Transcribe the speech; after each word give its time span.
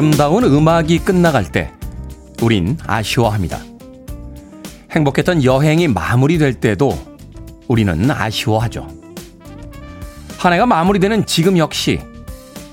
아름다운 0.00 0.44
음악이 0.44 1.00
끝나갈 1.00 1.52
때 1.52 1.70
우린 2.40 2.78
아쉬워합니다. 2.86 3.60
행복했던 4.92 5.44
여행이 5.44 5.88
마무리될 5.88 6.54
때도 6.54 6.98
우리는 7.68 8.10
아쉬워하죠. 8.10 8.88
한 10.38 10.52
해가 10.54 10.64
마무리되는 10.64 11.26
지금 11.26 11.58
역시 11.58 12.00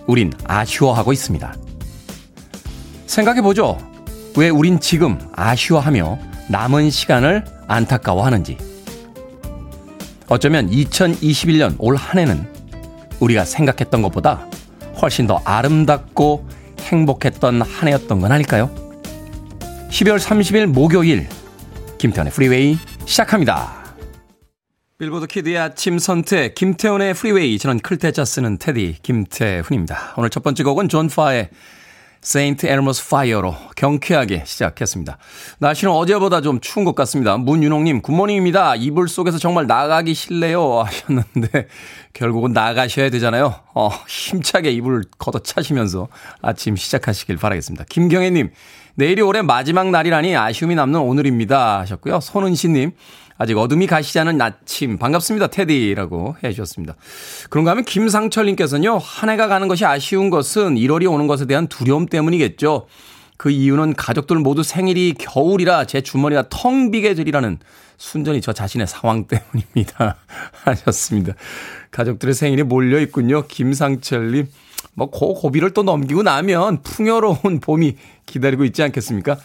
우린 0.05 0.31
아쉬워하고 0.45 1.12
있습니다. 1.12 1.53
생각해보죠. 3.08 3.78
왜 4.38 4.48
우린 4.48 4.80
지금 4.80 5.20
아쉬워하며 5.36 6.20
남은 6.48 6.89
시간을 6.89 7.44
안타까워하는지. 7.67 8.58
어쩌면 10.30 10.70
2021년 10.70 11.75
올 11.78 11.98
한 11.98 12.20
해는 12.20 12.50
우리가 13.20 13.44
생각했던 13.44 14.02
것보다 14.02 14.48
훨씬 15.02 15.28
더 15.28 15.42
아름답고 15.44 16.55
행복했던 16.88 17.61
한 17.61 17.88
해였던 17.88 18.19
건 18.19 18.31
아닐까요? 18.31 18.69
12월 19.89 20.19
30일 20.19 20.67
목요일 20.67 21.27
김태훈의 21.97 22.31
프리웨이 22.33 22.77
시작합니다. 23.05 23.77
빌보드 24.97 25.27
키드의 25.27 25.58
아침 25.59 25.99
선택 25.99 26.55
김태훈의 26.55 27.13
프리웨이 27.13 27.59
저는 27.59 27.80
클 27.80 28.00
태 28.00 28.15
자 28.15 28.25
쓰는 28.25 28.58
태디 28.58 28.97
김태훈입니다. 29.03 30.15
오늘 30.17 30.30
첫 30.30 30.41
번째 30.41 30.63
곡은 30.63 30.89
존 30.89 31.08
파의 31.08 31.49
St. 32.22 32.66
Elmo's 32.66 33.09
Fire로 33.09 33.56
경쾌하게 33.76 34.44
시작했습니다. 34.46 35.18
날씨는 35.60 35.94
어제보다 35.94 36.42
좀 36.42 36.60
추운 36.60 36.86
것 36.86 36.96
같습니다. 36.96 37.38
문윤홍님, 37.38 38.02
굿모닝입니다. 38.02 38.76
이불 38.76 39.08
속에서 39.08 39.38
정말 39.38 39.68
나가기 39.68 40.14
싫네요. 40.14 40.82
하셨는데, 40.82 41.68
결국은 42.14 42.54
나가셔야 42.54 43.10
되잖아요. 43.10 43.56
어, 43.73 43.90
힘차게 44.08 44.72
이불 44.72 45.04
걷어 45.18 45.40
차시면서 45.40 46.08
아침 46.42 46.76
시작하시길 46.76 47.38
바라겠습니다. 47.38 47.86
김경혜님, 47.90 48.52
내일이 48.95 49.22
올해 49.22 49.42
마지막 49.42 49.90
날이라니 49.90 50.36
아쉬움이 50.36 50.76
남는 50.76 51.00
오늘입니다. 51.00 51.80
하셨고요. 51.80 52.20
손은시님, 52.20 52.92
아직 53.38 53.57
어둠이 53.57 53.88
가시지 53.88 54.19
않은 54.19 54.41
아침 54.41 54.97
반갑습니다 54.97 55.47
테디라고 55.47 56.38
해 56.43 56.52
주셨습니다. 56.52 56.95
그런가 57.49 57.71
하면 57.71 57.85
김상철님께서는요 57.85 58.97
한 58.97 59.30
해가 59.30 59.47
가는 59.47 59.67
것이 59.67 59.85
아쉬운 59.85 60.30
것은 60.30 60.75
1월이 60.75 61.11
오는 61.11 61.27
것에 61.27 61.45
대한 61.45 61.67
두려움 61.67 62.08
때문이겠죠. 62.08 62.88
그 63.38 63.52
이유는 63.52 63.93
가족들 63.93 64.38
모두 64.38 64.63
생일이 64.63 65.13
겨울이라 65.17 65.85
제 65.85 66.02
주머니가 66.02 66.45
텅 66.49 66.89
비게 66.89 67.13
되리라는 67.13 67.59
순전히 67.97 68.41
저 68.41 68.53
자신의 68.53 68.88
상황 68.88 69.25
때문입니다. 69.25 70.17
하셨습니다. 70.65 71.33
가족들의 71.91 72.33
생일이 72.33 72.63
몰려 72.63 72.99
있군요. 72.99 73.45
김상철님. 73.47 74.47
뭐, 74.94 75.09
고 75.09 75.33
고비를 75.33 75.72
또 75.72 75.83
넘기고 75.83 76.23
나면 76.23 76.82
풍요로운 76.82 77.60
봄이 77.61 77.95
기다리고 78.26 78.64
있지 78.65 78.83
않겠습니까? 78.83 79.38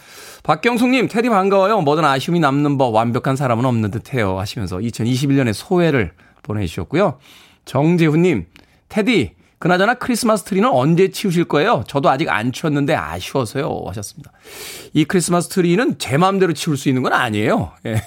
박경숙님, 0.43 1.07
테디 1.07 1.29
반가워요. 1.29 1.81
뭐든 1.81 2.03
아쉬움이 2.03 2.39
남는 2.39 2.77
법 2.77 2.93
완벽한 2.93 3.35
사람은 3.35 3.63
없는 3.65 3.91
듯 3.91 4.13
해요. 4.13 4.39
하시면서 4.39 4.77
2021년의 4.77 5.53
소회를 5.53 6.11
보내주셨고요. 6.41 7.19
정재훈님, 7.65 8.45
테디, 8.89 9.35
그나저나 9.63 9.93
크리스마스 9.93 10.43
트리는 10.43 10.67
언제 10.69 11.09
치우실 11.09 11.45
거예요? 11.45 11.85
저도 11.87 12.09
아직 12.09 12.29
안 12.29 12.51
치웠는데 12.51 12.95
아쉬워서요. 12.95 13.83
하셨습니다. 13.87 14.33
이 14.91 15.05
크리스마스 15.05 15.47
트리는 15.47 15.97
제 15.99 16.17
마음대로 16.17 16.51
치울 16.51 16.75
수 16.75 16.89
있는 16.89 17.01
건 17.01 17.13
아니에요. 17.13 17.71
예. 17.85 18.01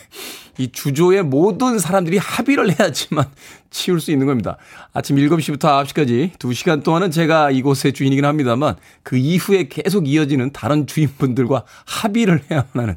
이 0.58 0.72
주조의 0.72 1.22
모든 1.22 1.78
사람들이 1.78 2.18
합의를 2.18 2.78
해야지만 2.78 3.26
치울 3.70 4.00
수 4.00 4.10
있는 4.10 4.26
겁니다. 4.26 4.56
아침 4.92 5.16
7시부터 5.16 5.84
9시까지 5.84 6.38
2시간 6.38 6.82
동안은 6.82 7.10
제가 7.10 7.50
이곳의 7.50 7.92
주인이긴 7.92 8.24
합니다만 8.24 8.76
그 9.02 9.16
이후에 9.16 9.68
계속 9.68 10.08
이어지는 10.08 10.52
다른 10.52 10.86
주인분들과 10.86 11.64
합의를 11.84 12.42
해야만 12.50 12.70
하는 12.74 12.96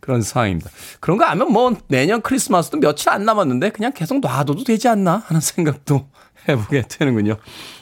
그런 0.00 0.22
상황입니다. 0.22 0.70
그런가 0.98 1.30
하면 1.30 1.52
뭐 1.52 1.76
내년 1.88 2.20
크리스마스도 2.22 2.78
며칠 2.78 3.10
안 3.10 3.24
남았는데 3.24 3.70
그냥 3.70 3.92
계속 3.94 4.20
놔둬도 4.20 4.64
되지 4.64 4.88
않나 4.88 5.22
하는 5.26 5.40
생각도 5.40 6.08
해보게 6.48 6.84
되는군요. 6.88 7.36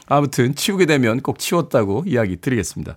아무튼 0.06 0.55
치우게 0.55 0.87
되면 0.87 1.21
꼭 1.21 1.39
치웠다고 1.39 2.05
이야기 2.06 2.37
드리겠습니다. 2.41 2.97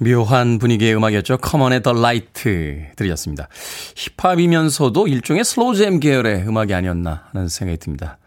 묘한 0.00 0.58
분위기의 0.58 0.96
음악이었죠. 0.96 1.38
커먼의 1.38 1.82
The 1.82 1.92
Light 1.92 2.86
들으셨습니다. 2.96 3.48
힙합이면서도 3.96 5.06
일종의 5.06 5.44
slow 5.44 5.76
jam 5.76 6.00
계열의 6.00 6.48
음악이 6.48 6.74
아니었나 6.74 7.24
하는 7.32 7.48
생각이 7.48 7.78
듭니다. 7.78 8.18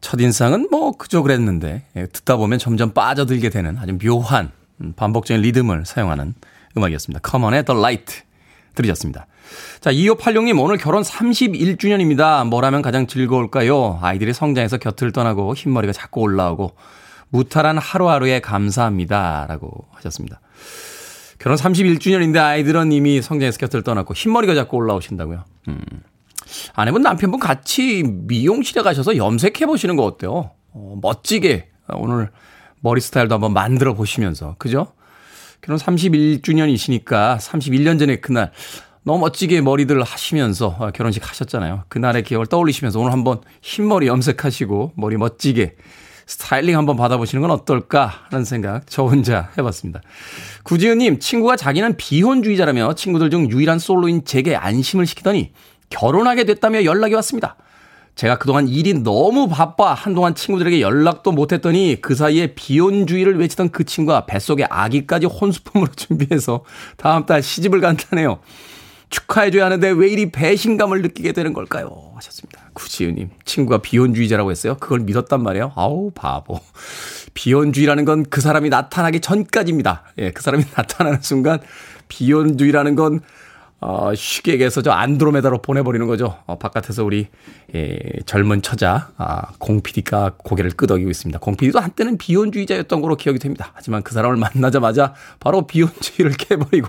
첫인상은 0.00 0.68
뭐 0.70 0.92
그저 0.92 1.22
그랬는데 1.22 1.84
예, 1.96 2.06
듣다 2.06 2.36
보면 2.36 2.58
점점 2.58 2.92
빠져들게 2.92 3.50
되는 3.50 3.78
아주 3.78 3.96
묘한 3.98 4.50
음, 4.80 4.92
반복적인 4.96 5.42
리듬을 5.42 5.86
사용하는 5.86 6.34
음악이었습니다. 6.76 7.20
커먼의 7.20 7.64
The 7.64 7.74
Light 7.74 8.22
들으셨습니다. 8.74 9.26
자, 9.80 9.92
2586님 9.92 10.60
오늘 10.60 10.76
결혼 10.76 11.02
31주년입니다. 11.02 12.46
뭘 12.48 12.64
하면 12.64 12.82
가장 12.82 13.06
즐거울까요? 13.06 14.00
아이들이 14.02 14.32
성장해서 14.32 14.78
곁을 14.78 15.12
떠나고 15.12 15.54
흰머리가 15.54 15.92
자꾸 15.92 16.20
올라오고 16.20 16.74
무탈한 17.28 17.78
하루하루에 17.78 18.40
감사합니다. 18.40 19.46
라고 19.48 19.86
하셨습니다. 19.92 20.40
결혼 21.42 21.58
31주년인데 21.58 22.36
아이들은 22.36 22.92
이미 22.92 23.20
성장해서 23.20 23.58
곁을 23.58 23.82
떠났고 23.82 24.14
흰머리가 24.14 24.54
자꾸 24.54 24.76
올라오신다고요. 24.76 25.42
음. 25.66 25.80
아내분 26.74 27.02
남편분 27.02 27.40
같이 27.40 28.04
미용실에 28.06 28.82
가셔서 28.82 29.16
염색해 29.16 29.66
보시는 29.66 29.96
거 29.96 30.04
어때요? 30.04 30.52
어, 30.70 30.98
멋지게 31.02 31.68
오늘 31.94 32.30
머리 32.78 33.00
스타일도 33.00 33.34
한번 33.34 33.52
만들어 33.52 33.94
보시면서 33.94 34.54
그죠? 34.58 34.92
결혼 35.62 35.80
31주년이시니까 35.80 37.38
31년 37.38 37.98
전에 37.98 38.20
그날 38.20 38.52
너무 39.02 39.18
멋지게 39.18 39.62
머리들 39.62 40.00
하시면서 40.00 40.76
어, 40.78 40.90
결혼식 40.92 41.28
하셨잖아요. 41.28 41.86
그날의 41.88 42.22
기억을 42.22 42.46
떠올리시면서 42.46 43.00
오늘 43.00 43.10
한번 43.10 43.40
흰머리 43.62 44.06
염색하시고 44.06 44.92
머리 44.94 45.16
멋지게 45.16 45.74
스타일링 46.26 46.76
한번 46.76 46.96
받아보시는 46.96 47.42
건 47.42 47.50
어떨까 47.50 48.12
하는 48.30 48.44
생각 48.44 48.86
저 48.86 49.04
혼자 49.04 49.50
해봤습니다. 49.58 50.00
구지은님, 50.64 51.18
친구가 51.18 51.56
자기는 51.56 51.96
비혼주의자라며 51.96 52.94
친구들 52.94 53.30
중 53.30 53.50
유일한 53.50 53.78
솔로인 53.78 54.24
제게 54.24 54.54
안심을 54.54 55.06
시키더니 55.06 55.52
결혼하게 55.90 56.44
됐다며 56.44 56.84
연락이 56.84 57.14
왔습니다. 57.14 57.56
제가 58.14 58.38
그동안 58.38 58.68
일이 58.68 58.92
너무 58.94 59.48
바빠 59.48 59.94
한동안 59.94 60.34
친구들에게 60.34 60.80
연락도 60.80 61.32
못했더니 61.32 61.98
그 62.02 62.14
사이에 62.14 62.54
비혼주의를 62.54 63.38
외치던 63.38 63.70
그 63.70 63.84
친구가 63.84 64.26
뱃속에 64.26 64.64
아기까지 64.68 65.26
혼수품으로 65.26 65.90
준비해서 65.96 66.64
다음 66.96 67.24
달 67.24 67.42
시집을 67.42 67.80
간다네요. 67.80 68.40
축하해줘야 69.08 69.66
하는데 69.66 69.90
왜 69.90 70.08
이리 70.08 70.30
배신감을 70.30 71.02
느끼게 71.02 71.32
되는 71.32 71.52
걸까요? 71.52 72.12
하셨습니다. 72.14 72.61
구지은님, 72.74 73.30
친구가 73.44 73.78
비혼주의자라고 73.78 74.50
했어요? 74.50 74.76
그걸 74.80 75.00
믿었단 75.00 75.42
말이에요? 75.42 75.72
아우, 75.76 76.10
바보. 76.14 76.58
비혼주의라는 77.34 78.04
건 78.04 78.22
그 78.32 78.40
사람이 78.40 78.70
나타나기 78.70 79.20
전까지입니다. 79.20 80.02
예, 80.18 80.30
그 80.30 80.42
사람이 80.42 80.64
나타나는 80.76 81.20
순간 81.22 81.60
비혼주의라는 82.08 82.94
건 82.96 83.20
어, 83.80 84.14
쉬게에서 84.14 84.80
저 84.80 84.92
안드로메다로 84.92 85.60
보내버리는 85.60 86.06
거죠. 86.06 86.38
어, 86.46 86.56
바깥에서 86.56 87.04
우리 87.04 87.26
예, 87.74 87.98
젊은 88.26 88.62
처자 88.62 89.10
아, 89.18 89.52
공PD가 89.58 90.34
고개를 90.38 90.70
끄덕이고 90.70 91.10
있습니다. 91.10 91.40
공PD도 91.40 91.80
한때는 91.80 92.16
비혼주의자였던 92.16 93.00
걸로 93.02 93.16
기억이 93.16 93.38
됩니다. 93.38 93.72
하지만 93.74 94.02
그 94.02 94.14
사람을 94.14 94.36
만나자마자 94.36 95.14
바로 95.40 95.66
비혼주의를 95.66 96.36
깨버리고 96.38 96.88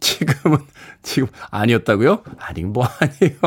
지금은 0.00 0.58
지금 1.02 1.28
아니었다고요? 1.50 2.22
아니 2.38 2.64
뭐 2.64 2.86
아니에요. 2.98 3.38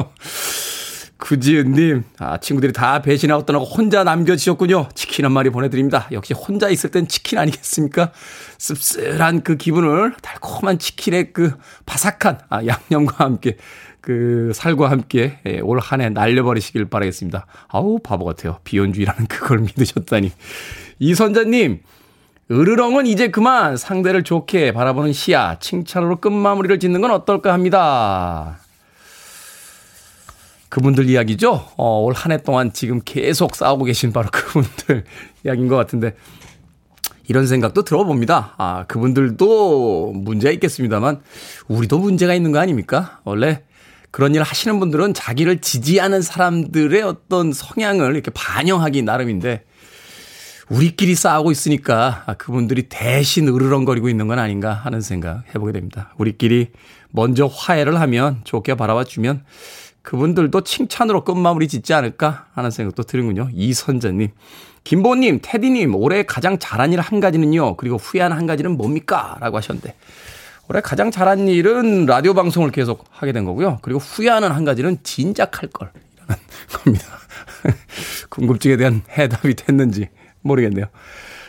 구지은님, 1.17 2.03
아, 2.19 2.37
친구들이 2.37 2.73
다 2.73 3.01
배신하고 3.01 3.45
떠나고 3.45 3.65
혼자 3.65 4.03
남겨지셨군요. 4.03 4.89
치킨 4.95 5.25
한 5.25 5.31
마리 5.31 5.49
보내드립니다. 5.49 6.07
역시 6.11 6.33
혼자 6.33 6.69
있을 6.69 6.91
땐 6.91 7.07
치킨 7.07 7.39
아니겠습니까? 7.39 8.11
씁쓸한 8.57 9.41
그 9.43 9.55
기분을 9.55 10.13
달콤한 10.21 10.77
치킨의 10.77 11.31
그 11.33 11.53
바삭한 11.85 12.39
아, 12.49 12.61
양념과 12.65 13.23
함께 13.23 13.55
그 14.01 14.51
살과 14.53 14.91
함께 14.91 15.39
예, 15.47 15.61
올 15.61 15.79
한 15.79 16.01
해 16.01 16.09
날려버리시길 16.09 16.85
바라겠습니다. 16.89 17.47
아우, 17.69 17.99
바보 17.99 18.25
같아요. 18.25 18.59
비혼주의라는 18.63 19.25
그걸 19.27 19.59
믿으셨다니. 19.59 20.31
이선자님, 20.99 21.79
으르렁은 22.51 23.07
이제 23.07 23.29
그만 23.29 23.77
상대를 23.77 24.23
좋게 24.23 24.73
바라보는 24.73 25.13
시야, 25.13 25.57
칭찬으로 25.59 26.17
끝마무리를 26.17 26.77
짓는 26.77 27.01
건 27.01 27.11
어떨까 27.11 27.53
합니다. 27.53 28.59
그분들 30.69 31.09
이야기죠. 31.09 31.67
어, 31.77 31.99
올 32.01 32.13
한 32.13 32.31
해 32.31 32.41
동안 32.41 32.73
지금 32.73 33.01
계속 33.03 33.55
싸우고 33.55 33.85
계신 33.85 34.11
바로 34.11 34.29
그분들 34.31 35.03
이야기인 35.45 35.67
것 35.67 35.75
같은데 35.75 36.15
이런 37.27 37.47
생각도 37.47 37.83
들어봅니다. 37.83 38.55
아, 38.57 38.85
그분들도 38.87 40.11
문제가 40.13 40.51
있겠습니다만 40.53 41.21
우리도 41.67 41.99
문제가 41.99 42.33
있는 42.33 42.51
거 42.51 42.59
아닙니까? 42.59 43.19
원래 43.23 43.63
그런 44.11 44.33
일을 44.33 44.43
하시는 44.45 44.79
분들은 44.79 45.13
자기를 45.13 45.59
지지하는 45.59 46.21
사람들의 46.21 47.01
어떤 47.01 47.51
성향을 47.51 48.13
이렇게 48.13 48.31
반영하기 48.33 49.01
나름인데 49.01 49.63
우리끼리 50.69 51.15
싸우고 51.15 51.51
있으니까 51.51 52.23
아, 52.25 52.33
그분들이 52.35 52.83
대신 52.89 53.47
으르렁거리고 53.47 54.09
있는 54.09 54.27
건 54.27 54.39
아닌가 54.39 54.73
하는 54.73 55.01
생각 55.01 55.43
해보게 55.49 55.73
됩니다. 55.73 56.13
우리끼리 56.17 56.69
먼저 57.11 57.45
화해를 57.45 57.99
하면 58.01 58.41
좋게 58.45 58.75
바라봐 58.75 59.03
주면 59.05 59.43
그분들도 60.05 60.61
칭찬으로 60.61 61.23
끝마무리 61.23 61.67
짓지 61.67 61.93
않을까 61.93 62.45
하는 62.53 62.69
생각도 62.71 63.03
드는군요. 63.03 63.49
이선자님. 63.53 64.29
김보님, 64.83 65.39
테디님, 65.41 65.95
올해 65.95 66.21
가장 66.23 66.59
잘한 66.59 66.93
일 66.93 66.99
한 66.99 67.19
가지는요. 67.19 67.75
그리고 67.75 67.97
후회한 67.97 68.31
한 68.31 68.45
가지는 68.45 68.77
뭡니까? 68.77 69.35
라고 69.41 69.57
하셨는데. 69.57 69.95
올해 70.69 70.79
가장 70.81 71.09
잘한 71.09 71.47
일은 71.47 72.05
라디오 72.05 72.35
방송을 72.35 72.71
계속 72.71 73.03
하게 73.09 73.31
된 73.31 73.45
거고요. 73.45 73.79
그리고 73.81 73.99
후회하는 73.99 74.51
한 74.51 74.63
가지는 74.63 74.97
진작 75.01 75.61
할 75.61 75.69
걸. 75.69 75.91
이라는 76.13 76.35
겁니다. 76.71 77.05
궁금증에 78.29 78.77
대한 78.77 79.01
해답이 79.09 79.55
됐는지 79.55 80.09
모르겠네요. 80.41 80.85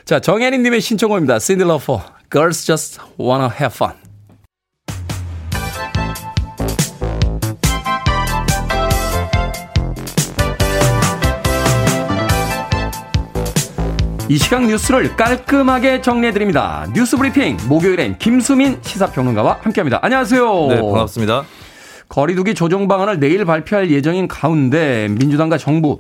자, 0.06 0.19
정혜린님의 0.20 0.81
신청곡입니다. 0.81 1.38
신들러퍼, 1.41 2.02
Girls 2.32 2.64
Just 2.64 3.00
Wanna 3.20 3.50
Have 3.50 3.75
Fun. 3.75 4.06
이 14.28 14.38
시각 14.38 14.67
뉴스를 14.67 15.14
깔끔하게 15.14 16.00
정리해드립니다. 16.00 16.84
뉴스 16.93 17.17
브리핑 17.17 17.56
목요일엔 17.69 18.19
김수민 18.19 18.78
시사평론가와 18.82 19.58
함께합니다. 19.62 20.00
안녕하세요. 20.02 20.67
네, 20.69 20.81
반갑습니다. 20.81 21.44
거리두기 22.08 22.55
조정 22.55 22.88
방안을 22.88 23.20
내일 23.20 23.44
발표할 23.44 23.90
예정인 23.93 24.26
가운데 24.26 25.06
민주당과 25.11 25.58
정부 25.58 25.99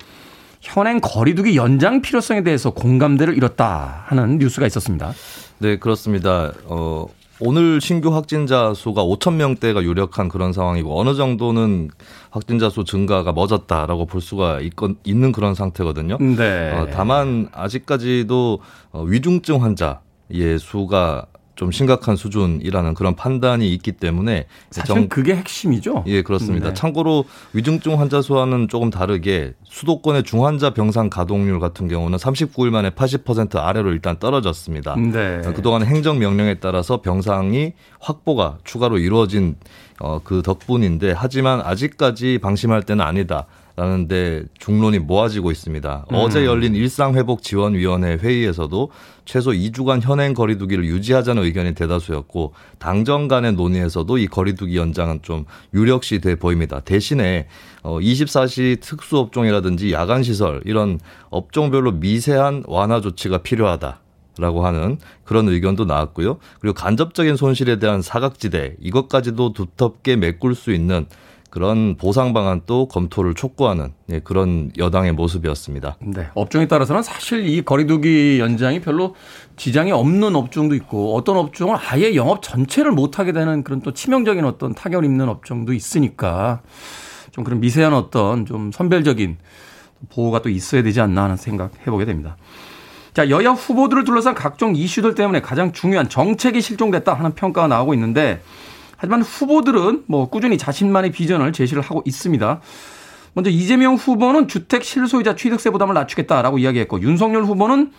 현행 0.60 1.00
거리두기 1.00 1.56
연장 1.56 2.02
필요성에 2.02 2.42
대해서 2.42 2.70
공감대를 2.70 3.36
이뤘다 3.36 4.04
하는 4.06 4.38
뉴스가 4.38 4.66
있었습니다. 4.66 5.12
네, 5.58 5.78
그렇습니다. 5.78 6.52
어, 6.64 7.06
오늘 7.38 7.80
신규 7.80 8.14
확진자 8.14 8.72
수가 8.74 9.04
5천 9.04 9.34
명대가 9.34 9.82
유력한 9.82 10.28
그런 10.28 10.52
상황이고 10.52 10.98
어느 10.98 11.14
정도는 11.14 11.90
확진자 12.30 12.70
수 12.70 12.84
증가가 12.84 13.32
멎었다라고 13.32 14.06
볼 14.06 14.20
수가 14.20 14.60
있건, 14.60 14.96
있는 15.04 15.32
그런 15.32 15.54
상태거든요. 15.54 16.16
네. 16.18 16.72
어, 16.72 16.88
다만 16.92 17.48
아직까지도 17.52 18.60
어, 18.92 19.02
위중증 19.02 19.62
환자의 19.62 20.58
수가 20.58 21.26
좀 21.56 21.72
심각한 21.72 22.16
수준이라는 22.16 22.94
그런 22.94 23.16
판단이 23.16 23.72
있기 23.74 23.92
때문에 23.92 24.46
사실 24.70 24.94
정... 24.94 25.08
그게 25.08 25.34
핵심이죠. 25.34 26.04
예, 26.06 26.22
그렇습니다. 26.22 26.68
네. 26.68 26.74
참고로 26.74 27.24
위중증 27.54 27.98
환자 27.98 28.20
수와는 28.20 28.68
조금 28.68 28.90
다르게 28.90 29.54
수도권의 29.64 30.24
중환자 30.24 30.70
병상 30.70 31.08
가동률 31.08 31.58
같은 31.58 31.88
경우는 31.88 32.18
39일 32.18 32.70
만에 32.70 32.90
80% 32.90 33.56
아래로 33.56 33.90
일단 33.92 34.18
떨어졌습니다. 34.18 34.96
네. 34.96 35.40
그동안 35.54 35.82
행정 35.82 36.18
명령에 36.18 36.56
따라서 36.56 37.00
병상이 37.00 37.72
확보가 38.00 38.58
추가로 38.64 38.98
이루어진 38.98 39.56
어, 39.98 40.20
그 40.22 40.42
덕분인데 40.42 41.14
하지만 41.16 41.62
아직까지 41.62 42.38
방심할 42.42 42.82
때는 42.82 43.02
아니다. 43.02 43.46
라는데 43.76 44.44
중론이 44.58 45.00
모아지고 45.00 45.50
있습니다. 45.50 46.06
음. 46.10 46.14
어제 46.14 46.46
열린 46.46 46.74
일상회복지원위원회 46.74 48.16
회의에서도 48.16 48.90
최소 49.26 49.50
2주간 49.50 50.00
현행 50.00 50.32
거리두기를 50.32 50.86
유지하자는 50.86 51.42
의견이 51.42 51.74
대다수였고 51.74 52.54
당정 52.78 53.28
간의 53.28 53.52
논의에서도 53.52 54.16
이 54.16 54.28
거리두기 54.28 54.78
연장은 54.78 55.20
좀 55.20 55.44
유력시 55.74 56.20
돼 56.20 56.36
보입니다. 56.36 56.80
대신에 56.80 57.48
어 57.82 57.98
24시 57.98 58.80
특수업종이라든지 58.80 59.92
야간 59.92 60.22
시설 60.22 60.62
이런 60.64 60.98
업종별로 61.28 61.92
미세한 61.92 62.64
완화 62.66 63.02
조치가 63.02 63.38
필요하다. 63.38 64.00
라고 64.38 64.66
하는 64.66 64.98
그런 65.24 65.48
의견도 65.48 65.86
나왔고요. 65.86 66.36
그리고 66.60 66.74
간접적인 66.74 67.36
손실에 67.36 67.78
대한 67.78 68.02
사각지대 68.02 68.76
이것까지도 68.80 69.54
두텁게 69.54 70.16
메꿀 70.16 70.54
수 70.54 70.72
있는 70.72 71.06
그런 71.56 71.96
보상 71.96 72.34
방안도 72.34 72.88
검토를 72.88 73.32
촉구하는 73.32 73.94
예, 74.10 74.18
그런 74.18 74.70
여당의 74.76 75.12
모습이었습니다. 75.12 75.96
네. 76.02 76.26
업종에 76.34 76.68
따라서는 76.68 77.02
사실 77.02 77.48
이 77.48 77.62
거리두기 77.62 78.38
연장이 78.40 78.82
별로 78.82 79.14
지장이 79.56 79.90
없는 79.90 80.36
업종도 80.36 80.74
있고 80.74 81.16
어떤 81.16 81.38
업종은 81.38 81.78
아예 81.88 82.14
영업 82.14 82.42
전체를 82.42 82.92
못하게 82.92 83.32
되는 83.32 83.64
그런 83.64 83.80
또 83.80 83.94
치명적인 83.94 84.44
어떤 84.44 84.74
타격을 84.74 85.06
입는 85.06 85.30
업종도 85.30 85.72
있으니까 85.72 86.60
좀 87.30 87.42
그런 87.42 87.60
미세한 87.60 87.94
어떤 87.94 88.44
좀 88.44 88.70
선별적인 88.70 89.38
보호가 90.10 90.42
또 90.42 90.50
있어야 90.50 90.82
되지 90.82 91.00
않나 91.00 91.22
하는 91.24 91.36
생각 91.36 91.72
해보게 91.86 92.04
됩니다. 92.04 92.36
자, 93.14 93.30
여야 93.30 93.52
후보들을 93.52 94.04
둘러싼 94.04 94.34
각종 94.34 94.76
이슈들 94.76 95.14
때문에 95.14 95.40
가장 95.40 95.72
중요한 95.72 96.10
정책이 96.10 96.60
실종됐다 96.60 97.14
하는 97.14 97.34
평가가 97.34 97.66
나오고 97.66 97.94
있는데 97.94 98.42
하지만 98.96 99.22
후보들은 99.22 100.04
뭐 100.06 100.28
꾸준히 100.28 100.58
자신만의 100.58 101.12
비전을 101.12 101.52
제시를 101.52 101.82
하고 101.82 102.02
있습니다. 102.04 102.60
먼저 103.34 103.50
이재명 103.50 103.94
후보는 103.94 104.48
주택 104.48 104.82
실소유자 104.82 105.36
취득세 105.36 105.70
부담을 105.70 105.94
낮추겠다라고 105.94 106.58
이야기했고 106.58 107.02
윤석열 107.02 107.44
후보는 107.44 107.92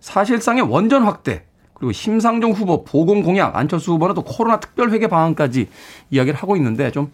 사실상의 0.00 0.62
원전 0.62 1.02
확대 1.02 1.44
그리고 1.74 1.92
심상정 1.92 2.52
후보 2.52 2.84
보건 2.84 3.22
공약 3.22 3.56
안철수 3.56 3.92
후보는 3.92 4.14
또 4.14 4.22
코로나 4.22 4.60
특별 4.60 4.90
회계 4.90 5.06
방안까지 5.06 5.68
이야기를 6.10 6.38
하고 6.38 6.56
있는데 6.56 6.90
좀 6.90 7.12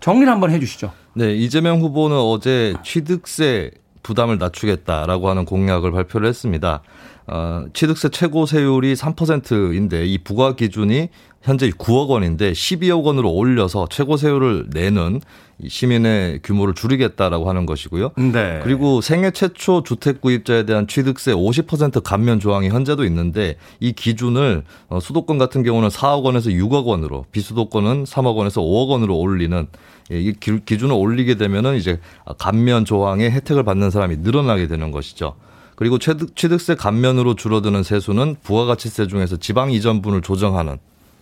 정리를 0.00 0.30
한번 0.30 0.50
해 0.50 0.58
주시죠. 0.58 0.92
네, 1.14 1.34
이재명 1.34 1.80
후보는 1.80 2.16
어제 2.16 2.74
취득세 2.84 3.70
부담을 4.02 4.38
낮추겠다라고 4.38 5.30
하는 5.30 5.44
공약을 5.44 5.92
발표를 5.92 6.28
했습니다. 6.28 6.82
어, 7.26 7.64
취득세 7.72 8.08
최고 8.10 8.46
세율이 8.46 8.94
3%인데 8.94 10.06
이 10.06 10.18
부과 10.18 10.54
기준이 10.54 11.08
현재 11.42 11.68
9억 11.70 12.08
원인데 12.08 12.52
12억 12.52 13.04
원으로 13.04 13.30
올려서 13.30 13.88
최고 13.90 14.16
세율을 14.16 14.66
내는 14.70 15.20
시민의 15.66 16.40
규모를 16.42 16.74
줄이겠다라고 16.74 17.48
하는 17.48 17.66
것이고요. 17.66 18.12
네. 18.16 18.60
그리고 18.62 19.00
생애 19.00 19.30
최초 19.30 19.82
주택 19.82 20.20
구입자에 20.20 20.64
대한 20.64 20.86
취득세 20.86 21.32
50% 21.32 22.02
감면 22.02 22.40
조항이 22.40 22.68
현재도 22.70 23.04
있는데 23.04 23.56
이 23.78 23.92
기준을 23.92 24.64
어, 24.88 25.00
수도권 25.00 25.38
같은 25.38 25.62
경우는 25.62 25.88
4억 25.88 26.24
원에서 26.24 26.50
6억 26.50 26.86
원으로 26.86 27.26
비수도권은 27.30 28.04
3억 28.04 28.36
원에서 28.36 28.60
5억 28.62 28.88
원으로 28.88 29.16
올리는 29.18 29.66
예, 30.12 30.20
이 30.20 30.32
기준을 30.32 30.94
올리게 30.94 31.36
되면은 31.36 31.76
이제 31.76 32.00
감면 32.38 32.84
조항의 32.84 33.30
혜택을 33.30 33.64
받는 33.64 33.90
사람이 33.90 34.18
늘어나게 34.18 34.66
되는 34.66 34.90
것이죠. 34.90 35.34
그리고 35.76 35.98
취득, 35.98 36.36
취득세 36.36 36.74
감면으로 36.74 37.34
줄어드는 37.34 37.82
세수는 37.82 38.36
부가가치세 38.42 39.06
중에서 39.06 39.36
지방 39.36 39.70
이전분을 39.70 40.22
조정하는 40.22 40.78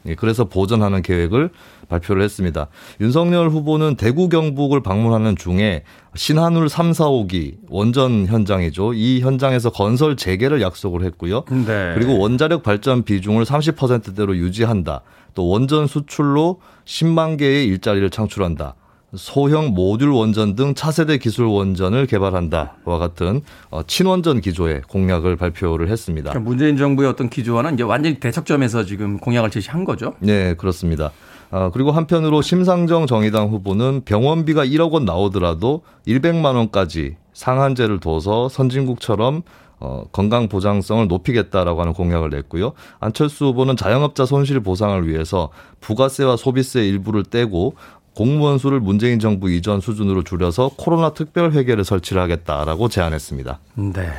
예, 0.06 0.14
그래서 0.14 0.44
보전하는 0.44 1.02
계획을 1.02 1.50
발표를 1.88 2.23
했습니다. 2.23 2.68
윤석열 3.00 3.50
후보는 3.50 3.97
대구 3.97 4.28
경북을 4.28 4.82
방문하는 4.82 5.37
중에 5.37 5.85
신한울 6.14 6.68
3, 6.68 6.92
4, 6.92 7.04
5기 7.04 7.56
원전 7.68 8.26
현장이죠. 8.26 8.94
이 8.94 9.21
현장에서 9.21 9.71
건설 9.71 10.16
재개를 10.16 10.61
약속을 10.61 11.04
했고요. 11.04 11.44
네. 11.50 11.92
그리고 11.94 12.18
원자력 12.18 12.62
발전 12.62 13.04
비중을 13.04 13.44
30%대로 13.44 14.37
유지한다. 14.37 15.02
또 15.35 15.49
원전 15.49 15.87
수출로 15.87 16.61
10만 16.85 17.38
개의 17.38 17.66
일자리를 17.66 18.11
창출한다. 18.11 18.75
소형 19.14 19.75
모듈 19.75 20.11
원전 20.12 20.57
등 20.57 20.75
차세대 20.75 21.19
기술 21.19 21.47
원전을 21.47 22.07
개발한다와 22.07 22.99
같은 22.99 23.42
어, 23.71 23.83
친원전 23.87 24.40
기조의 24.40 24.83
공약을 24.88 25.37
발표를 25.37 25.90
했습니다. 25.90 26.31
그러니까 26.31 26.49
문재인 26.49 26.76
정부의 26.76 27.11
어떤 27.11 27.28
기조와는 27.28 27.75
이제 27.75 27.83
완전히 27.83 28.19
대척점에서 28.19 28.85
지금 28.85 29.19
공약을 29.19 29.50
제시한 29.50 29.85
거죠. 29.85 30.14
네, 30.21 30.54
그렇습니다. 30.54 31.11
아, 31.50 31.71
그리고 31.71 31.92
한편으로 31.92 32.40
심상정 32.40 33.07
정의당 33.07 33.49
후보는 33.49 34.02
병원비가 34.07 34.64
1억 34.64 34.92
원 34.92 35.04
나오더라도 35.04 35.83
100만 36.07 36.57
원까지 36.57 37.16
상한제를 37.35 38.00
둬서 38.00 38.49
선진국처럼 38.49 39.42
어, 39.85 40.04
건강 40.12 40.49
보장성을 40.49 41.09
높이겠다라고 41.09 41.81
하는 41.81 41.92
공약을 41.92 42.31
냈고요. 42.31 42.73
안철수 43.00 43.47
후보는 43.47 43.76
자영업자 43.76 44.26
손실 44.26 44.61
보상을 44.61 45.09
위해서 45.09 45.50
부가세와 45.81 46.37
소비세 46.37 46.87
일부를 46.87 47.25
떼고 47.25 47.75
공무원 48.14 48.59
수를 48.59 48.81
문재인 48.81 49.19
정부 49.19 49.50
이전 49.50 49.81
수준으로 49.81 50.23
줄여서 50.23 50.73
코로나 50.76 51.14
특별 51.14 51.52
회계를 51.52 51.85
설치를 51.85 52.21
하겠다라고 52.23 52.88
제안했습니다. 52.88 53.59
네. 53.75 54.12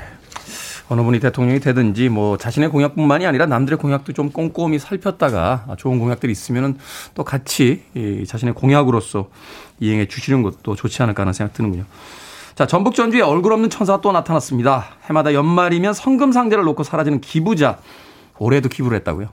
어느 0.89 1.01
분이 1.01 1.19
대통령이 1.19 1.59
되든지 1.59 2.09
뭐 2.09 2.37
자신의 2.37 2.69
공약뿐만이 2.69 3.25
아니라 3.25 3.45
남들의 3.45 3.79
공약도 3.79 4.13
좀 4.13 4.31
꼼꼼히 4.31 4.79
살폈다가 4.79 5.75
좋은 5.77 5.97
공약들이 5.97 6.31
있으면은 6.31 6.77
또 7.13 7.23
같이 7.23 7.83
이 7.95 8.25
자신의 8.27 8.53
공약으로서 8.53 9.29
이행해 9.79 10.07
주시는 10.07 10.43
것도 10.43 10.75
좋지 10.75 11.01
않을까 11.03 11.21
하는 11.21 11.33
생각 11.33 11.53
드는군요. 11.53 11.85
자, 12.55 12.67
전북 12.67 12.95
전주에 12.95 13.21
얼굴 13.21 13.53
없는 13.53 13.69
천사가 13.69 14.01
또 14.01 14.11
나타났습니다. 14.11 14.85
해마다 15.05 15.33
연말이면 15.33 15.93
성금 15.93 16.31
상자를 16.31 16.63
놓고 16.65 16.83
사라지는 16.83 17.21
기부자. 17.21 17.79
올해도 18.37 18.69
기부를 18.69 18.97
했다고요? 18.97 19.29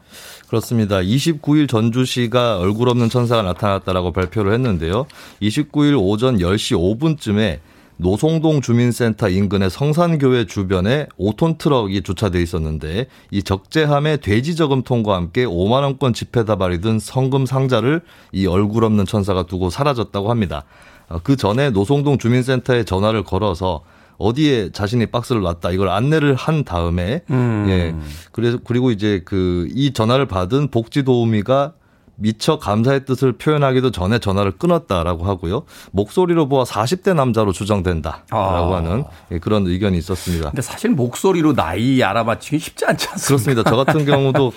그렇습니다. 0.50 0.96
29일 0.96 1.68
전주시가 1.68 2.58
얼굴 2.58 2.88
없는 2.88 3.08
천사가 3.08 3.42
나타났다라고 3.42 4.10
발표를 4.10 4.52
했는데요. 4.52 5.06
29일 5.40 5.96
오전 5.96 6.38
10시 6.38 6.76
5분쯤에 6.98 7.60
노송동 7.98 8.60
주민센터 8.60 9.28
인근의 9.28 9.70
성산교회 9.70 10.46
주변에 10.46 11.06
5톤 11.20 11.58
트럭이 11.58 12.02
주차돼 12.02 12.42
있었는데 12.42 13.06
이 13.30 13.42
적재함에 13.44 14.16
돼지 14.16 14.56
저금통과 14.56 15.14
함께 15.14 15.44
5만 15.44 15.82
원권 15.82 16.14
지폐 16.14 16.44
다발이 16.44 16.80
든 16.80 16.98
성금 16.98 17.46
상자를 17.46 18.00
이 18.32 18.48
얼굴 18.48 18.82
없는 18.82 19.06
천사가 19.06 19.44
두고 19.44 19.70
사라졌다고 19.70 20.30
합니다. 20.30 20.64
어, 21.08 21.20
그 21.22 21.36
전에 21.36 21.70
노송동 21.70 22.18
주민센터에 22.18 22.82
전화를 22.82 23.22
걸어서 23.22 23.82
어디에 24.20 24.70
자신이 24.70 25.06
박스를 25.06 25.40
놨다 25.42 25.70
이걸 25.72 25.88
안내를 25.88 26.34
한 26.34 26.62
다음에 26.62 27.22
음. 27.30 27.66
예 27.68 27.94
그래서 28.32 28.58
그리고 28.62 28.90
이제 28.90 29.22
그 29.24 29.66
이 29.74 29.92
전화를 29.92 30.26
받은 30.26 30.68
복지 30.70 31.02
도우미가 31.04 31.72
미처 32.20 32.58
감사의 32.58 33.06
뜻을 33.06 33.32
표현하기도 33.32 33.90
전에 33.90 34.18
전화를 34.18 34.52
끊었다라고 34.52 35.24
하고요. 35.24 35.64
목소리로 35.90 36.48
보아 36.48 36.64
40대 36.64 37.14
남자로 37.14 37.52
추정된다라고 37.52 38.36
아. 38.36 38.76
하는 38.76 39.04
예, 39.32 39.38
그런 39.38 39.66
의견이 39.66 39.96
있었습니다. 39.98 40.50
근데 40.50 40.62
사실 40.62 40.90
목소리로 40.90 41.54
나이 41.54 42.02
알아맞히기 42.02 42.58
쉽지 42.58 42.84
않지 42.84 43.08
않습니까? 43.10 43.26
그렇습니다. 43.26 43.62
저 43.70 43.76
같은 43.76 44.04
경우도 44.04 44.52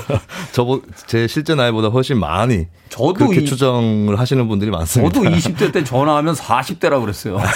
저보 0.52 0.82
제 1.06 1.28
실제 1.28 1.54
나이보다 1.54 1.88
훨씬 1.88 2.18
많이 2.18 2.66
저도 2.88 3.14
그렇게 3.14 3.42
이, 3.42 3.44
추정을 3.44 4.18
하시는 4.18 4.46
분들이 4.48 4.70
많습니다. 4.70 5.14
저도 5.14 5.28
20대 5.30 5.72
때 5.72 5.84
전화하면 5.84 6.34
40대라고 6.34 7.02
그랬어요. 7.02 7.38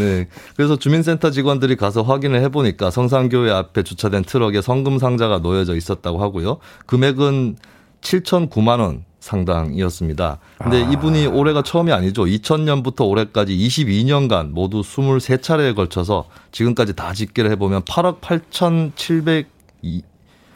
네. 0.00 0.28
그래서 0.56 0.76
주민센터 0.76 1.30
직원들이 1.30 1.76
가서 1.76 2.02
확인을 2.02 2.42
해보니까 2.42 2.90
성산교회 2.90 3.50
앞에 3.50 3.82
주차된 3.82 4.24
트럭에 4.24 4.60
성금 4.60 4.98
상자가 4.98 5.38
놓여져 5.38 5.76
있었다고 5.76 6.22
하고요. 6.22 6.58
금액은 6.86 7.56
7,009만 8.00 8.80
원 8.80 9.04
상당이었습니다. 9.20 10.38
근데 10.58 10.82
아. 10.82 10.90
이분이 10.90 11.26
올해가 11.26 11.62
처음이 11.62 11.92
아니죠. 11.92 12.24
2000년부터 12.24 13.06
올해까지 13.06 13.56
22년간 13.56 14.50
모두 14.50 14.80
23차례에 14.80 15.76
걸쳐서 15.76 16.24
지금까지 16.52 16.96
다 16.96 17.12
집계를 17.12 17.50
해보면 17.52 17.82
8억 17.82 18.20
8,700, 18.20 19.48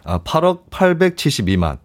아, 0.04 0.18
8억 0.20 0.70
872만 0.70 1.78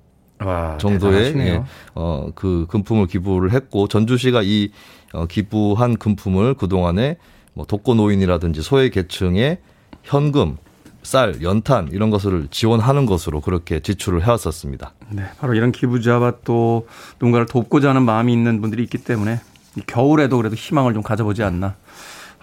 와, 0.43 0.77
정도의 0.77 1.35
예, 1.37 1.63
어, 1.95 2.29
그 2.33 2.65
금품을 2.69 3.07
기부를 3.07 3.51
했고 3.51 3.87
전주시가 3.87 4.41
이 4.43 4.69
어, 5.13 5.25
기부한 5.25 5.97
금품을 5.97 6.53
그동안에 6.53 7.17
뭐 7.53 7.65
독거 7.65 7.93
노인이라든지 7.95 8.61
소외 8.61 8.89
계층에 8.89 9.59
현금, 10.03 10.57
쌀, 11.03 11.41
연탄 11.41 11.89
이런 11.91 12.09
것을 12.09 12.47
지원하는 12.51 13.05
것으로 13.05 13.41
그렇게 13.41 13.79
지출을 13.79 14.23
해왔었습니다. 14.25 14.93
네, 15.09 15.23
바로 15.39 15.53
이런 15.53 15.71
기부자와 15.71 16.33
또 16.43 16.87
누군가를 17.19 17.45
돕고자 17.45 17.89
하는 17.89 18.03
마음이 18.03 18.31
있는 18.33 18.61
분들이 18.61 18.83
있기 18.83 18.99
때문에 18.99 19.39
겨울에도 19.87 20.37
그래도 20.37 20.55
희망을 20.55 20.93
좀 20.93 21.03
가져보지 21.03 21.43
않나 21.43 21.75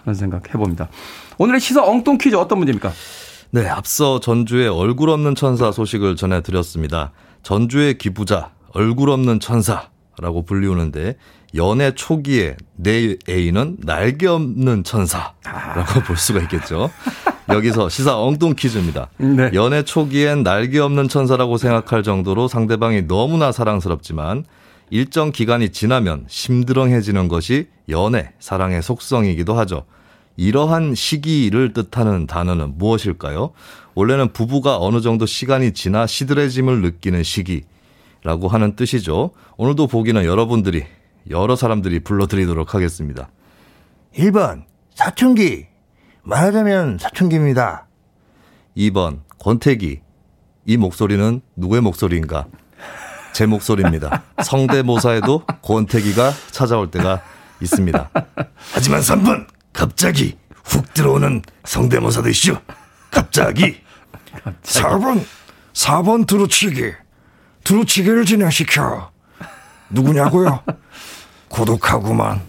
그런 0.01 0.15
생각 0.15 0.53
해봅니다. 0.53 0.89
오늘의 1.37 1.59
시사 1.59 1.83
엉뚱 1.83 2.17
퀴즈 2.17 2.35
어떤 2.35 2.57
문제입니까? 2.59 2.91
네, 3.51 3.67
앞서 3.67 4.19
전주의 4.19 4.67
얼굴 4.67 5.09
없는 5.09 5.35
천사 5.35 5.71
소식을 5.71 6.15
전해드렸습니다. 6.15 7.11
전주의 7.43 7.97
기부자, 7.97 8.51
얼굴 8.73 9.09
없는 9.09 9.39
천사라고 9.39 10.43
불리우는데 10.45 11.17
연애 11.55 11.91
초기에 11.93 12.57
내 12.75 13.15
애인은 13.27 13.77
날개 13.83 14.27
없는 14.27 14.83
천사라고 14.83 15.39
아. 15.45 16.03
볼 16.05 16.17
수가 16.17 16.41
있겠죠. 16.41 16.89
여기서 17.49 17.89
시사 17.89 18.19
엉뚱 18.19 18.53
퀴즈입니다. 18.57 19.09
네. 19.17 19.51
연애 19.53 19.83
초기엔 19.83 20.43
날개 20.43 20.79
없는 20.79 21.07
천사라고 21.07 21.57
생각할 21.57 22.03
정도로 22.03 22.47
상대방이 22.47 23.07
너무나 23.07 23.51
사랑스럽지만 23.51 24.43
일정 24.89 25.31
기간이 25.31 25.69
지나면 25.69 26.25
심드렁해지는 26.27 27.27
것이 27.27 27.67
연애, 27.89 28.31
사랑의 28.39 28.81
속성이기도 28.81 29.53
하죠. 29.59 29.85
이러한 30.35 30.93
시기를 30.95 31.73
뜻하는 31.73 32.27
단어는 32.27 32.77
무엇일까요? 32.77 33.51
원래는 33.95 34.33
부부가 34.33 34.77
어느 34.77 35.01
정도 35.01 35.25
시간이 35.25 35.73
지나 35.73 36.05
시들해짐을 36.05 36.81
느끼는 36.81 37.23
시기라고 37.23 38.47
하는 38.47 38.75
뜻이죠. 38.75 39.31
오늘도 39.57 39.87
보기는 39.87 40.23
여러분들이 40.23 40.85
여러 41.29 41.55
사람들이 41.55 41.99
불러드리도록 42.01 42.73
하겠습니다. 42.73 43.29
1번 44.15 44.63
사춘기 44.95 45.67
말하자면 46.23 46.97
사춘기입니다. 46.99 47.87
2번 48.75 49.21
권태기 49.39 50.01
이 50.65 50.77
목소리는 50.77 51.41
누구의 51.55 51.81
목소리인가? 51.81 52.47
제 53.33 53.45
목소리입니다. 53.45 54.23
성대모사에도 54.43 55.45
권태기가 55.61 56.31
찾아올 56.51 56.91
때가 56.91 57.21
있습니다. 57.61 58.09
하지만 58.73 59.01
3번 59.01 59.47
갑자기 59.73 60.37
훅 60.65 60.93
들어오는 60.93 61.41
성대모사도 61.63 62.29
있죠. 62.29 62.61
갑자기. 63.11 63.77
갑자기. 64.43 64.85
4번 64.85 65.25
4번 65.73 66.27
두루치기 66.27 66.91
두루치기를 67.63 68.25
진행시켜 68.25 69.11
누구냐고요? 69.89 70.63
고독하구만. 71.49 72.41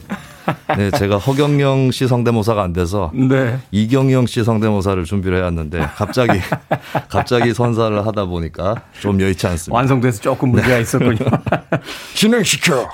네, 0.76 0.90
제가 0.90 1.18
허경영 1.18 1.90
씨 1.90 2.08
성대모사가 2.08 2.62
안 2.62 2.72
돼서 2.72 3.10
네. 3.14 3.58
이경영 3.70 4.26
씨 4.26 4.44
성대모사를 4.44 5.04
준비를 5.04 5.38
해왔는데 5.38 5.78
갑자기 5.94 6.40
갑자기 7.08 7.52
선사를 7.52 8.06
하다 8.06 8.24
보니까 8.26 8.76
좀 9.00 9.20
여의치 9.20 9.46
않습니다. 9.46 9.76
완성돼서 9.76 10.20
조금 10.20 10.50
문제가 10.50 10.76
네. 10.76 10.80
있었군요. 10.80 11.18
진행시켜. 12.14 12.88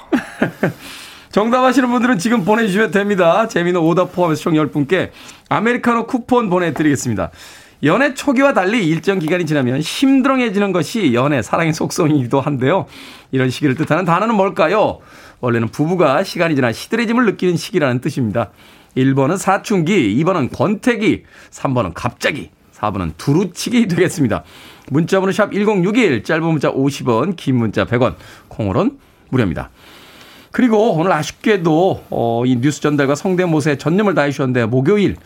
정답하시는 1.30 1.88
분들은 1.90 2.18
지금 2.18 2.44
보내주시면 2.44 2.90
됩니다. 2.90 3.49
재미는 3.49 3.80
오답 3.80 4.12
포함해서 4.12 4.40
총 4.42 4.54
10분께 4.54 5.11
아메리카노 5.49 6.06
쿠폰 6.06 6.49
보내드리겠습니다. 6.49 7.30
연애 7.82 8.14
초기와 8.14 8.52
달리 8.54 8.87
일정 8.87 9.18
기간이 9.18 9.44
지나면 9.44 9.80
힘들어해지는 9.80 10.73
것이 10.73 11.12
연애, 11.12 11.42
사랑의 11.42 11.75
속성이기도 11.75 12.40
한데요. 12.40 12.87
이런 13.30 13.50
시기를 13.50 13.75
뜻하는 13.75 14.04
단어는 14.04 14.34
뭘까요? 14.37 15.00
원래는 15.44 15.68
부부가 15.68 16.24
시간이 16.24 16.54
지나 16.54 16.72
시들해짐을 16.72 17.26
느끼는 17.26 17.56
시기라는 17.56 18.00
뜻입니다. 18.00 18.50
1번은 18.96 19.36
사춘기, 19.36 20.16
2번은 20.22 20.56
권태기, 20.56 21.24
3번은 21.50 21.92
갑자기, 21.94 22.50
4번은 22.74 23.12
두루치기 23.18 23.88
되겠습니다. 23.88 24.42
문자번호 24.90 25.32
샵 25.32 25.52
1061, 25.52 26.24
짧은 26.24 26.44
문자 26.44 26.72
50원, 26.72 27.36
긴 27.36 27.56
문자 27.56 27.84
100원, 27.84 28.14
콩으로는 28.48 28.98
무료입니다. 29.30 29.70
그리고 30.50 30.92
오늘 30.92 31.12
아쉽게도 31.12 32.04
어, 32.10 32.44
이 32.46 32.56
뉴스 32.56 32.80
전달과 32.80 33.14
성대모사에 33.14 33.76
전념을 33.76 34.14
다해 34.14 34.30
주셨는데 34.30 34.66
목요일 34.66 35.16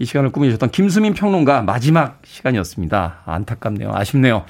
이 0.00 0.04
시간을 0.04 0.30
꾸미셨던 0.30 0.70
김수민 0.70 1.14
평론가 1.14 1.62
마지막 1.62 2.20
시간이었습니다. 2.24 3.22
안타깝네요. 3.24 3.92
아쉽네요. 3.94 4.44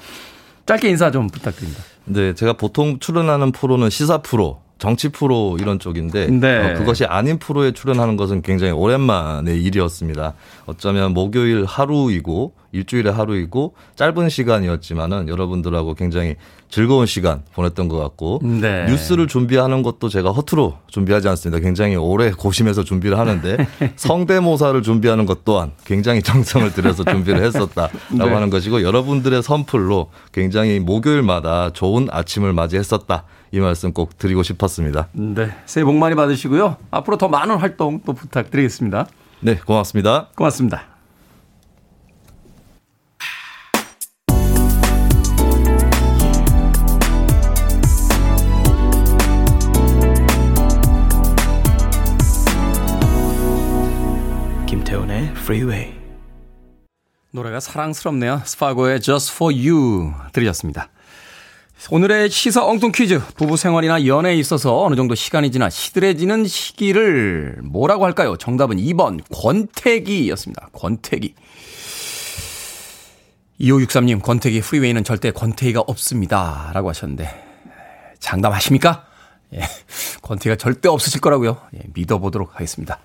짧게 0.65 0.89
인사 0.89 1.11
좀 1.11 1.27
부탁드립니다. 1.27 1.83
네, 2.05 2.33
제가 2.33 2.53
보통 2.53 2.97
출연하는 2.97 3.51
프로는 3.51 3.91
시사 3.91 4.19
프로, 4.19 4.64
정치 4.77 5.09
프로 5.09 5.57
이런 5.59 5.79
쪽인데 5.79 6.27
네. 6.27 6.73
어, 6.73 6.77
그것이 6.77 7.05
아닌 7.05 7.39
프로에 7.39 7.71
출연하는 7.71 8.17
것은 8.17 8.41
굉장히 8.41 8.73
오랜만의 8.73 9.63
일이었습니다. 9.63 10.33
어쩌면 10.65 11.13
목요일 11.13 11.65
하루이고 11.65 12.53
일주일에 12.73 13.09
하루이고 13.09 13.73
짧은 13.95 14.27
시간이었지만은 14.27 15.29
여러분들하고 15.29 15.93
굉장히 15.93 16.35
즐거운 16.69 17.05
시간 17.05 17.43
보냈던 17.53 17.87
것 17.87 17.97
같고 17.97 18.41
네. 18.43 18.85
뉴스를 18.87 19.27
준비하는 19.27 19.81
것도 19.81 20.09
제가 20.09 20.31
허투루 20.31 20.73
준비하지 20.87 21.29
않습니다. 21.29 21.63
굉장히 21.63 21.95
오래 21.95 22.31
고심해서 22.31 22.83
준비를 22.83 23.17
하는데 23.17 23.65
성대모사를 23.95 24.81
준비하는 24.81 25.25
것 25.25 25.45
또한 25.45 25.71
굉장히 25.85 26.21
정성을 26.21 26.73
들여서 26.73 27.05
준비를 27.05 27.43
했었다라고 27.43 27.97
네. 28.11 28.25
하는 28.25 28.49
것이고 28.49 28.83
여러분들의 28.83 29.41
선풀로 29.41 30.09
굉장히 30.33 30.79
목요일마다 30.79 31.69
좋은 31.71 32.09
아침을 32.11 32.51
맞이했었다. 32.51 33.23
이 33.55 33.59
말씀 33.61 33.93
꼭 33.93 34.17
드리고 34.17 34.43
싶었습니다. 34.43 35.07
네. 35.13 35.49
새해 35.65 35.85
복 35.85 35.95
많이 35.95 36.13
받으시고요. 36.13 36.75
앞으로 36.91 37.17
더 37.17 37.29
많은 37.29 37.55
활동 37.55 38.01
또 38.05 38.11
부탁드리겠습니다. 38.11 39.07
네, 39.39 39.55
고맙습니다. 39.55 40.27
고맙습니다. 40.35 40.83
김태훈의 54.67 55.29
Freeway. 55.29 55.93
노래가 57.31 57.61
사랑스럽네요. 57.61 58.41
스파고의 58.43 58.99
Just 58.99 59.33
for 59.33 59.55
You 59.55 60.11
들으셨습니다. 60.33 60.89
오늘의 61.91 62.31
시사 62.31 62.65
엉뚱 62.65 62.91
퀴즈. 62.91 63.21
부부 63.35 63.57
생활이나 63.57 64.07
연애에 64.07 64.35
있어서 64.37 64.83
어느 64.83 64.95
정도 64.95 65.13
시간이 65.13 65.51
지나 65.51 65.69
시들해지는 65.69 66.45
시기를 66.45 67.59
뭐라고 67.61 68.05
할까요? 68.05 68.37
정답은 68.37 68.77
2번 68.77 69.19
권태기였습니다. 69.31 70.69
권태기. 70.73 71.35
2563님, 73.61 74.21
권태기 74.21 74.61
프리웨이는 74.61 75.03
절대 75.03 75.31
권태기가 75.31 75.81
없습니다. 75.81 76.71
라고 76.73 76.89
하셨는데, 76.89 77.29
장담하십니까? 78.19 79.05
예, 79.53 79.61
권태기가 80.23 80.55
절대 80.55 80.89
없으실 80.89 81.21
거라고요. 81.21 81.61
예, 81.75 81.81
믿어보도록 81.93 82.55
하겠습니다. 82.55 82.99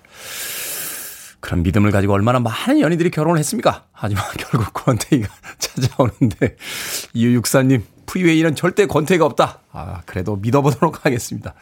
그런 1.39 1.63
믿음을 1.63 1.91
가지고 1.91 2.13
얼마나 2.13 2.39
많은 2.39 2.79
연인들이 2.79 3.11
결혼을 3.11 3.39
했습니까? 3.39 3.85
하지만 3.91 4.23
결국 4.37 4.73
권태기가 4.73 5.29
찾아오는데, 5.59 6.55
2564님, 7.15 7.83
프리웨이는 8.11 8.55
절대 8.55 8.85
권태가 8.87 9.25
없다. 9.25 9.59
아, 9.71 10.01
그래도 10.05 10.35
믿어보도록 10.35 11.05
하겠습니다. 11.05 11.53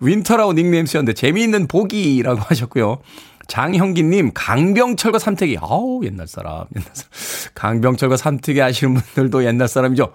윈터라고 0.00 0.52
닉네임 0.52 0.84
쓰셨는데 0.84 1.14
재미있는 1.14 1.68
보기라고 1.68 2.40
하셨고요. 2.40 2.98
장형기님, 3.46 4.32
강병철과 4.34 5.20
삼태기. 5.20 5.58
아우, 5.60 6.00
옛날 6.04 6.26
사람, 6.26 6.64
옛날 6.74 6.88
사람. 6.92 7.10
강병철과 7.54 8.16
삼태기 8.16 8.60
아시는 8.60 8.94
분들도 8.94 9.44
옛날 9.44 9.68
사람이죠. 9.68 10.12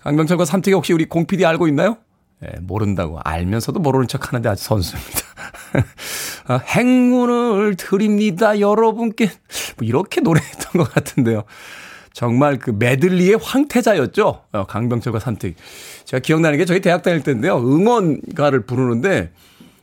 강병철과 0.00 0.44
삼태기 0.44 0.74
혹시 0.74 0.92
우리 0.92 1.06
공PD 1.06 1.46
알고 1.46 1.66
있나요? 1.68 1.96
예, 2.44 2.58
모른다고. 2.60 3.20
알면서도 3.24 3.80
모르는 3.80 4.08
척 4.08 4.28
하는데 4.28 4.46
아주 4.48 4.64
선수입니다. 4.64 5.20
아, 6.48 6.56
행운을 6.58 7.76
드립니다, 7.76 8.60
여러분께. 8.60 9.30
뭐 9.78 9.86
이렇게 9.88 10.20
노래했던 10.20 10.72
것 10.72 10.92
같은데요. 10.92 11.44
정말 12.12 12.58
그 12.58 12.70
메들리의 12.70 13.38
황태자였죠. 13.42 14.42
어, 14.52 14.66
강병철과 14.66 15.18
산택. 15.18 15.56
제가 16.04 16.20
기억나는 16.20 16.58
게 16.58 16.64
저희 16.64 16.80
대학 16.80 17.02
다닐 17.02 17.22
때인데요. 17.22 17.56
응원가를 17.58 18.66
부르는데 18.66 19.32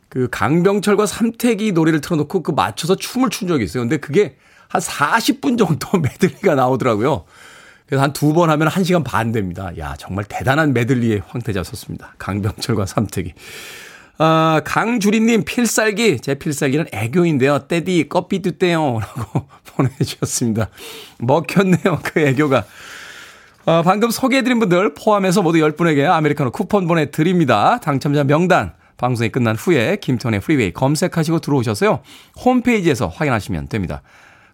그 0.10 0.28
강병철과 0.32 1.06
삼택이 1.06 1.72
노래를 1.72 2.02
틀어놓고 2.02 2.44
그 2.44 2.52
맞춰서 2.52 2.96
춤을 2.96 3.30
춘 3.30 3.48
적이 3.48 3.64
있어요. 3.66 3.84
근데 3.84 3.98
그게 3.98 4.38
한 4.68 4.82
40분 4.82 5.58
정도 5.58 5.88
메들리가 6.00 6.56
나오더라고요. 6.56 7.26
그래서 7.88 8.04
한 8.04 8.14
두 8.14 8.34
번 8.34 8.52
하면 8.52 8.68
1시간 8.68 9.04
반 9.04 9.32
됩니다. 9.32 9.72
야, 9.80 9.96
정말 9.98 10.24
대단한 10.26 10.74
메들리의 10.74 11.24
황태자였습니다. 11.28 12.14
강병철과 12.20 12.86
삼태기. 12.86 13.34
아, 14.22 14.60
강주리님 14.66 15.46
필살기. 15.46 16.20
제 16.20 16.36
필살기는 16.36 16.88
애교인데요. 16.92 17.68
떼디 17.70 18.10
껍비 18.10 18.42
뜯대요. 18.42 19.00
라고 19.00 19.48
보내주셨습니다. 19.74 20.70
먹혔네요. 21.20 22.00
그 22.04 22.20
애교가. 22.20 22.66
아, 23.66 23.82
방금 23.82 24.10
소개해드린 24.10 24.60
분들 24.60 24.94
포함해서 24.94 25.42
모두 25.42 25.60
10분에게 25.60 26.06
아메리카노 26.06 26.52
쿠폰 26.52 26.86
보내드립니다. 26.86 27.80
당첨자 27.80 28.26
명단 28.26 28.74
방송이 28.98 29.30
끝난 29.30 29.56
후에 29.56 29.96
김태훈의 29.96 30.42
프리웨이 30.42 30.74
검색하시고 30.74 31.40
들어오셔서요. 31.40 32.02
홈페이지에서 32.44 33.08
확인하시면 33.08 33.70
됩니다. 33.70 34.02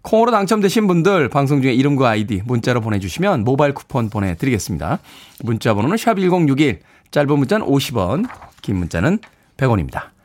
콩으로 0.02 0.30
당첨되신 0.30 0.86
분들 0.86 1.28
방송 1.28 1.60
중에 1.60 1.72
이름과 1.74 2.10
아이디 2.10 2.40
문자로 2.44 2.80
보내주시면 2.80 3.42
모바일 3.42 3.74
쿠폰 3.74 4.10
보내드리겠습니다. 4.10 5.00
문자 5.42 5.74
번호는 5.74 5.96
샵1061 5.96 6.78
짧은 7.10 7.36
문자는 7.36 7.66
50원 7.66 8.28
긴 8.62 8.76
문자는 8.76 9.18
100원입니다. 9.56 10.16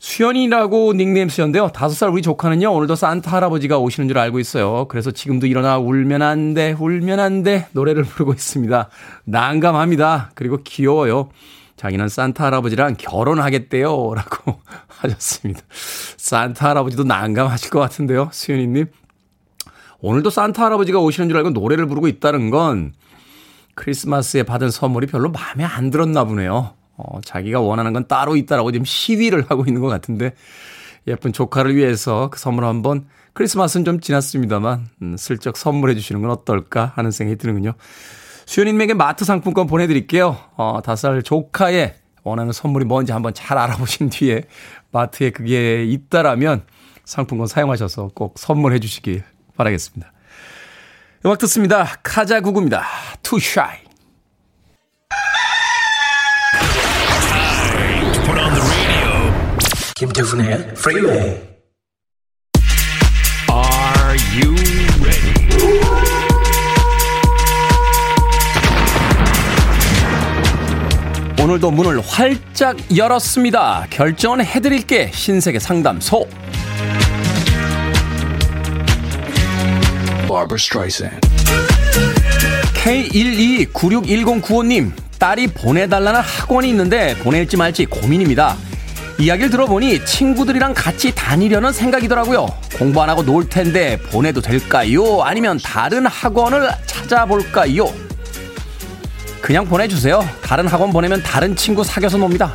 수연이라고 0.00 0.94
닉네임 0.94 1.28
쓰셨는데요. 1.28 1.68
다섯 1.68 1.94
살 1.94 2.08
우리 2.08 2.22
조카는요, 2.22 2.72
오늘도 2.72 2.94
산타 2.94 3.32
할아버지가 3.32 3.78
오시는 3.78 4.08
줄 4.08 4.16
알고 4.16 4.38
있어요. 4.38 4.86
그래서 4.88 5.10
지금도 5.10 5.46
일어나 5.46 5.76
울면 5.76 6.22
안 6.22 6.54
돼, 6.54 6.74
울면 6.78 7.20
안 7.20 7.42
돼, 7.42 7.68
노래를 7.72 8.04
부르고 8.04 8.32
있습니다. 8.32 8.88
난감합니다. 9.24 10.30
그리고 10.34 10.58
귀여워요. 10.64 11.28
자기는 11.76 12.08
산타 12.08 12.46
할아버지랑 12.46 12.96
결혼하겠대요. 12.98 14.14
라고 14.14 14.60
하셨습니다. 14.88 15.60
산타 16.16 16.70
할아버지도 16.70 17.04
난감하실 17.04 17.70
것 17.70 17.80
같은데요, 17.80 18.30
수연이님. 18.32 18.86
오늘도 20.00 20.30
산타 20.30 20.64
할아버지가 20.64 20.98
오시는 20.98 21.28
줄 21.28 21.36
알고 21.36 21.50
노래를 21.50 21.86
부르고 21.86 22.08
있다는 22.08 22.48
건 22.48 22.94
크리스마스에 23.74 24.44
받은 24.44 24.70
선물이 24.70 25.08
별로 25.08 25.30
마음에 25.30 25.62
안 25.62 25.90
들었나 25.90 26.24
보네요. 26.24 26.72
어, 27.06 27.20
자기가 27.22 27.60
원하는 27.60 27.92
건 27.92 28.06
따로 28.06 28.36
있다라고 28.36 28.72
지금 28.72 28.84
시위를 28.84 29.46
하고 29.48 29.64
있는 29.66 29.80
것 29.80 29.88
같은데 29.88 30.34
예쁜 31.06 31.32
조카를 31.32 31.74
위해서 31.74 32.28
그 32.30 32.38
선물 32.38 32.64
한번 32.64 33.06
크리스마스는 33.32 33.84
좀 33.84 34.00
지났습니다만 34.00 34.88
음, 35.02 35.16
슬쩍 35.16 35.56
선물해 35.56 35.94
주시는 35.94 36.20
건 36.22 36.30
어떨까 36.30 36.92
하는 36.96 37.10
생각이 37.10 37.38
드는군요. 37.38 37.74
수현님에게 38.46 38.94
마트 38.94 39.24
상품권 39.24 39.66
보내드릴게요. 39.66 40.36
어, 40.56 40.80
다섯 40.84 41.08
살 41.08 41.22
조카의 41.22 41.94
원하는 42.22 42.52
선물이 42.52 42.84
뭔지 42.84 43.12
한번 43.12 43.32
잘 43.32 43.56
알아보신 43.58 44.10
뒤에 44.10 44.42
마트에 44.90 45.30
그게 45.30 45.84
있다라면 45.84 46.64
상품권 47.04 47.46
사용하셔서 47.46 48.10
꼭 48.14 48.38
선물해 48.38 48.80
주시길 48.80 49.22
바라겠습니다. 49.56 50.12
음악 51.24 51.38
듣습니다. 51.38 51.86
카자구구입니다. 52.02 52.84
Too 53.22 53.46
Shy. 53.46 53.78
김태훈의 60.00 60.72
프리웨이 60.76 61.36
Are 63.50 64.16
you 64.32 64.54
ready? 65.02 65.34
오늘도 71.42 71.70
문을 71.70 72.00
활짝 72.00 72.78
열었습니다. 72.96 73.88
결정은 73.90 74.42
해드릴게 74.42 75.10
신세계 75.12 75.58
상담소. 75.58 76.26
K12961095님 82.72 84.92
딸이 85.18 85.48
보내달라는 85.48 86.22
학원이 86.22 86.70
있는데 86.70 87.14
보낼지 87.16 87.58
말지 87.58 87.84
고민입니다. 87.84 88.56
이야기를 89.20 89.50
들어보니 89.50 90.06
친구들이랑 90.06 90.72
같이 90.72 91.14
다니려는 91.14 91.72
생각이더라고요. 91.72 92.46
공부 92.78 93.02
안 93.02 93.10
하고 93.10 93.22
놀 93.22 93.46
텐데 93.46 93.98
보내도 94.10 94.40
될까요? 94.40 95.20
아니면 95.22 95.60
다른 95.62 96.06
학원을 96.06 96.70
찾아볼까요? 96.86 97.92
그냥 99.42 99.66
보내주세요. 99.66 100.26
다른 100.42 100.66
학원 100.66 100.90
보내면 100.90 101.22
다른 101.22 101.54
친구 101.54 101.84
사귀어서 101.84 102.16
놉니다. 102.16 102.54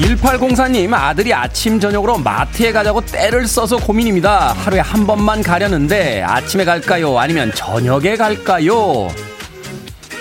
1804님 0.00 0.94
아들이 0.94 1.34
아침 1.34 1.78
저녁으로 1.78 2.18
마트에 2.18 2.72
가자고 2.72 3.02
때를 3.02 3.46
써서 3.46 3.76
고민입니다. 3.76 4.54
하루에 4.54 4.80
한 4.80 5.06
번만 5.06 5.42
가려는데 5.42 6.22
아침에 6.22 6.64
갈까요? 6.64 7.18
아니면 7.18 7.52
저녁에 7.54 8.16
갈까요? 8.16 9.08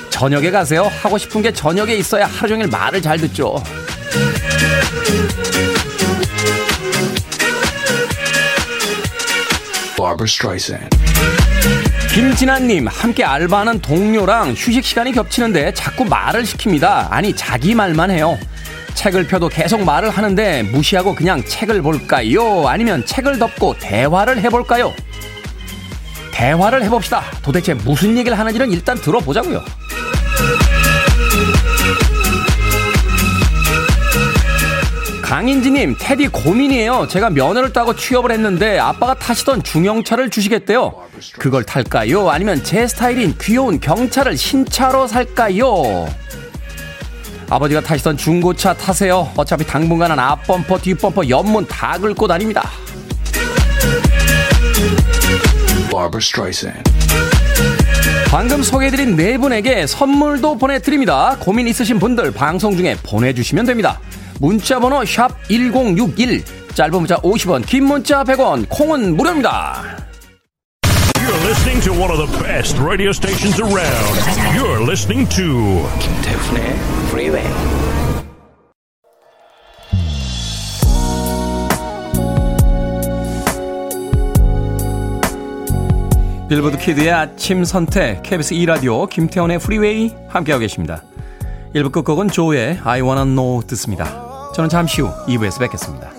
저녁에 0.10 0.52
가세요. 0.52 0.92
하고 1.02 1.18
싶은 1.18 1.42
게 1.42 1.54
저녁에 1.54 1.96
있어야 1.96 2.26
하루 2.26 2.50
종일 2.50 2.68
말을 2.68 3.02
잘 3.02 3.18
듣죠. 3.18 3.64
김진아님, 12.14 12.88
함께 12.88 13.24
알바하는 13.24 13.80
동료랑 13.82 14.52
휴식 14.58 14.84
시간이 14.84 15.12
겹치는데 15.14 15.74
자꾸 15.74 16.04
말을 16.06 16.44
시킵니다. 16.44 17.08
아니, 17.12 17.34
자기 17.36 17.76
말만 17.76 18.12
해요. 18.12 18.38
책을 19.00 19.28
펴도 19.28 19.48
계속 19.48 19.86
말을 19.86 20.10
하는데 20.10 20.62
무시하고 20.64 21.16
그냥 21.16 21.42
책을 21.42 21.82
볼까요? 21.82 22.68
아니면 22.68 23.06
책을 23.06 23.40
덮고 23.40 23.76
대화를 23.80 24.42
해볼까요? 24.42 24.94
대화를 26.34 26.84
해봅시다. 26.84 27.24
도대체 27.42 27.74
무슨 27.74 28.18
얘기를 28.18 28.38
하는지는 28.38 28.74
일단 28.74 28.98
들어보자고요. 29.00 29.64
강인지님, 35.22 35.96
테디 35.98 36.28
고민이에요. 36.28 37.08
제가 37.08 37.30
면허를 37.30 37.72
따고 37.72 37.96
취업을 37.96 38.34
했는데 38.34 38.80
아빠가 38.80 39.14
타시던 39.14 39.64
중형차를 39.64 40.30
주시겠대요. 40.30 40.94
그걸 41.38 41.64
탈까요? 41.64 42.30
아니면 42.30 42.62
제 42.66 42.86
스타일인 42.86 43.34
귀여운 43.40 43.80
경차를 43.80 44.36
신차로 44.36 45.08
살까요? 45.08 46.10
아버지가 47.50 47.82
타시던 47.82 48.16
중고차 48.16 48.74
타세요. 48.74 49.32
어차피 49.36 49.66
당분간은 49.66 50.20
앞범퍼, 50.20 50.78
뒷범퍼, 50.80 51.28
옆문 51.30 51.68
다 51.68 51.98
긁고 51.98 52.28
다닙니다. 52.28 52.70
방금 58.30 58.62
소개해드린 58.62 59.16
네 59.16 59.38
분에게 59.40 59.88
선물도 59.88 60.60
보내드립니다. 60.60 61.36
고민 61.40 61.68
있으신 61.68 61.98
분들 61.98 62.32
방송 62.32 62.78
중에 62.78 62.96
보내주시면 63.02 63.66
됩니다. 63.66 64.00
문자번호 64.40 65.04
샵 65.04 65.32
1061, 65.48 66.44
짧은 66.76 66.94
문자 66.94 67.18
50원, 67.18 67.66
긴 67.66 67.86
문자 67.86 68.24
100원, 68.24 68.68
콩은 68.70 69.18
무료입니다. 69.18 70.09
Listening 71.50 71.82
to 71.82 71.94
one 71.94 72.12
of 72.12 72.20
the 72.20 72.44
best 72.44 72.78
radio 72.78 73.12
stations 73.12 73.60
around. 73.60 74.16
You're 74.54 74.86
listening 74.86 75.28
to 75.30 75.82
김태훈의 75.98 76.76
Freeway. 77.08 77.44
빌보드 86.50 86.78
키드의 86.78 87.12
아침 87.12 87.64
선택 87.64 88.22
KBS 88.22 88.54
2 88.54 88.68
라디오 88.68 89.08
김태훈의 89.08 89.58
프리웨이 89.58 90.14
함께하고 90.28 90.60
계십니다. 90.60 91.02
1부 91.74 91.92
끝곡은 91.92 92.28
조의 92.28 92.80
I 92.84 93.02
Wanna 93.02 93.26
Know 93.26 93.66
듣습니다. 93.66 94.52
저는 94.54 94.70
잠시 94.70 95.02
후 95.02 95.10
2부에서 95.26 95.60
뵙겠습니다. 95.62 96.12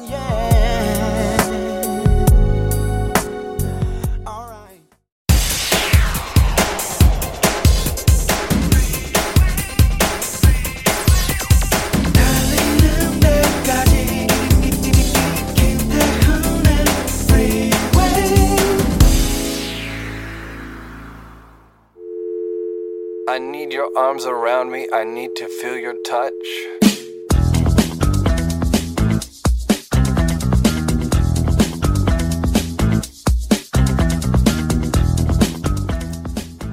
Your 23.90 23.98
arms 23.98 24.26
around 24.26 24.70
me. 24.70 24.86
I 24.92 25.04
need 25.04 25.34
to 25.36 25.48
feel 25.60 25.76
your 25.76 25.94
touch. 26.04 26.32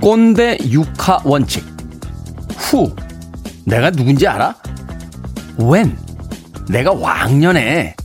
꼰대 0.01 0.57
육하 0.69 1.21
원칙. 1.23 1.63
후. 2.57 2.93
내가 3.65 3.91
누군지 3.91 4.27
알아? 4.27 4.55
when. 5.59 5.97
내가 6.69 6.91
왕년에 6.93 7.95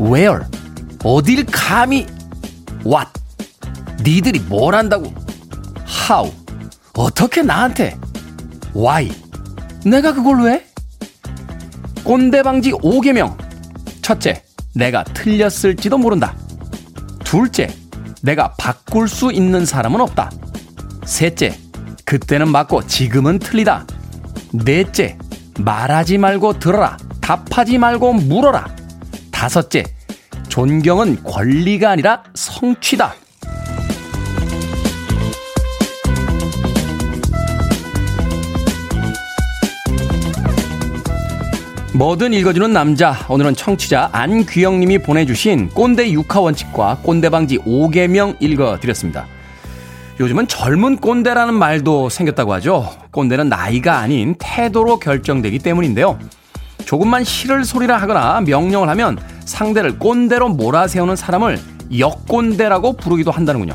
where. 0.00 0.44
어딜 1.04 1.44
감히 1.46 2.06
what. 2.84 3.10
니들이 4.02 4.40
뭘 4.40 4.74
한다고 4.74 5.12
how. 6.08 6.32
어떻게 6.94 7.42
나한테 7.42 7.96
why. 8.74 9.10
내가 9.84 10.12
그걸 10.12 10.42
왜? 10.42 10.66
꼰대 12.04 12.42
방지 12.42 12.72
5개명. 12.72 13.36
첫째, 14.02 14.42
내가 14.74 15.04
틀렸을지도 15.04 15.98
모른다. 15.98 16.36
둘째, 17.24 17.68
내가 18.22 18.52
바꿀 18.58 19.08
수 19.08 19.32
있는 19.32 19.64
사람은 19.64 20.00
없다. 20.00 20.30
셋째, 21.04 21.56
그때는 22.04 22.48
맞고 22.48 22.86
지금은 22.86 23.38
틀리다. 23.38 23.86
넷째, 24.52 25.16
말하지 25.58 26.18
말고 26.18 26.58
들어라. 26.58 26.96
답하지 27.20 27.78
말고 27.78 28.14
물어라. 28.14 28.68
다섯째, 29.30 29.84
존경은 30.48 31.22
권리가 31.24 31.90
아니라 31.90 32.22
성취다. 32.34 33.14
뭐든 41.94 42.32
읽어주는 42.32 42.72
남자. 42.72 43.14
오늘은 43.28 43.54
청취자 43.54 44.08
안귀영님이 44.12 45.00
보내주신 45.00 45.68
꼰대 45.68 46.10
육하 46.12 46.40
원칙과 46.40 47.00
꼰대 47.02 47.28
방지 47.28 47.58
5개명 47.58 48.36
읽어드렸습니다. 48.40 49.26
요즘은 50.18 50.48
젊은 50.48 50.96
꼰대라는 50.96 51.52
말도 51.52 52.08
생겼다고 52.08 52.54
하죠. 52.54 52.88
꼰대는 53.10 53.50
나이가 53.50 53.98
아닌 53.98 54.34
태도로 54.38 55.00
결정되기 55.00 55.58
때문인데요. 55.58 56.18
조금만 56.86 57.24
싫을 57.24 57.66
소리를 57.66 57.94
하거나 57.94 58.40
명령을 58.40 58.88
하면 58.88 59.18
상대를 59.44 59.98
꼰대로 59.98 60.48
몰아세우는 60.48 61.14
사람을 61.14 61.60
역꼰대라고 61.98 62.94
부르기도 62.94 63.30
한다는군요. 63.30 63.74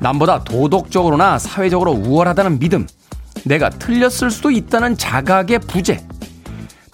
남보다 0.00 0.42
도덕적으로나 0.44 1.38
사회적으로 1.38 1.92
우월하다는 1.92 2.58
믿음, 2.58 2.86
내가 3.44 3.68
틀렸을 3.68 4.30
수도 4.30 4.50
있다는 4.50 4.96
자각의 4.96 5.58
부재, 5.60 6.00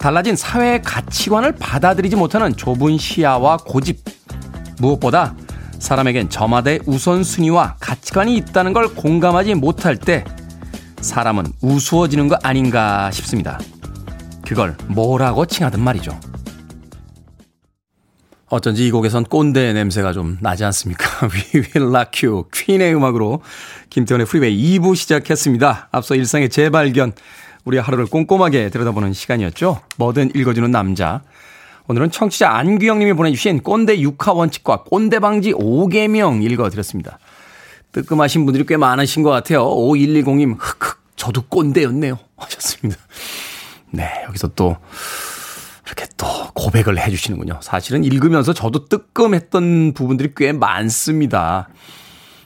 달라진 0.01 0.35
사회의 0.35 0.81
가치관을 0.81 1.51
받아들이지 1.59 2.15
못하는 2.15 2.57
좁은 2.57 2.97
시야와 2.97 3.57
고집, 3.57 4.03
무엇보다 4.79 5.35
사람에겐 5.77 6.27
저마다의 6.27 6.79
우선순위와 6.87 7.75
가치관이 7.79 8.35
있다는 8.37 8.73
걸 8.73 8.95
공감하지 8.95 9.53
못할 9.53 9.95
때 9.95 10.25
사람은 11.01 11.45
우스워지는 11.61 12.29
거 12.29 12.39
아닌가 12.41 13.11
싶습니다. 13.11 13.59
그걸 14.43 14.75
뭐라고 14.87 15.45
칭하든 15.45 15.79
말이죠. 15.79 16.19
어쩐지 18.47 18.87
이 18.87 18.91
곡에선 18.91 19.25
꼰대 19.25 19.71
냄새가 19.73 20.13
좀 20.13 20.39
나지 20.41 20.65
않습니까? 20.65 21.05
We 21.29 21.63
Will 21.63 21.95
Rock 21.95 22.27
You, 22.27 22.45
퀸의 22.51 22.95
음악으로 22.95 23.43
김태훈의 23.91 24.25
프리웨이 24.25 24.79
2부 24.79 24.95
시작했습니다. 24.95 25.89
앞서 25.91 26.15
일상의 26.15 26.49
재발견, 26.49 27.13
우리 27.63 27.77
하루를 27.77 28.05
꼼꼼하게 28.05 28.69
들여다보는 28.69 29.13
시간이었죠. 29.13 29.81
뭐든 29.97 30.31
읽어주는 30.35 30.69
남자. 30.71 31.21
오늘은 31.87 32.11
청취자 32.11 32.49
안규영님이 32.49 33.13
보내주신 33.13 33.61
꼰대 33.61 33.97
6하 33.97 34.35
원칙과 34.35 34.83
꼰대 34.83 35.19
방지 35.19 35.51
5계명 35.53 36.43
읽어드렸습니다. 36.43 37.19
뜨끔하신 37.91 38.45
분들이 38.45 38.65
꽤 38.65 38.77
많으신 38.77 39.23
것 39.23 39.29
같아요. 39.29 39.65
5110님, 39.65 40.55
흑흑, 40.57 41.01
저도 41.15 41.43
꼰대였네요. 41.43 42.17
하셨습니다. 42.37 42.99
네, 43.91 44.09
여기서 44.27 44.49
또, 44.49 44.77
이렇게 45.85 46.05
또 46.15 46.27
고백을 46.53 46.97
해주시는군요. 46.97 47.59
사실은 47.61 48.03
읽으면서 48.05 48.53
저도 48.53 48.85
뜨끔했던 48.85 49.93
부분들이 49.93 50.31
꽤 50.35 50.53
많습니다. 50.53 51.67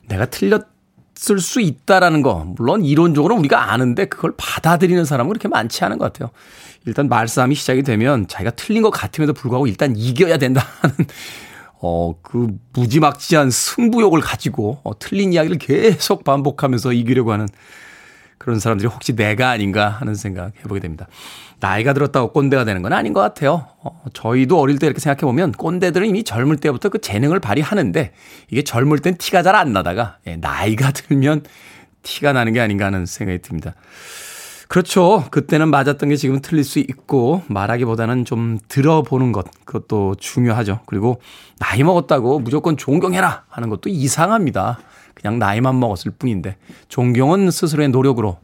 내가 0.07 0.25
틀렸 0.25 0.74
을 1.31 1.39
수 1.39 1.61
있다라는 1.61 2.21
거, 2.21 2.43
물론 2.57 2.83
이론적으로 2.83 3.35
우리가 3.35 3.71
아는데 3.71 4.05
그걸 4.05 4.33
받아들이는 4.37 5.05
사람은 5.05 5.29
그렇게 5.29 5.47
많지 5.47 5.83
않은 5.85 5.97
것 5.97 6.11
같아요. 6.11 6.29
일단 6.85 7.07
말싸움이 7.07 7.55
시작이 7.55 7.83
되면 7.83 8.27
자기가 8.27 8.51
틀린 8.51 8.81
것 8.81 8.89
같음에도 8.91 9.33
불구하고 9.33 9.65
일단 9.67 9.95
이겨야 9.95 10.37
된다는 10.37 10.67
어, 11.81 12.15
그 12.21 12.49
무지막지한 12.73 13.49
승부욕을 13.49 14.21
가지고 14.21 14.79
어, 14.83 14.97
틀린 14.99 15.33
이야기를 15.33 15.57
계속 15.57 16.23
반복하면서 16.23 16.93
이기려고 16.93 17.31
하는 17.31 17.47
그런 18.45 18.59
사람들이 18.59 18.87
혹시 18.87 19.15
내가 19.15 19.49
아닌가 19.49 19.89
하는 19.89 20.13
생각 20.13 20.51
해보게 20.59 20.79
됩니다. 20.79 21.07
나이가 21.59 21.93
들었다고 21.93 22.31
꼰대가 22.31 22.63
되는 22.63 22.83
건 22.83 22.93
아닌 22.93 23.11
것 23.11 23.19
같아요. 23.19 23.65
어, 23.81 24.03
저희도 24.13 24.59
어릴 24.59 24.77
때 24.77 24.85
이렇게 24.85 24.99
생각해보면 24.99 25.53
꼰대들은 25.53 26.05
이미 26.07 26.23
젊을 26.23 26.57
때부터 26.57 26.89
그 26.89 27.01
재능을 27.01 27.39
발휘하는데 27.39 28.13
이게 28.51 28.61
젊을 28.61 28.99
땐 28.99 29.17
티가 29.17 29.41
잘 29.41 29.55
안 29.55 29.73
나다가 29.73 30.17
예, 30.27 30.35
나이가 30.35 30.91
들면 30.93 31.41
티가 32.03 32.33
나는 32.33 32.53
게 32.53 32.59
아닌가 32.59 32.85
하는 32.85 33.07
생각이 33.07 33.41
듭니다. 33.41 33.73
그렇죠. 34.67 35.25
그때는 35.31 35.69
맞았던 35.69 36.09
게 36.09 36.15
지금은 36.15 36.41
틀릴 36.41 36.63
수 36.63 36.77
있고 36.77 37.41
말하기보다는 37.47 38.25
좀 38.25 38.59
들어보는 38.67 39.31
것 39.31 39.47
그것도 39.65 40.15
중요하죠. 40.19 40.81
그리고 40.85 41.19
나이 41.57 41.81
먹었다고 41.81 42.39
무조건 42.39 42.77
존경해라 42.77 43.45
하는 43.49 43.69
것도 43.69 43.89
이상합니다. 43.89 44.77
그냥 45.15 45.39
나이만 45.39 45.79
먹었을 45.79 46.11
뿐인데 46.11 46.57
존경은 46.87 47.49
스스로의 47.49 47.89
노력으로 47.89 48.37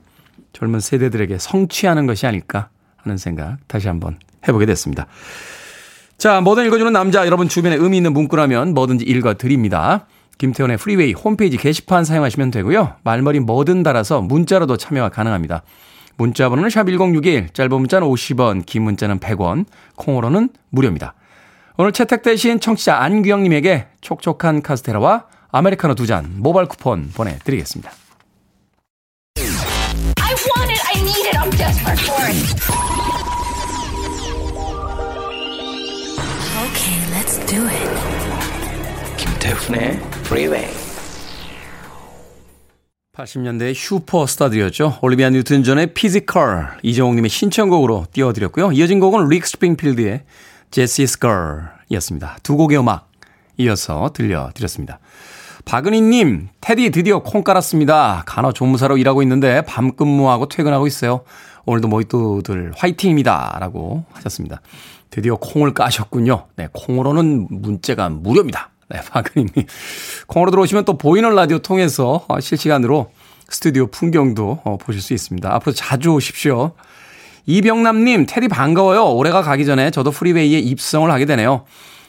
젊은 0.53 0.79
세대들에게 0.79 1.37
성취하는 1.37 2.07
것이 2.07 2.25
아닐까 2.25 2.69
하는 2.97 3.17
생각 3.17 3.57
다시 3.67 3.87
한번 3.87 4.17
해보게 4.47 4.65
됐습니다. 4.65 5.07
자, 6.17 6.41
뭐든 6.41 6.65
읽어주는 6.67 6.91
남자 6.93 7.25
여러분 7.25 7.47
주변에 7.47 7.75
의미 7.75 7.97
있는 7.97 8.13
문구라면 8.13 8.73
뭐든지 8.73 9.05
읽어드립니다. 9.05 10.07
김태훈의 10.37 10.77
프리웨이 10.77 11.13
홈페이지 11.13 11.57
게시판 11.57 12.03
사용하시면 12.03 12.51
되고요. 12.51 12.95
말머리 13.03 13.39
뭐든 13.39 13.83
달아서 13.83 14.21
문자로도 14.21 14.77
참여가 14.77 15.09
가능합니다. 15.09 15.63
문자 16.17 16.49
번호는 16.49 16.69
샵1061, 16.69 17.53
짧은 17.53 17.71
문자는 17.71 18.07
50원, 18.07 18.65
긴 18.65 18.83
문자는 18.83 19.19
100원, 19.19 19.65
콩으로는 19.95 20.49
무료입니다. 20.69 21.15
오늘 21.77 21.91
채택되신 21.91 22.59
청취자 22.59 22.97
안규영님에게 22.97 23.87
촉촉한 24.01 24.61
카스테라와 24.61 25.25
아메리카노 25.51 25.95
두 25.95 26.05
잔 26.05 26.33
모바일 26.37 26.67
쿠폰 26.67 27.09
보내드리겠습니다. 27.13 27.91
I 29.37 30.33
want 30.33 30.71
it, 30.71 30.81
I 30.87 31.01
need 31.01 31.27
it, 31.27 31.37
I'm 31.37 31.51
desperate 31.51 32.01
for 32.01 32.25
it. 32.25 33.61
Okay, 36.67 36.97
let's 37.11 37.37
do 37.47 37.67
it. 37.67 37.89
김태훈의 39.17 39.99
Freeway. 40.25 40.67
80년대의 43.13 43.75
슈퍼스타들이었죠. 43.75 44.99
올리비아 45.01 45.29
뉴튼 45.31 45.63
존의 45.63 45.93
Physical, 45.93 46.77
이정옥님의 46.81 47.29
신청곡으로 47.29 48.07
띄워드렸고요. 48.13 48.71
이어진 48.71 48.99
곡은 49.01 49.27
릭 49.27 49.45
스프링필드의 49.45 50.23
제시스 50.71 51.19
걸이었습니다. 51.19 52.37
두 52.41 52.55
곡의 52.55 52.79
음악 52.79 53.11
이어서 53.57 54.11
들려드렸습니다. 54.13 54.99
박은희님, 55.65 56.49
테디 56.59 56.89
드디어 56.91 57.19
콩 57.19 57.43
깔았습니다. 57.43 58.23
간호 58.25 58.51
조무사로 58.51 58.97
일하고 58.97 59.21
있는데 59.23 59.61
밤 59.65 59.95
근무하고 59.95 60.47
퇴근하고 60.47 60.87
있어요. 60.87 61.21
오늘도 61.65 61.87
모히또들 61.87 62.71
화이팅입니다. 62.75 63.57
라고 63.59 64.03
하셨습니다. 64.13 64.61
드디어 65.09 65.35
콩을 65.35 65.73
까셨군요. 65.73 66.47
네, 66.55 66.67
콩으로는 66.71 67.47
문자가 67.49 68.09
무료입니다. 68.09 68.69
네, 68.89 68.99
박은희님. 69.09 69.51
콩으로 70.27 70.51
들어오시면 70.51 70.85
또 70.85 70.97
보이는 70.97 71.33
라디오 71.35 71.59
통해서 71.59 72.25
어, 72.27 72.39
실시간으로 72.39 73.11
스튜디오 73.47 73.87
풍경도 73.87 74.61
어, 74.63 74.77
보실 74.77 75.01
수 75.01 75.13
있습니다. 75.13 75.53
앞으로 75.55 75.73
자주 75.73 76.11
오십시오. 76.11 76.71
이병남님, 77.45 78.25
테디 78.27 78.47
반가워요. 78.47 79.13
올해가 79.13 79.41
가기 79.41 79.65
전에 79.65 79.91
저도 79.91 80.11
프리웨이에 80.11 80.59
입성을 80.59 81.09
하게 81.09 81.25
되네요. 81.25 81.65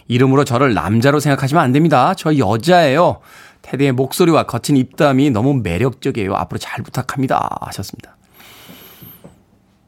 이름으로 0.08 0.44
저를 0.44 0.74
남자로 0.74 1.20
생각하시면 1.20 1.62
안 1.62 1.72
됩니다. 1.72 2.14
저 2.14 2.36
여자예요. 2.36 3.20
테디의 3.62 3.92
목소리와 3.92 4.44
거친 4.44 4.76
입담이 4.76 5.30
너무 5.30 5.54
매력적이에요. 5.54 6.34
앞으로 6.34 6.58
잘 6.58 6.82
부탁합니다. 6.82 7.58
하셨습니다. 7.62 8.16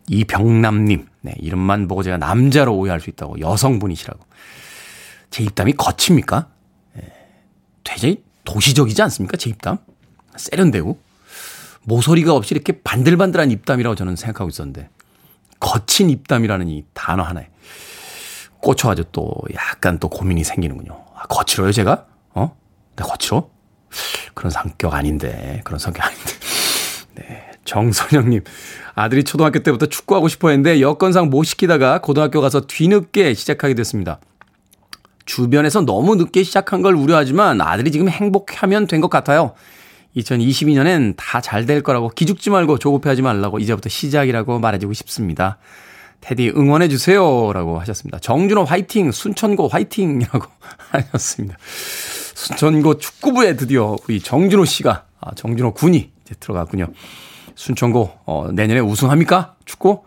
이병남님, 0.09 1.07
네, 1.23 1.35
이름만 1.39 1.89
보고 1.89 2.03
제가 2.03 2.19
남자로 2.19 2.77
오해할 2.77 3.01
수 3.01 3.11
있다고 3.11 3.41
여성분이시라고. 3.41 4.21
제 5.31 5.43
입담이 5.43 5.73
거칩니까? 5.73 6.49
되게 7.83 8.23
도시적이지 8.45 9.03
않습니까? 9.03 9.37
제 9.37 9.51
입담? 9.51 9.79
세련되고. 10.37 10.99
모서리가 11.85 12.35
없이 12.35 12.55
이렇게 12.55 12.81
반들반들한 12.81 13.51
입담이라고 13.51 13.95
저는 13.95 14.17
생각하고 14.17 14.49
있었는데. 14.49 14.89
거친 15.61 16.11
입담이라는 16.11 16.69
이 16.69 16.85
단어 16.93 17.23
하나에 17.23 17.49
꽂혀가지고 18.65 19.09
또 19.13 19.35
약간 19.55 19.99
또 19.99 20.09
고민이 20.09 20.43
생기는군요. 20.45 21.05
아, 21.15 21.27
거칠어요, 21.29 21.71
제가? 21.73 22.07
어? 22.35 22.57
나 22.97 23.05
거칠어? 23.05 23.49
그런 24.35 24.51
성격 24.51 24.95
아닌데. 24.95 25.61
그런 25.65 25.79
성격 25.79 26.05
아닌데. 26.07 26.25
네. 27.17 27.51
정선영님. 27.65 28.43
아들이 28.95 29.25
초등학교 29.25 29.61
때부터 29.61 29.87
축구하고 29.87 30.29
싶어 30.29 30.49
했는데 30.51 30.81
여건상 30.81 31.31
못 31.31 31.45
시키다가 31.45 32.01
고등학교 32.01 32.41
가서 32.41 32.63
뒤늦게 32.67 33.35
시작하게 33.35 33.75
됐습니다. 33.75 34.19
주변에서 35.27 35.81
너무 35.83 36.17
늦게 36.17 36.43
시작한 36.43 36.83
걸 36.83 36.95
우려하지만 36.95 37.61
아들이 37.61 37.91
지금 37.91 38.09
행복하면 38.09 38.87
된 38.87 39.01
것 39.01 39.09
같아요. 39.09 39.55
2022년엔 40.17 41.15
다 41.17 41.41
잘 41.41 41.67
될 41.67 41.83
거라고 41.83 42.09
기죽지 42.11 42.51
말고 42.51 42.79
조급해하지 42.79 43.23
말라고 43.23 43.59
이제부터 43.59 43.89
시작이라고 43.89 44.59
말해주고 44.59 44.93
싶습니다. 44.93 45.59
테디 46.21 46.53
응원해 46.57 46.89
주세요. 46.89 47.53
라고 47.53 47.79
하셨습니다. 47.81 48.19
정준호 48.19 48.65
화이팅! 48.65 49.13
순천고 49.13 49.69
화이팅이라고 49.69 50.47
하셨습니다. 50.91 51.57
순천고 51.61 52.99
축구부에 52.99 53.57
드디어 53.57 53.97
우리 54.05 54.21
정준호 54.21 54.65
씨가, 54.65 55.05
아, 55.21 55.35
정준호 55.35 55.75
군이 55.75 56.13
이제 56.25 56.35
들어갔군요. 56.41 56.89
순천고, 57.55 58.13
어, 58.27 58.49
내년에 58.53 58.81
우승합니까? 58.81 59.55
축구? 59.65 60.03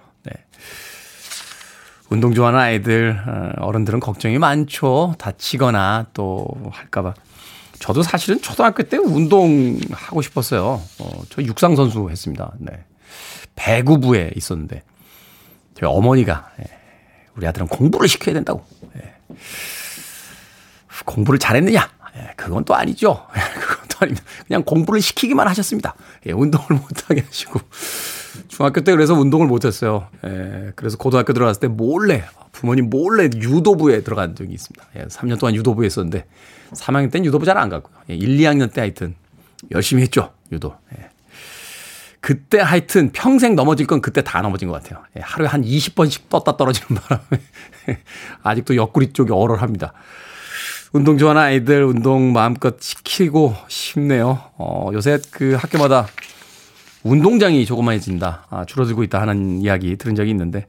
운동 2.10 2.34
좋아하는 2.34 2.60
아이들, 2.60 3.20
어, 3.28 3.52
어른들은 3.66 4.00
걱정이 4.00 4.38
많죠. 4.38 5.16
다치거나 5.18 6.08
또 6.14 6.48
할까봐. 6.72 7.14
저도 7.80 8.02
사실은 8.02 8.42
초등학교 8.42 8.84
때 8.84 8.98
운동 8.98 9.78
하고 9.92 10.22
싶었어요. 10.22 10.82
어, 11.00 11.10
저 11.30 11.44
육상 11.44 11.76
선수 11.76 12.10
했습니다. 12.10 12.54
네. 12.60 12.72
배구부에 13.56 14.32
있었는데, 14.36 14.84
저희 15.78 15.90
어머니가, 15.90 16.50
예, 16.60 16.64
우리 17.36 17.46
아들은 17.48 17.68
공부를 17.68 18.08
시켜야 18.08 18.34
된다고. 18.34 18.66
예. 18.98 19.14
공부를 21.06 21.38
잘했느냐? 21.40 21.88
예, 22.18 22.34
그건 22.36 22.66
또 22.66 22.74
아니죠. 22.76 23.28
예, 23.36 23.40
그건 23.62 23.86
또 23.90 23.98
아닙니다. 24.02 24.26
그냥 24.48 24.64
공부를 24.64 25.02
시키기만 25.02 25.48
하셨습니다. 25.48 25.96
예, 26.26 26.32
운동을 26.32 26.68
못하게 26.82 27.22
하시고. 27.22 27.60
중학교 28.48 28.82
때 28.82 28.92
그래서 28.92 29.14
운동을 29.14 29.46
못했어요. 29.48 30.08
예, 30.26 30.72
그래서 30.76 30.98
고등학교 30.98 31.34
들어갔을 31.34 31.60
때 31.60 31.68
몰래 31.68 32.24
부모님 32.52 32.90
몰래 32.90 33.26
유도부에 33.36 34.02
들어간 34.02 34.36
적이 34.36 34.54
있습니다. 34.54 34.84
예, 34.98 35.04
3년 35.06 35.40
동안 35.40 35.54
유도부에 35.56 35.86
있었는데 35.86 36.26
3학년 36.72 37.12
때는 37.12 37.26
유도부 37.26 37.46
잘 37.46 37.58
안 37.58 37.70
갔고요. 37.70 37.96
예, 38.10 38.16
1, 38.16 38.38
2학년 38.40 38.74
때 38.74 38.82
하여튼 38.82 39.16
열심히 39.72 40.02
했죠 40.04 40.34
유도. 40.52 40.76
예. 42.18 42.22
그때 42.22 42.60
하여튼 42.60 43.12
평생 43.12 43.56
넘어질 43.56 43.88
건 43.88 44.02
그때 44.02 44.22
다 44.22 44.42
넘어진 44.42 44.68
것 44.68 44.82
같아요. 44.82 45.04
예, 45.16 45.22
하루에 45.22 45.48
한 45.48 45.64
20번씩 45.64 46.30
떴다 46.30 46.58
떨어지는 46.58 47.02
바람에 47.02 47.24
아직도 48.44 48.76
옆구리 48.76 49.14
쪽이 49.14 49.32
얼얼합니다. 49.32 49.94
운동 50.94 51.18
좋아하는 51.18 51.42
아이들 51.42 51.84
운동 51.84 52.34
마음껏 52.34 52.76
시키고 52.82 53.56
싶네요. 53.68 54.42
어, 54.58 54.90
요새 54.94 55.20
그 55.32 55.54
학교마다 55.56 56.08
운동장이 57.04 57.66
조그만해진다, 57.66 58.48
아, 58.50 58.66
줄어들고 58.66 59.04
있다 59.04 59.22
하는 59.22 59.62
이야기 59.62 59.96
들은 59.98 60.16
적이 60.16 60.32
있는데 60.32 60.68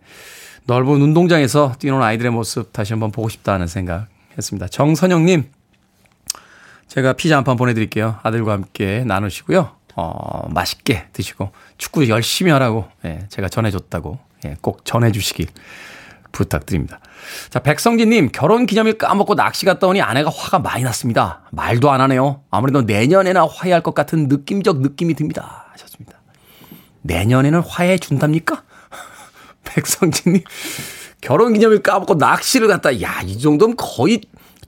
넓은 0.64 1.00
운동장에서 1.00 1.74
뛰노는 1.78 2.04
아이들의 2.04 2.30
모습 2.30 2.72
다시 2.72 2.92
한번 2.92 3.10
보고 3.10 3.28
싶다는 3.28 3.66
생각 3.66 4.06
했습니다. 4.36 4.68
정선영님, 4.68 5.44
제가 6.88 7.14
피자 7.14 7.36
한 7.36 7.44
판 7.44 7.56
보내드릴게요. 7.56 8.16
아들과 8.22 8.52
함께 8.52 9.02
나누시고요. 9.06 9.77
어, 9.96 10.48
맛있게 10.50 11.08
드시고 11.12 11.50
축구 11.76 12.08
열심히 12.08 12.50
하라고 12.52 12.86
예, 13.04 13.26
제가 13.28 13.48
전해줬다고 13.48 14.18
예, 14.46 14.56
꼭 14.60 14.84
전해주시길 14.84 15.48
부탁드립니다. 16.32 17.00
자, 17.50 17.58
백성진님, 17.60 18.30
결혼 18.32 18.66
기념일 18.66 18.98
까먹고 18.98 19.34
낚시 19.34 19.66
갔다 19.66 19.86
오니 19.86 20.00
아내가 20.00 20.30
화가 20.30 20.60
많이 20.60 20.84
났습니다. 20.84 21.42
말도 21.50 21.90
안 21.90 22.00
하네요. 22.02 22.42
아무래도 22.50 22.82
내년에나 22.82 23.46
화해할 23.46 23.82
것 23.82 23.94
같은 23.94 24.28
느낌적 24.28 24.80
느낌이 24.80 25.14
듭니다. 25.14 25.66
하셨습니다. 25.72 26.18
내년에는 27.02 27.60
화해해 27.60 27.98
준답니까? 27.98 28.62
백성진님, 29.64 30.42
결혼 31.20 31.52
기념일 31.54 31.82
까먹고 31.82 32.14
낚시를 32.14 32.68
갔다. 32.68 33.00
야, 33.02 33.20
이 33.24 33.38
정도면 33.38 33.76
거의 33.76 34.20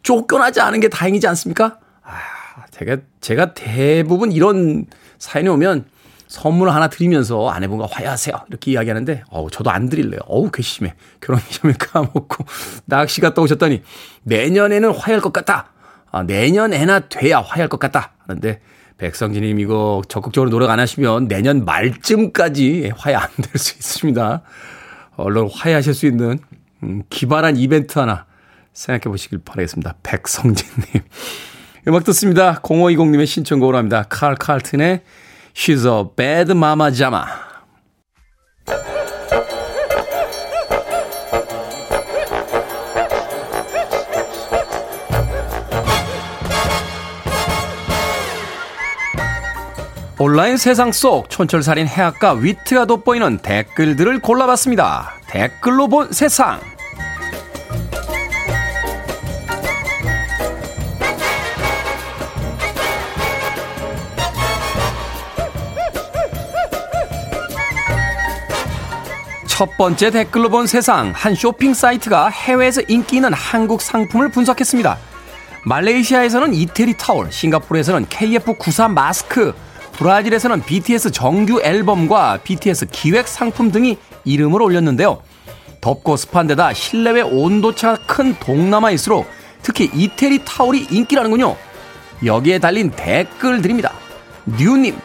쫓겨나지 0.03 0.61
않은 0.61 0.81
게 0.81 0.89
다행이지 0.89 1.27
않습니까? 1.29 1.79
아, 2.03 2.19
제가, 2.81 2.97
제가 3.21 3.53
대부분 3.53 4.33
이런 4.33 4.87
사연이 5.19 5.49
오면 5.51 5.85
선물 6.29 6.71
하나 6.71 6.89
드리면서 6.89 7.51
아내분과 7.51 7.89
화해하세요. 7.91 8.35
이렇게 8.49 8.71
이야기하는데, 8.71 9.25
어우, 9.31 9.51
저도 9.51 9.71
안 9.71 9.89
드릴래요. 9.91 10.21
어우, 10.27 10.51
괘씸해. 10.51 10.95
결혼 11.21 11.43
기념일 11.43 11.77
까먹고 11.77 12.45
낚시 12.87 13.21
갔다 13.21 13.43
오셨더니 13.43 13.83
내년에는 14.23 14.93
화해할 14.95 15.21
것 15.21 15.33
같다. 15.33 15.73
아, 16.11 16.23
내년에나 16.23 17.01
돼야 17.01 17.41
화해할 17.41 17.69
것 17.69 17.79
같다. 17.79 18.13
하는데, 18.27 18.61
백성진님 18.97 19.59
이거 19.61 20.01
적극적으로 20.09 20.51
노력 20.51 20.71
안 20.71 20.79
하시면 20.79 21.29
내년 21.29 21.65
말쯤까지 21.65 22.93
화해 22.97 23.15
안 23.17 23.29
될 23.43 23.59
수 23.59 23.75
있습니다. 23.77 24.43
얼른 25.17 25.51
화해하실 25.53 25.95
수 25.95 26.07
있는 26.07 26.39
음, 26.83 27.03
기발한 27.11 27.57
이벤트 27.57 27.99
하나 27.99 28.25
생각해 28.73 29.11
보시길 29.11 29.41
바라겠습니다. 29.45 29.97
백성진님. 30.03 31.03
음악 31.89 32.05
듣습니다. 32.05 32.61
0520님의 32.63 33.27
신청곡으로 33.27 33.77
합니다. 33.77 34.05
칼 34.09 34.35
칼튼의 34.35 35.01
She's 35.55 35.87
a 35.87 36.05
Bad 36.17 36.53
Mama 36.53 36.93
Jama. 36.95 37.25
온라인 50.19 50.59
세상 50.59 50.93
속 50.93 51.31
촌철살인 51.31 51.87
해학과 51.87 52.35
위트가 52.35 52.85
돋보이는 52.85 53.39
댓글들을 53.39 54.21
골라봤습니다. 54.21 55.15
댓글로 55.27 55.89
본 55.89 56.13
세상. 56.13 56.61
첫 69.61 69.77
번째 69.77 70.11
댓글로 70.11 70.49
본 70.49 70.67
세상 70.67 71.13
한 71.15 71.35
쇼핑 71.35 71.75
사이트가 71.75 72.31
해외에서 72.31 72.81
인기 72.89 73.17
있는 73.17 73.35
한국 73.35 73.83
상품을 73.83 74.31
분석했습니다. 74.31 74.97
말레이시아에서는 75.67 76.55
이태리 76.55 76.95
타월, 76.97 77.31
싱가포르에서는 77.31 78.07
KF94 78.07 78.91
마스크, 78.91 79.53
브라질에서는 79.93 80.63
BTS 80.63 81.11
정규 81.11 81.61
앨범과 81.61 82.39
BTS 82.43 82.87
기획 82.91 83.29
상품 83.29 83.71
등이 83.71 83.99
이름을 84.25 84.63
올렸는데요. 84.63 85.21
덥고 85.83 86.17
습한 86.17 86.47
데다 86.47 86.73
실내외 86.73 87.21
온도차가 87.21 87.99
큰 88.07 88.35
동남아일수록 88.37 89.29
특히 89.61 89.91
이태리 89.93 90.43
타올이 90.47 90.87
인기라는군요. 90.91 91.55
여기에 92.25 92.61
달린 92.61 92.91
댓글들입니다. 92.93 93.93
뉴님, 94.59 94.97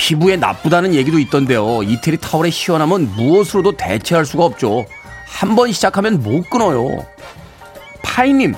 피부에 0.00 0.36
나쁘다는 0.36 0.94
얘기도 0.94 1.18
있던데요. 1.18 1.82
이태리 1.82 2.16
타올의 2.16 2.50
시원함은 2.50 3.12
무엇으로도 3.16 3.76
대체할 3.76 4.24
수가 4.24 4.46
없죠. 4.46 4.86
한 5.26 5.54
번 5.54 5.70
시작하면 5.72 6.22
못 6.22 6.48
끊어요. 6.48 7.04
파이님, 8.02 8.54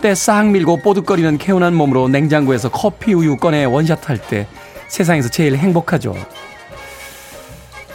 때싹 0.00 0.46
밀고 0.50 0.76
뽀득거리는 0.82 1.36
개운한 1.36 1.74
몸으로 1.74 2.08
냉장고에서 2.08 2.70
커피 2.70 3.12
우유 3.12 3.36
꺼내 3.36 3.64
원샷 3.64 4.08
할 4.08 4.18
때 4.18 4.46
세상에서 4.86 5.28
제일 5.28 5.56
행복하죠. 5.56 6.14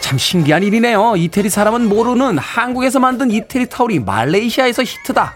참 0.01 0.17
신기한 0.17 0.61
일이네요. 0.63 1.15
이태리 1.15 1.49
사람은 1.49 1.87
모르는 1.87 2.37
한국에서 2.37 2.99
만든 2.99 3.31
이태리 3.31 3.69
타올이 3.69 3.99
말레이시아에서 3.99 4.83
히트다. 4.83 5.33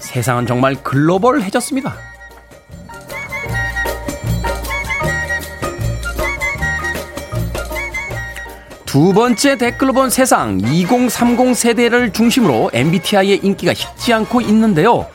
세상은 0.00 0.46
정말 0.46 0.74
글로벌해졌습니다. 0.82 2.09
두 8.90 9.12
번째 9.12 9.56
댓글로 9.56 9.92
본 9.92 10.10
세상 10.10 10.58
2030 10.58 11.54
세대를 11.54 12.12
중심으로 12.12 12.72
MBTI의 12.72 13.38
인기가 13.40 13.72
식지 13.72 14.12
않고 14.12 14.40
있는데요. 14.40 15.06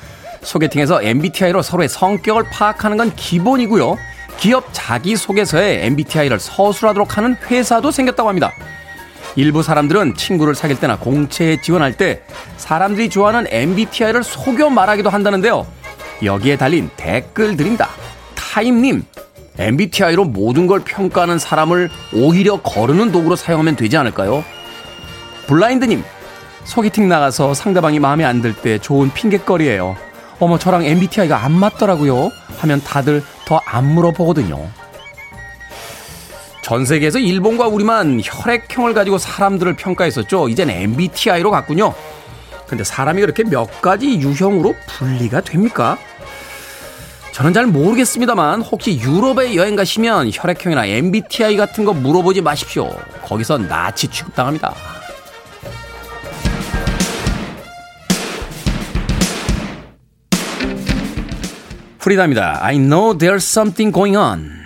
소개팅에서 0.43 1.03
MBTI로 1.03 1.61
서로의 1.61 1.89
성격을 1.89 2.45
파악하는 2.49 2.95
건 2.95 3.13
기본이고요. 3.17 3.97
기업 4.38 4.69
자기소개서에 4.71 5.88
MBTI를 5.88 6.39
서술하도록 6.39 7.17
하는 7.17 7.35
회사도 7.47 7.91
생겼다고 7.91 8.29
합니다. 8.29 8.53
일부 9.35 9.61
사람들은 9.61 10.15
친구를 10.15 10.55
사귈 10.55 10.79
때나 10.79 10.97
공채에 10.97 11.59
지원할 11.59 11.97
때 11.97 12.21
사람들이 12.55 13.09
좋아하는 13.09 13.45
MBTI를 13.49 14.23
속여 14.23 14.69
말하기도 14.69 15.09
한다는데요. 15.09 15.67
여기에 16.23 16.55
달린 16.55 16.89
댓글들입니다. 16.95 17.89
타임님, 18.35 19.03
MBTI로 19.57 20.25
모든 20.25 20.67
걸 20.67 20.81
평가하는 20.81 21.39
사람을 21.39 21.89
오히려 22.13 22.57
거르는 22.61 23.11
도구로 23.11 23.35
사용하면 23.35 23.75
되지 23.75 23.95
않을까요? 23.97 24.43
블라인드님, 25.47 26.03
소개팅 26.63 27.07
나가서 27.07 27.53
상대방이 27.53 27.99
마음에 27.99 28.23
안 28.25 28.41
들 28.41 28.53
때 28.53 28.77
좋은 28.79 29.11
핑계거리예요. 29.13 29.95
어머, 30.39 30.57
저랑 30.59 30.83
MBTI가 30.83 31.43
안 31.45 31.53
맞더라고요. 31.53 32.31
하면 32.57 32.81
다들 32.83 33.23
더 33.45 33.61
안 33.65 33.85
물어보거든요. 33.93 34.67
전 36.61 36.83
세계에서 36.83 37.19
일본과 37.19 37.67
우리만 37.67 38.19
혈액형을 38.23 38.93
가지고 38.95 39.19
사람들을 39.19 39.75
평가했었죠. 39.75 40.49
이젠 40.49 40.69
MBTI로 40.69 41.51
갔군요. 41.51 41.93
근데 42.67 42.83
사람이 42.83 43.21
그렇게 43.21 43.43
몇 43.43 43.81
가지 43.81 44.17
유형으로 44.19 44.73
분리가 44.87 45.41
됩니까? 45.41 45.97
저는 47.35 47.51
잘 47.51 47.65
모르겠습니다만 47.65 48.61
혹시 48.61 48.97
유럽에 48.97 49.55
여행 49.55 49.75
가시면 49.75 50.29
혈액형이나 50.31 50.85
MBTI 50.85 51.57
같은 51.57 51.83
거 51.83 51.91
물어보지 51.91 52.39
마십시오. 52.39 52.89
거기서 53.23 53.57
나치 53.57 54.07
취급당합니다. 54.07 54.73
프리다입니다. 61.99 62.63
I 62.63 62.77
know 62.77 63.17
there's 63.17 63.43
something 63.43 63.93
going 63.93 64.15
on. 64.15 64.64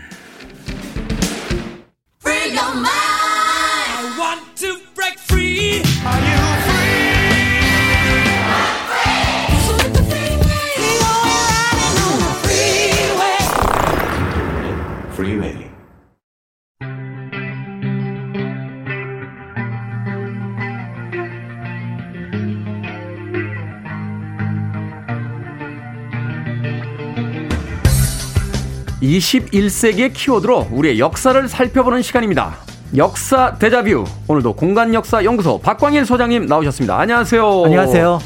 21세기의 29.02 30.12
키워드로 30.14 30.68
우리의 30.72 31.00
역사를 31.00 31.48
살펴보는 31.48 32.02
시간입니다. 32.02 32.58
역사 32.98 33.56
대자뷰. 33.56 34.04
오늘도 34.28 34.54
공간 34.54 34.94
역사 34.94 35.24
연구소 35.24 35.60
박광일 35.60 36.06
소장님 36.06 36.48
나오셨습니다. 36.48 37.00
안녕하세요. 37.00 37.64
안녕하세요. 37.66 38.20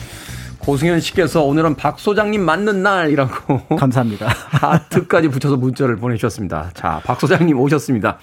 고승현 0.60 1.02
씨께서 1.02 1.44
오늘은 1.44 1.76
박 1.76 2.00
소장님 2.00 2.42
맞는 2.42 2.82
날이라고. 2.82 3.76
감사합니다. 3.76 4.28
하트까지 4.50 5.28
붙여서 5.28 5.58
문자를 5.58 5.98
보내주셨습니다. 5.98 6.72
자, 6.74 7.02
박 7.04 7.20
소장님 7.20 7.60
오셨습니다. 7.60 8.18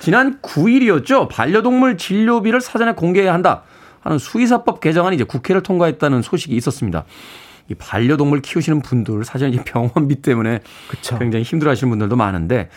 지난 0.00 0.38
9일이었죠. 0.40 1.28
반려동물 1.28 1.98
진료비를 1.98 2.60
사전에 2.60 2.92
공개해야 2.92 3.34
한다 3.34 3.62
하는 4.00 4.18
수의사법 4.18 4.80
개정안이 4.80 5.16
이제 5.16 5.24
국회를 5.24 5.62
통과했다는 5.62 6.22
소식이 6.22 6.56
있었습니다. 6.56 7.04
이 7.70 7.74
반려동물 7.74 8.40
키우시는 8.40 8.80
분들 8.80 9.24
사실 9.24 9.54
이 9.54 9.58
병원비 9.58 10.16
때문에 10.22 10.60
그쵸. 10.88 11.18
굉장히 11.18 11.44
힘들어하시는 11.44 11.90
분들도 11.90 12.16
많은데 12.16 12.70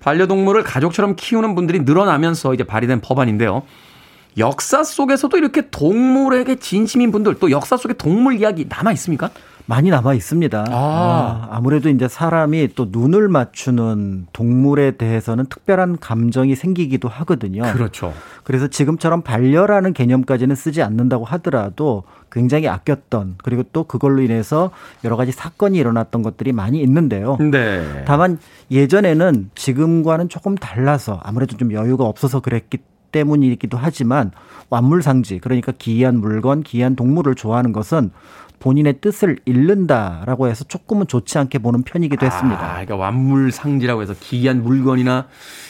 반려동물을 0.00 0.62
가족처럼 0.62 1.16
키우는 1.16 1.54
분들이 1.54 1.80
늘어나면서 1.80 2.54
이제 2.54 2.64
발의된 2.64 3.00
법안인데요. 3.00 3.62
역사 4.38 4.84
속에서도 4.84 5.36
이렇게 5.38 5.70
동물에게 5.70 6.56
진심인 6.56 7.10
분들 7.10 7.36
또 7.36 7.50
역사 7.50 7.76
속에 7.76 7.94
동물 7.94 8.38
이야기 8.38 8.66
남아 8.68 8.92
있습니까? 8.92 9.30
많이 9.66 9.90
남아 9.90 10.14
있습니다. 10.14 10.66
아. 10.70 11.48
아. 11.50 11.60
무래도 11.60 11.88
이제 11.88 12.08
사람이 12.08 12.70
또 12.74 12.86
눈을 12.90 13.28
맞추는 13.28 14.28
동물에 14.32 14.92
대해서는 14.92 15.46
특별한 15.46 15.98
감정이 15.98 16.54
생기기도 16.54 17.08
하거든요. 17.08 17.62
그렇죠. 17.72 18.12
그래서 18.44 18.68
지금처럼 18.68 19.22
반려라는 19.22 19.92
개념까지는 19.92 20.54
쓰지 20.54 20.82
않는다고 20.82 21.24
하더라도 21.24 22.04
굉장히 22.30 22.68
아꼈던 22.68 23.36
그리고 23.42 23.64
또 23.72 23.84
그걸로 23.84 24.22
인해서 24.22 24.70
여러 25.04 25.16
가지 25.16 25.32
사건이 25.32 25.76
일어났던 25.78 26.22
것들이 26.22 26.52
많이 26.52 26.80
있는데요. 26.82 27.36
네. 27.38 28.04
다만 28.06 28.38
예전에는 28.70 29.50
지금과는 29.54 30.28
조금 30.28 30.54
달라서 30.54 31.20
아무래도 31.22 31.56
좀 31.56 31.72
여유가 31.72 32.04
없어서 32.04 32.40
그랬기 32.40 32.78
때문이기도 33.12 33.78
하지만 33.80 34.30
완물상지 34.68 35.38
그러니까 35.38 35.72
기이한 35.72 36.18
물건, 36.18 36.62
기이한 36.62 36.96
동물을 36.96 37.34
좋아하는 37.34 37.72
것은 37.72 38.10
본인의 38.58 39.00
뜻을 39.00 39.38
잃는다라고 39.44 40.48
해서 40.48 40.64
조금은 40.64 41.06
좋지 41.06 41.38
않게 41.38 41.58
보는 41.58 41.82
편이기도 41.82 42.24
했습니다. 42.24 42.60
아, 42.60 42.70
그러니까 42.72 42.96
완물상지라고 42.96 44.02
해서 44.02 44.14
기이한 44.18 44.62
물건이나 44.62 45.26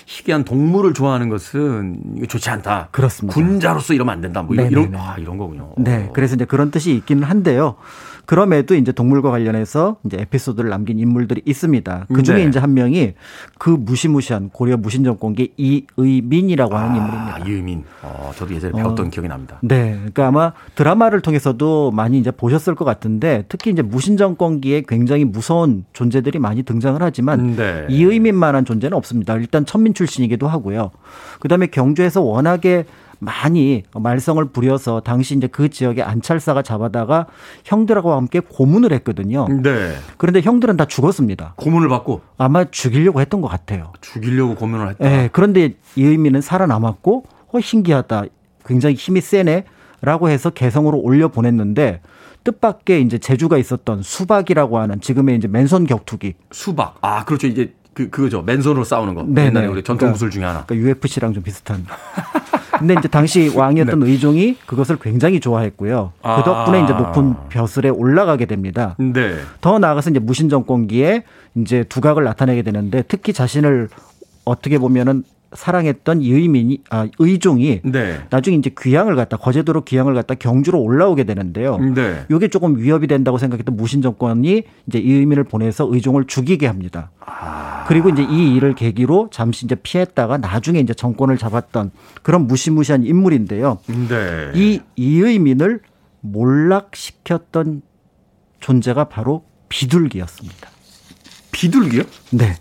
희귀한 0.07 0.45
동물을 0.45 0.95
좋아하는 0.95 1.29
것은 1.29 2.27
좋지 2.29 2.49
않다. 2.51 2.89
그렇습니다. 2.93 3.35
군자로서 3.35 3.95
이러면 3.95 4.15
안 4.15 4.21
된다. 4.21 4.43
뭐 4.43 4.55
네네네. 4.55 4.71
이런 4.71 4.95
아, 4.95 5.17
이런 5.19 5.37
거군요. 5.37 5.73
네, 5.79 6.11
그래서 6.13 6.37
이제 6.37 6.45
그런 6.45 6.71
뜻이 6.71 6.95
있기는 6.95 7.23
한데요. 7.25 7.77
그럼에도 8.27 8.75
이제 8.75 8.93
동물과 8.93 9.31
관련해서 9.31 9.97
이제 10.05 10.19
에피소드를 10.21 10.69
남긴 10.69 10.99
인물들이 10.99 11.43
있습니다. 11.45 12.07
그 12.13 12.23
중에 12.23 12.37
네. 12.37 12.45
이제 12.45 12.59
한 12.59 12.75
명이 12.75 13.15
그 13.59 13.71
무시무시한 13.71 14.51
고려 14.51 14.77
무신정권계 14.77 15.49
이의민이라고 15.57 16.77
하는 16.77 16.91
아, 16.91 16.97
인물입니다. 16.97 17.39
이의민. 17.47 17.85
어, 18.03 18.33
저도 18.37 18.55
예전에 18.55 18.73
배웠던 18.73 19.07
어, 19.07 19.11
기억이 19.11 19.29
납니다. 19.29 19.59
네. 19.63 19.93
그러니까 19.93 20.27
아마 20.27 20.53
드라마를 20.75 21.21
통해서도 21.21 21.93
많이 21.93 22.19
이제 22.19 22.31
보셨을 22.31 22.75
것 22.75 22.85
같은데 22.85 23.45
특히 23.49 23.71
이제 23.71 23.83
무신정권기에 23.83 24.83
굉장히 24.89 25.25
무서운 25.25 25.85
존재들이 25.93 26.39
많이 26.39 26.65
등장을 26.65 27.01
하지만 27.01 27.57
네. 27.57 27.87
이의민만한 27.89 28.65
존재는 28.65 28.97
없습니다. 28.97 29.37
일단 29.37 29.65
천민 29.65 29.95
출신이기도 29.95 30.49
하고요. 30.49 30.91
그다음에 31.41 31.69
경주에서 31.69 32.23
워낙에 32.23 32.85
많이 33.19 33.83
말썽을 33.95 34.47
부려서 34.47 35.01
당시 35.01 35.37
이제 35.37 35.47
그 35.47 35.69
지역에 35.69 36.03
안찰사가 36.03 36.63
잡아다가 36.63 37.27
형들하고 37.65 38.13
함께 38.13 38.41
고문을 38.41 38.93
했거든요. 38.93 39.47
네. 39.49 39.95
그런데 40.17 40.41
형들은 40.41 40.77
다 40.77 40.85
죽었습니다. 40.85 41.55
고문을 41.57 41.89
받고 41.89 42.23
아마 42.39 42.65
죽이려고 42.65 43.21
했던 43.21 43.41
것 43.41 43.49
같아요. 43.49 43.93
죽이려고 44.01 44.55
고문을 44.55 44.91
했다. 44.91 45.09
네. 45.09 45.29
그런데 45.33 45.75
이의민은 45.97 46.41
살아남았고 46.41 47.25
어 47.53 47.61
신기하다. 47.61 48.25
굉장히 48.65 48.97
힘이 48.97 49.21
세네라고 49.21 50.29
해서 50.29 50.51
개성으로 50.51 50.99
올려 50.99 51.29
보냈는데 51.29 52.01
뜻밖의 52.45 53.03
이제 53.03 53.19
재주가 53.19 53.59
있었던 53.59 54.03
수박이라고 54.03 54.79
하는 54.79 55.01
지금의 55.01 55.37
이제 55.37 55.49
맨손 55.49 55.87
격투기. 55.87 56.35
수박. 56.53 56.97
아, 57.01 57.25
그렇죠. 57.25 57.49
이제 57.49 57.75
그 57.97 58.11
그거죠. 58.11 58.43
맨손으로 58.43 58.85
싸우는 58.85 59.15
거. 59.15 59.23
네네. 59.23 59.47
옛날에 59.47 59.67
우리 59.69 59.83
전통 59.83 60.11
무술 60.11 60.31
중에 60.31 60.45
하나. 60.45 60.67
그러니까 60.67 60.87
UFC랑 60.87 61.33
좀 61.33 61.43
비슷한. 61.43 61.87
근데 62.79 62.95
이제 62.99 63.09
당시 63.09 63.51
왕이었던 63.57 64.01
네. 64.01 64.07
의종이 64.07 64.59
그것을 64.67 64.99
굉장히 65.01 65.41
좋아했고요. 65.41 66.13
그 66.23 66.29
아. 66.29 66.45
덕분에 66.45 66.85
이제 66.85 66.93
높은 66.93 67.35
벼슬에 67.49 67.89
올라가게 67.89 68.45
됩니다. 68.45 68.97
네. 68.99 69.37
더 69.63 69.79
나아가서 69.79 70.11
이제 70.11 70.19
무신 70.19 70.51
정권기에 70.51 71.25
이제 71.55 71.85
두각을 71.85 72.23
나타내게 72.23 72.61
되는데 72.61 73.03
특히 73.09 73.33
자신을 73.33 73.89
어떻게 74.45 74.77
보면은 74.79 75.25
사랑했던 75.57 76.21
의민이 76.21 76.83
아 76.91 77.09
의종이 77.19 77.81
네. 77.83 78.21
나중에 78.31 78.57
이제 78.57 78.71
귀향을 78.79 79.17
갖다 79.17 79.37
거제도로 79.37 79.85
귀향을 79.85 80.15
갖다 80.15 80.35
경주로 80.35 80.81
올라오게 80.81 81.25
되는데요. 81.25 81.79
네. 81.79 82.25
이게 82.31 82.49
조금 82.49 82.77
위협이 82.79 83.07
된다고 83.07 83.39
생각했던 83.39 83.77
무신 83.77 84.03
정권이 84.03 84.63
이제 84.87 84.99
이 84.99 85.13
의민을 85.13 85.45
보내서 85.45 85.89
의종을 85.91 86.27
죽이게 86.27 86.67
합니다. 86.67 87.11
아. 87.21 87.85
그리고 87.89 88.09
이제 88.09 88.23
이 88.23 88.55
일을 88.55 88.75
계기로 88.75 89.31
잠시 89.33 89.65
이제 89.65 89.75
피했다가 89.75 90.39
나중에 90.39 90.79
이제 90.81 90.93
정권을 90.95 91.39
잡았던 91.39 91.91
그런 92.23 92.47
무시무시한 92.47 93.05
인물인데요. 93.05 93.79
네. 94.09 94.53
이 94.55 94.81
이의민을 94.97 95.81
몰락시켰던 96.21 97.83
존재가 98.61 99.05
바로 99.05 99.45
비둘기였습니다. 99.69 100.69
비둘기요? 101.53 102.03
네. 102.33 102.55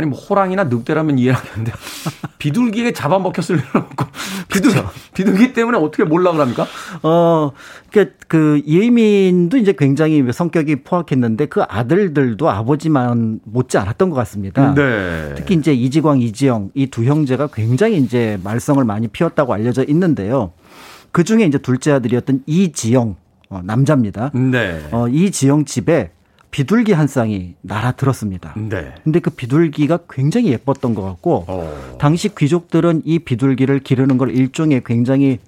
아니 0.00 0.08
뭐 0.08 0.18
호랑이나 0.18 0.64
늑대라면 0.64 1.18
이해하겠는데 1.18 1.72
비둘기에 2.38 2.92
잡아먹혔을 2.92 3.56
리는 3.56 3.68
없고 3.74 4.06
비둘 4.50 4.72
비둘기 5.12 5.52
때문에 5.52 5.76
어떻게 5.76 6.04
몰락을 6.04 6.40
합니까? 6.40 6.66
어, 7.02 7.52
그러니까 7.90 8.16
그 8.28 8.62
예민도 8.66 9.58
이제 9.58 9.74
굉장히 9.76 10.24
성격이 10.32 10.76
포악했는데 10.84 11.46
그 11.46 11.62
아들들도 11.68 12.48
아버지만 12.48 13.40
못지 13.44 13.76
않았던 13.76 14.08
것 14.08 14.16
같습니다. 14.16 14.74
네. 14.74 15.34
특히 15.36 15.54
이제 15.54 15.74
이지광, 15.74 16.22
이지영 16.22 16.70
이 16.74 16.86
두 16.86 17.04
형제가 17.04 17.48
굉장히 17.48 17.98
이제 17.98 18.40
말썽을 18.42 18.84
많이 18.84 19.06
피웠다고 19.08 19.52
알려져 19.52 19.84
있는데요. 19.84 20.52
그 21.12 21.24
중에 21.24 21.44
이제 21.44 21.58
둘째 21.58 21.92
아들이었던 21.92 22.44
이지영 22.46 23.16
어, 23.50 23.60
남자입니다. 23.62 24.30
네. 24.32 24.80
어, 24.92 25.08
이지영 25.08 25.66
집에 25.66 26.10
비둘기 26.50 26.92
한 26.92 27.06
쌍이 27.06 27.54
날아들었습니다. 27.60 28.54
네. 28.56 28.94
근데 29.04 29.20
그 29.20 29.30
비둘기가 29.30 30.00
굉장히 30.10 30.50
예뻤던 30.52 30.94
것 30.94 31.02
같고 31.02 31.44
어. 31.46 31.96
당시 32.00 32.34
귀족들은 32.34 33.02
이 33.04 33.20
비둘기를 33.20 33.80
기르는 33.80 34.18
걸 34.18 34.30
일종의 34.30 34.82
굉장히 34.84 35.38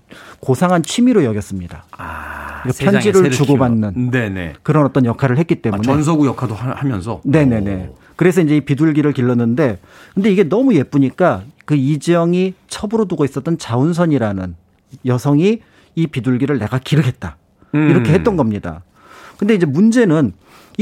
고상한 0.41 0.83
취미로 0.83 1.25
여겼습니다. 1.25 1.87
아, 1.93 2.63
편지를 2.79 3.31
주고받는 3.31 4.11
네네. 4.13 4.55
그런 4.63 4.85
어떤 4.85 5.05
역할을 5.05 5.39
했기 5.39 5.57
때문에 5.57 5.81
아, 5.81 5.83
전서구 5.83 6.27
역할도 6.27 6.55
하면서 6.55 7.21
네네네. 7.25 7.89
오. 7.91 7.97
그래서 8.15 8.41
이제 8.41 8.57
이 8.57 8.61
비둘기를 8.61 9.13
길렀는데 9.13 9.79
근데 10.15 10.31
이게 10.31 10.45
너무 10.45 10.75
예쁘니까 10.75 11.43
그 11.65 11.75
이지영이 11.75 12.55
첩으로 12.69 13.07
두고 13.07 13.25
있었던 13.25 13.59
자운선이라는 13.59 14.55
여성이 15.07 15.61
이 15.97 16.07
비둘기를 16.07 16.59
내가 16.59 16.79
기르겠다 16.79 17.37
이렇게 17.73 18.11
음. 18.11 18.15
했던 18.15 18.37
겁니다. 18.37 18.83
근데 19.39 19.55
이제 19.55 19.67
문제는 19.67 20.33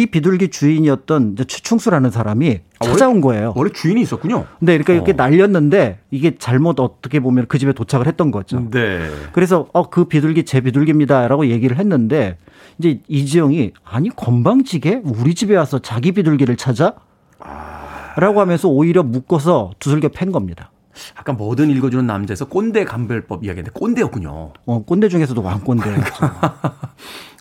이 0.01 0.07
비둘기 0.07 0.49
주인이었던 0.49 1.37
최충수라는 1.47 2.11
사람이 2.11 2.61
아, 2.79 2.85
찾아온 2.87 3.17
원래, 3.17 3.21
거예요. 3.21 3.53
원래 3.55 3.71
주인이 3.71 4.01
있었군요. 4.01 4.47
네, 4.61 4.79
그러니까 4.79 4.95
이렇게 4.95 5.13
어. 5.13 5.15
날렸는데 5.15 5.99
이게 6.11 6.37
잘못 6.39 6.81
어떻게 6.81 7.21
보면 7.21 7.47
그 7.49 7.59
집에 7.59 7.73
도착을 7.75 8.07
했던 8.07 8.31
거죠. 8.31 8.67
네. 8.71 9.11
그래서 9.33 9.67
어 9.75 9.91
그 9.91 10.05
비둘기 10.05 10.45
제 10.45 10.61
비둘기입니다라고 10.61 11.49
얘기를 11.49 11.77
했는데 11.77 12.39
이제 12.79 13.01
이지영이 13.09 13.73
아니 13.85 14.09
건방지게 14.09 15.03
우리 15.05 15.35
집에 15.35 15.57
와서 15.57 15.81
자기 15.81 16.13
비둘기를 16.13 16.57
찾아? 16.57 16.95
아... 17.41 18.15
라고 18.17 18.41
하면서 18.41 18.69
오히려 18.69 19.03
묶어서 19.03 19.73
두들겨 19.81 20.09
팬 20.09 20.31
겁니다. 20.33 20.71
아까 21.15 21.33
뭐든 21.33 21.71
읽어주는 21.71 22.07
남자에서 22.07 22.47
꼰대 22.47 22.85
감별법 22.85 23.45
이야기인데 23.45 23.71
꼰대였군요. 23.73 24.53
어, 24.67 24.85
꼰대 24.85 25.09
중에서도 25.09 25.43
왕꼰대였죠. 25.43 26.13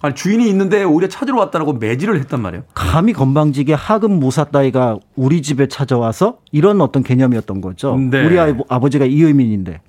아니 0.02 0.16
주인이 0.16 0.48
있는데 0.50 0.84
오히려 0.84 1.10
찾으러 1.10 1.38
왔다라고 1.40 1.74
매질을 1.74 2.20
했단 2.20 2.42
말이에요. 2.42 2.64
감히 2.74 3.12
건방지게 3.14 3.74
하급 3.74 4.12
무사 4.12 4.46
따위가 4.46 4.98
우리 5.16 5.42
집에 5.42 5.68
찾아와서 5.68 6.40
이런 6.52 6.80
어떤 6.82 7.04
개념이었던 7.04 7.60
거죠. 7.62 7.98
네. 7.98 8.26
우리 8.26 8.40
아버지가 8.40 9.06
이의민인데. 9.06 9.82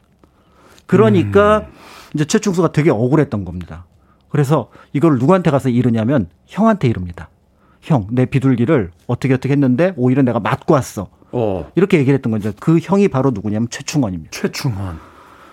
그러니까 0.86 1.58
음. 1.58 1.72
이제 2.14 2.24
최충수가 2.24 2.72
되게 2.72 2.90
억울했던 2.90 3.44
겁니다. 3.44 3.86
그래서 4.28 4.70
이걸 4.92 5.18
누구한테 5.18 5.50
가서 5.50 5.68
이르냐면 5.68 6.28
형한테 6.46 6.88
이릅니다. 6.88 7.28
형, 7.80 8.06
내 8.10 8.26
비둘기를 8.26 8.90
어떻게 9.06 9.34
어떻게 9.34 9.52
했는데 9.52 9.94
오히려 9.96 10.22
내가 10.22 10.40
맞고 10.40 10.74
왔어. 10.74 11.08
어. 11.32 11.70
이렇게 11.76 11.98
얘기를 11.98 12.16
했던 12.16 12.32
거죠. 12.32 12.52
그 12.58 12.78
형이 12.80 13.08
바로 13.08 13.30
누구냐면 13.30 13.68
최충원입니다. 13.70 14.30
최충원. 14.32 14.98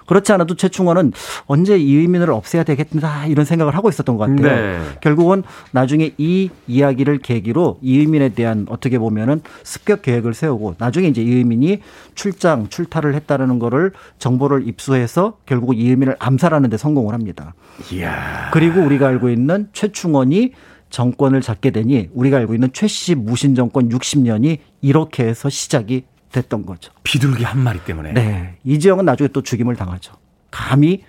그렇지 0.08 0.32
않아도 0.32 0.55
최충원은 0.55 1.14
언제 1.45 1.78
이 1.78 1.95
의민을 1.97 2.32
없애야 2.32 2.64
되겠다 2.64 3.28
이런 3.28 3.45
생각을 3.45 3.76
하고 3.76 3.89
있었던 3.89 4.18
것 4.18 4.28
같아요. 4.30 4.55
네. 4.55 4.80
결국은 5.01 5.43
나중에 5.72 6.14
이 6.18 6.49
이야기를 6.68 7.20
계기로 7.20 7.78
이의민에 7.82 8.30
대한 8.30 8.66
어떻게 8.70 8.97
보면은 8.97 9.41
습격 9.64 10.01
계획을 10.01 10.34
세우고 10.34 10.76
나중에 10.80 11.08
이제 11.08 11.22
이의민이 11.22 11.82
출장 12.16 12.70
출타를 12.70 13.14
했다라는 13.14 13.60
거를 13.60 13.91
정보를 14.18 14.68
입수해서 14.68 15.38
결국 15.45 15.78
이의민을 15.78 16.16
암살하는 16.20 16.70
데 16.70 16.78
성공을 16.78 17.14
합니다. 17.14 17.53
이야. 17.93 18.49
그리고 18.51 18.82
우리가 18.82 19.08
알고 19.08 19.30
있는 19.30 19.68
최충원이 19.74 20.53
정권을 20.89 21.41
잡게 21.41 21.72
되니 21.72 22.10
우리가 22.14 22.38
알고 22.38 22.53
있는 22.53 22.70
최 22.72 22.88
씨 22.88 23.14
무신 23.14 23.55
정권 23.55 23.89
60년이 23.89 24.60
이렇게 24.82 25.26
해서 25.26 25.49
시작이 25.49 26.05
됐던 26.41 26.65
거죠. 26.65 26.91
비둘기 27.03 27.43
한 27.43 27.59
마리 27.59 27.79
때문에. 27.79 28.13
네. 28.13 28.57
이지영은 28.63 29.05
나중에 29.05 29.29
또 29.29 29.41
죽임을 29.41 29.75
당하죠. 29.75 30.13
감히 30.51 31.03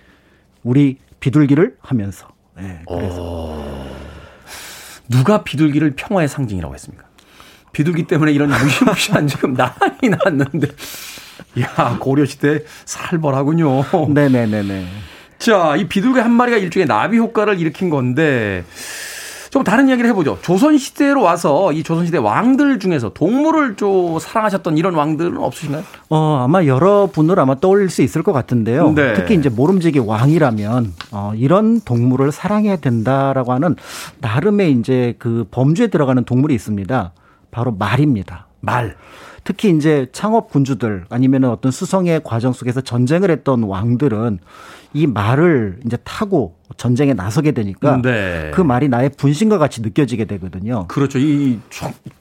우리 0.63 0.99
비둘기를 1.21 1.77
하면서. 1.81 2.29
네. 2.57 2.83
그래서. 2.89 3.23
오. 3.23 3.89
누가 5.09 5.43
비둘기를 5.43 5.95
평화의 5.97 6.29
상징이라고 6.29 6.75
했습니까? 6.75 7.05
비둘기 7.73 8.05
때문에 8.07 8.33
이런 8.33 8.51
무시무시한 8.51 9.27
지금 9.29 9.55
난이 9.55 10.15
났는데. 10.25 10.69
야, 11.61 11.97
고려시대 11.99 12.65
살벌하군요. 12.85 13.85
네네네네. 14.13 14.87
자, 15.39 15.77
이 15.77 15.87
비둘기 15.89 16.19
한 16.19 16.33
마리가 16.33 16.59
일종의 16.59 16.87
나비 16.87 17.17
효과를 17.19 17.61
일으킨 17.61 17.91
건데, 17.91 18.65
좀 19.51 19.65
다른 19.65 19.89
이야기를 19.89 20.11
해보죠. 20.11 20.39
조선시대로 20.43 21.23
와서 21.23 21.73
이 21.73 21.83
조선시대 21.83 22.19
왕들 22.19 22.79
중에서 22.79 23.11
동물을 23.11 23.77
좀 23.77 24.19
사랑하셨던 24.19 24.77
이런 24.77 24.95
왕들은 24.95 25.39
없으신가요? 25.39 25.83
어, 26.11 26.41
아마 26.43 26.65
여러 26.67 27.09
분을 27.11 27.39
아마 27.41 27.55
떠올릴 27.55 27.89
수 27.91 28.03
있을 28.03 28.23
것 28.23 28.33
같은데요. 28.33 28.93
네. 28.93 29.15
특히 29.15 29.35
이제 29.35 29.49
모름지기 29.49 30.01
왕이라면 30.01 30.93
어, 31.13 31.33
이런 31.37 31.81
동물을 31.81 32.31
사랑해야 32.33 32.77
된다라고 32.77 33.53
하는 33.53 33.77
나름의 34.21 34.73
이제 34.73 35.15
그 35.19 35.47
범주에 35.51 35.89
들어가는 35.89 36.25
동물이 36.25 36.55
있습니다. 36.55 37.13
바로 37.51 37.73
말입니다. 37.73 38.47
말. 38.61 38.97
특히 39.45 39.71
이제 39.71 40.09
창업 40.13 40.51
군주들 40.51 41.07
아니면 41.09 41.45
어떤 41.45 41.73
수성의 41.73 42.21
과정 42.23 42.53
속에서 42.53 42.83
전쟁을 42.83 43.31
했던 43.31 43.63
왕들은 43.63 44.41
이 44.93 45.07
말을 45.07 45.81
이제 45.87 45.97
타고 46.05 46.57
전쟁에 46.77 47.15
나서게 47.15 47.53
되니까 47.53 48.01
네. 48.03 48.51
그 48.55 48.61
말이 48.61 48.89
나의 48.89 49.11
분신과 49.17 49.59
같이 49.59 49.83
느껴지게 49.83 50.25
되거든요. 50.27 50.87
그렇죠. 50.89 51.19
이 51.19 51.59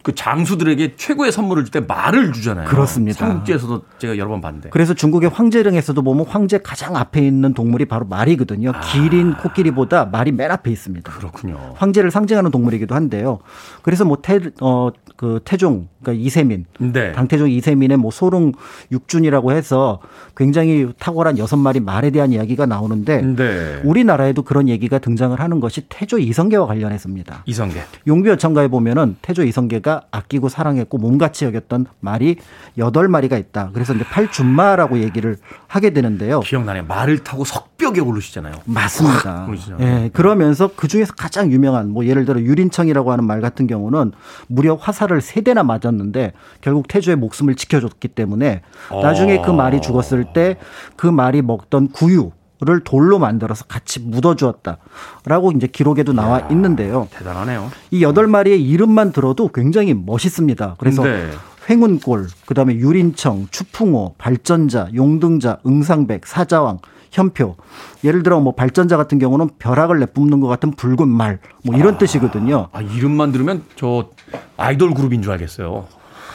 그 0.07 0.15
장수들에게 0.15 0.95
최고의 0.95 1.33
선물을 1.33 1.65
줄 1.65 1.71
때 1.71 1.81
말을 1.81 2.31
주잖아요. 2.31 2.69
그렇습니다. 2.69 3.19
삼국지에서도 3.19 3.81
제가 3.99 4.17
여러 4.17 4.29
번 4.29 4.39
봤는데. 4.39 4.69
그래서 4.69 4.93
중국의 4.93 5.29
황제령에서도 5.29 6.01
보면 6.01 6.25
황제 6.25 6.59
가장 6.59 6.95
앞에 6.95 7.27
있는 7.27 7.53
동물이 7.53 7.85
바로 7.85 8.05
말이거든요. 8.05 8.71
아. 8.73 8.79
기린, 8.79 9.33
코끼리보다 9.33 10.05
말이 10.05 10.31
맨 10.31 10.49
앞에 10.49 10.71
있습니다. 10.71 11.11
그렇군요. 11.11 11.73
황제를 11.75 12.09
상징하는 12.09 12.51
동물이기도 12.51 12.95
한데요. 12.95 13.39
그래서 13.81 14.05
뭐 14.05 14.19
태, 14.21 14.39
어, 14.61 14.91
그 15.17 15.41
태종, 15.43 15.89
그러니까 16.01 16.23
이세민, 16.25 16.65
네. 16.79 16.91
네. 16.93 17.11
당태종 17.11 17.49
이세민의 17.51 17.97
뭐 17.97 18.09
소릉 18.09 18.53
육준이라고 18.93 19.51
해서 19.51 19.99
굉장히 20.37 20.87
탁월한 20.99 21.37
여섯 21.37 21.57
마리 21.57 21.81
말에 21.81 22.11
대한 22.11 22.31
이야기가 22.31 22.65
나오는데 22.67 23.21
네. 23.21 23.81
우리나라에도 23.83 24.43
그런 24.43 24.69
얘기가 24.69 24.99
등장을 24.99 25.39
하는 25.39 25.59
것이 25.59 25.85
태조 25.89 26.19
이성계와 26.19 26.67
관련해서입니다. 26.67 27.43
이성계. 27.45 27.81
용비 28.07 28.29
어천가에 28.31 28.67
보면은 28.67 29.15
태조 29.21 29.43
이성계가 29.43 30.03
아끼고 30.11 30.49
사랑했고 30.49 30.97
몸같이 30.97 31.45
여겼던 31.45 31.85
말이 31.99 32.37
여덟 32.77 33.07
마리가 33.07 33.37
있다. 33.37 33.71
그래서 33.73 33.93
이제 33.93 34.03
팔준마라고 34.03 34.99
얘기를 34.99 35.37
하게 35.67 35.91
되는데요. 35.91 36.41
기억나네요. 36.41 36.85
말을 36.85 37.19
타고 37.19 37.43
석벽에 37.43 38.01
오르시잖아요. 38.01 38.55
맞습니다. 38.65 39.47
예. 39.79 39.85
네. 39.85 40.09
그러면서 40.13 40.69
그 40.75 40.87
중에서 40.87 41.13
가장 41.13 41.51
유명한 41.51 41.89
뭐 41.89 42.05
예를 42.05 42.25
들어 42.25 42.39
유린청이라고 42.39 43.11
하는 43.11 43.23
말 43.23 43.41
같은 43.41 43.67
경우는 43.67 44.11
무려 44.47 44.75
화살을 44.75 45.21
세 45.21 45.41
대나 45.41 45.63
맞았는데 45.63 46.33
결국 46.61 46.87
태조의 46.87 47.17
목숨을 47.17 47.55
지켜줬기 47.55 48.09
때문에 48.09 48.61
나중에 48.89 49.41
그 49.41 49.51
말이 49.51 49.81
죽었을 49.81 50.25
때 50.33 50.57
그 50.95 51.07
말이 51.07 51.41
먹던 51.41 51.89
구유 51.89 52.31
를 52.59 52.79
돌로 52.83 53.19
만들어서 53.19 53.65
같이 53.65 53.99
묻어주었다라고 53.99 55.51
이제 55.55 55.67
기록에도 55.67 56.11
나와 56.11 56.39
야 56.39 56.47
있는데요. 56.49 57.07
대단하네요. 57.11 57.69
이 57.91 58.01
여덟 58.01 58.25
마리의 58.25 58.63
이름만 58.63 59.11
들어도 59.11 59.49
굉장히 59.49 59.93
멋있습니다. 59.93 60.77
그래서 60.79 61.03
네. 61.03 61.29
횡운골, 61.69 62.27
그다음에 62.47 62.73
유린청, 62.73 63.49
추풍호, 63.51 64.15
발전자, 64.17 64.87
용등자, 64.95 65.59
응상백, 65.67 66.25
사자왕, 66.25 66.79
현표. 67.11 67.57
예를 68.03 68.23
들어 68.23 68.39
뭐 68.39 68.55
발전자 68.55 68.97
같은 68.97 69.19
경우는 69.19 69.49
벼락을 69.59 69.99
내뿜는 69.99 70.39
것 70.39 70.47
같은 70.47 70.71
붉은 70.71 71.07
말, 71.07 71.39
뭐 71.63 71.77
이런 71.77 71.95
아, 71.95 71.97
뜻이거든요. 71.99 72.69
아, 72.71 72.81
이름만 72.81 73.31
들으면 73.31 73.63
저 73.75 74.09
아이돌 74.55 74.95
그룹인 74.95 75.21
줄 75.21 75.31
알겠어요. 75.33 75.85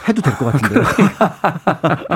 해도 0.09 0.23
될 0.23 0.35
것 0.35 0.53
같은데요. 0.53 0.85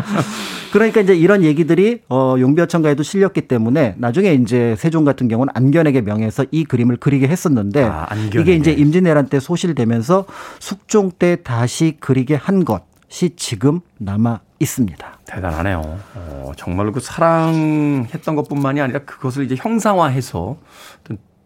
그러니까 0.72 1.00
이제 1.00 1.14
이런 1.14 1.42
얘기들이 1.42 2.02
어 2.08 2.36
용비어천가에도 2.38 3.02
실렸기 3.02 3.42
때문에 3.42 3.94
나중에 3.98 4.34
이제 4.34 4.74
세종 4.78 5.04
같은 5.04 5.28
경우는 5.28 5.52
안견에게 5.54 6.02
명해서 6.02 6.44
이 6.50 6.64
그림을 6.64 6.96
그리게 6.96 7.28
했었는데 7.28 7.84
아, 7.84 8.06
이게 8.34 8.54
이제 8.54 8.72
임진왜란 8.72 9.28
때 9.28 9.40
소실되면서 9.40 10.26
숙종 10.58 11.10
때 11.12 11.36
다시 11.42 11.96
그리게 12.00 12.34
한 12.34 12.64
것이 12.64 13.34
지금 13.36 13.80
남아 13.98 14.40
있습니다. 14.58 15.18
대단하네요. 15.26 15.98
어, 16.14 16.52
정말로 16.56 16.92
그 16.92 17.00
사랑했던 17.00 18.36
것뿐만이 18.36 18.80
아니라 18.80 19.00
그것을 19.00 19.44
이제 19.44 19.54
형상화해서 19.58 20.56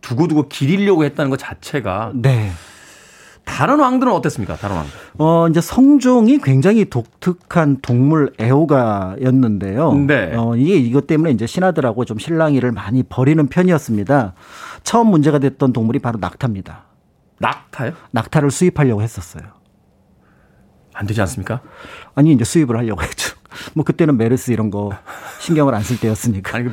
두고두고 0.01 0.49
기리려고 0.49 1.05
했다는 1.05 1.31
것 1.31 1.39
자체가 1.39 2.13
네. 2.15 2.51
다른 3.61 3.79
왕들은 3.79 4.11
어땠습니까? 4.11 4.57
다른 4.57 4.77
왕들. 4.77 4.93
어, 5.19 5.47
이제 5.51 5.61
성종이 5.61 6.39
굉장히 6.39 6.87
독특한 6.89 7.77
동물 7.83 8.33
애호가였는데요. 8.41 9.93
네. 10.07 10.35
어, 10.35 10.57
이게 10.57 10.77
이것 10.77 11.07
때문에 11.07 11.31
이제 11.33 11.47
신하들하고 11.47 12.07
좀 12.07 12.19
실랑이를 12.19 12.73
많이 12.73 13.03
벌이는 13.03 13.49
편이었습니다. 13.49 14.33
처음 14.83 15.09
문제가 15.09 15.39
됐던 15.41 15.75
동물이 15.75 15.99
바로 15.99 16.19
낙타입니다. 16.19 16.85
낙타요? 17.39 17.93
낙타를 18.13 18.51
수입하려고 18.51 19.03
했었어요. 19.03 19.43
안 20.95 21.07
되지 21.07 21.21
않습니까? 21.21 21.61
아니, 22.15 22.33
이제 22.33 22.45
수입을 22.45 22.79
하려고 22.79 23.03
했죠. 23.03 23.37
뭐 23.75 23.85
그때는 23.85 24.17
메르스 24.17 24.53
이런 24.53 24.71
거 24.71 24.91
신경을 25.41 25.75
안 25.75 25.83
쓸 25.83 26.01
때였으니까. 26.01 26.57
아니, 26.57 26.65
그, 26.65 26.73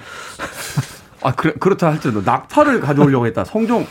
아, 1.22 1.36
그래, 1.36 1.52
그렇다 1.60 1.88
할지라도 1.88 2.22
낙타를 2.22 2.80
가져오려고 2.80 3.26
했다. 3.28 3.44
성종 3.44 3.86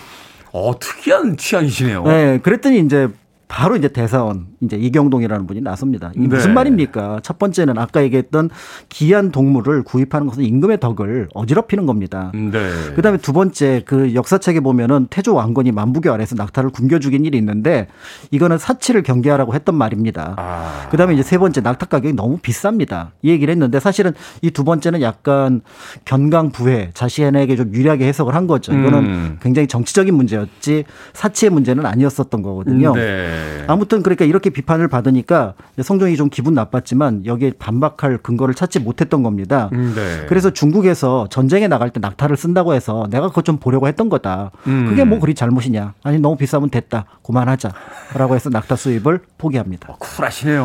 어, 0.56 0.78
특이한 0.78 1.36
취향이시네요. 1.36 2.02
네, 2.04 2.38
그랬더니 2.42 2.80
이제 2.80 3.08
바로 3.48 3.76
이제 3.76 3.86
대사원 3.86 4.48
이제 4.60 4.76
이경동이라는 4.76 5.46
분이 5.46 5.60
나섭니다. 5.60 6.10
이게 6.16 6.26
네. 6.26 6.34
무슨 6.34 6.52
말입니까? 6.52 7.20
첫 7.22 7.38
번째는 7.38 7.78
아까 7.78 8.02
얘기했던 8.02 8.50
귀한 8.88 9.30
동물을 9.30 9.84
구입하는 9.84 10.26
것은 10.26 10.42
임금의 10.42 10.80
덕을 10.80 11.28
어지럽히는 11.32 11.86
겁니다. 11.86 12.32
네. 12.34 12.50
그다음에 12.96 13.18
두 13.18 13.32
번째 13.32 13.82
그 13.86 14.14
역사책에 14.14 14.60
보면은 14.60 15.06
태조 15.10 15.34
왕건이 15.34 15.70
만부교 15.70 16.12
아래서 16.12 16.34
낙타를 16.34 16.70
굶겨 16.70 16.98
죽인 16.98 17.24
일이 17.24 17.38
있는데 17.38 17.86
이거는 18.32 18.58
사치를 18.58 19.04
경계하라고 19.04 19.54
했던 19.54 19.76
말입니다. 19.76 20.34
아. 20.38 20.88
그다음에 20.90 21.14
이제 21.14 21.22
세 21.22 21.38
번째 21.38 21.60
낙타 21.60 21.86
가격이 21.86 22.14
너무 22.14 22.38
비쌉니다. 22.38 23.10
이 23.22 23.30
얘기를 23.30 23.52
했는데 23.52 23.78
사실은 23.78 24.12
이 24.42 24.50
두 24.56 24.64
번째는 24.64 25.02
약간 25.02 25.60
견강부회 26.06 26.92
자신에게 26.94 27.56
좀 27.56 27.74
유리하게 27.74 28.06
해석을 28.08 28.34
한 28.34 28.46
거죠. 28.46 28.72
이거는 28.72 28.98
음. 29.00 29.38
굉장히 29.42 29.68
정치적인 29.68 30.14
문제였지 30.14 30.84
사치의 31.12 31.50
문제는 31.50 31.84
아니었었던 31.84 32.40
거거든요. 32.40 32.94
네. 32.94 33.35
아무튼 33.66 34.02
그러니까 34.02 34.24
이렇게 34.24 34.50
비판을 34.50 34.88
받으니까 34.88 35.54
성종이 35.82 36.16
좀 36.16 36.28
기분 36.28 36.54
나빴지만 36.54 37.26
여기에 37.26 37.52
반박할 37.58 38.18
근거를 38.18 38.54
찾지 38.54 38.80
못했던 38.80 39.22
겁니다. 39.22 39.70
음, 39.72 39.92
네. 39.94 40.26
그래서 40.28 40.50
중국에서 40.50 41.28
전쟁에 41.30 41.68
나갈 41.68 41.90
때 41.90 42.00
낙타를 42.00 42.36
쓴다고 42.36 42.74
해서 42.74 43.06
내가 43.10 43.28
그것 43.28 43.44
좀 43.44 43.58
보려고 43.58 43.88
했던 43.88 44.08
거다. 44.08 44.50
음. 44.66 44.86
그게 44.88 45.04
뭐 45.04 45.20
그리 45.20 45.34
잘못이냐. 45.34 45.94
아니 46.02 46.18
너무 46.18 46.36
비싸면 46.36 46.70
됐다. 46.70 47.04
그만하자. 47.24 47.72
라고 48.14 48.34
해서 48.34 48.50
낙타 48.50 48.76
수입을 48.76 49.20
포기합니다. 49.38 49.92
어, 49.92 49.96
쿨하시네요. 49.98 50.64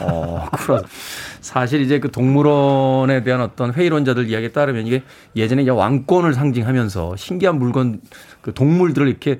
어, 0.00 0.48
쿨하. 0.52 0.82
사실 1.40 1.80
이제 1.80 2.00
그 2.00 2.10
동물원에 2.10 3.22
대한 3.22 3.40
어떤 3.40 3.72
회의론자들 3.72 4.28
이야기에 4.28 4.52
따르면 4.52 4.86
이게 4.86 5.02
예전에 5.36 5.62
이제 5.62 5.70
왕권을 5.70 6.34
상징하면서 6.34 7.16
신기한 7.16 7.58
물건 7.58 8.00
그 8.40 8.52
동물들을 8.54 9.08
이렇게 9.08 9.38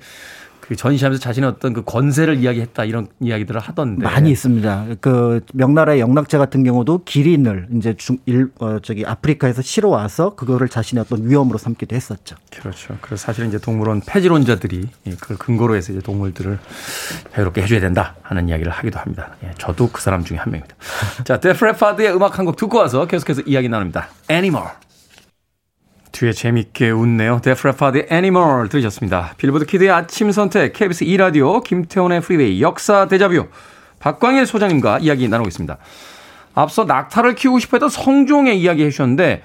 그 0.71 0.77
전시하면서 0.77 1.21
자신의 1.21 1.51
어떤 1.51 1.73
그 1.73 1.83
권세를 1.83 2.37
이야기했다 2.39 2.85
이런 2.85 3.09
이야기들을 3.19 3.61
하던데 3.61 4.05
많이 4.05 4.31
있습니다. 4.31 4.87
그 5.01 5.41
명나라의 5.53 5.99
영락제 5.99 6.39
같은 6.39 6.63
경우도 6.63 7.03
기린을 7.05 7.67
이제 7.75 7.95
중일 7.99 8.53
어, 8.61 8.79
저기 8.81 9.05
아프리카에서 9.05 9.63
실어 9.63 9.89
와서 9.89 10.37
그거를 10.37 10.69
자신의 10.69 11.03
어떤 11.03 11.29
위험으로 11.29 11.59
삼기도 11.59 11.97
했었죠. 11.97 12.37
그렇죠. 12.57 12.97
그래서 13.01 13.21
사실 13.27 13.47
이제 13.47 13.59
동물원 13.59 14.03
폐지론자들이 14.07 14.87
그걸 15.19 15.39
근거로 15.39 15.75
해서 15.75 15.93
이제 15.93 16.01
동물들을 16.01 16.57
자유롭게 17.35 17.63
해줘야 17.63 17.81
된다 17.81 18.15
하는 18.23 18.49
이야기를 18.49 18.71
하기도 18.71 19.01
합니다. 19.01 19.35
예, 19.43 19.51
저도 19.59 19.91
그 19.91 20.01
사람 20.01 20.23
중에 20.23 20.37
한 20.39 20.53
명입니다. 20.53 20.77
자, 21.25 21.41
Def 21.41 21.59
Leppard의 21.59 22.15
음악 22.15 22.39
한 22.39 22.45
곡 22.45 22.55
듣고 22.57 22.79
와서 22.79 23.07
계속해서 23.07 23.43
이야기 23.43 23.69
나눕니다. 23.69 24.07
Animal. 24.31 24.69
뒤에 26.13 26.33
재밌게 26.33 26.91
웃네요. 26.91 27.41
Def 27.41 27.57
Leppard의 27.57 28.07
Animal 28.11 28.69
들으셨습니다. 28.69 29.35
빌보드 29.37 29.67
키드의 29.67 29.91
아침 29.91 30.31
선택, 30.33 30.73
KBS 30.73 31.05
2라디오, 31.05 31.63
김태훈의 31.63 32.21
프리웨이, 32.21 32.61
역사 32.63 33.07
데자뷰, 33.07 33.47
박광일 33.99 34.47
소장님과 34.47 34.99
이야기 34.99 35.29
나누고 35.29 35.49
있습니다. 35.49 35.77
앞서 36.55 36.85
낙타를 36.85 37.35
키우고 37.35 37.59
싶어 37.59 37.77
했던 37.77 37.89
성종의 37.89 38.61
이야기 38.61 38.85
해주셨는데, 38.85 39.43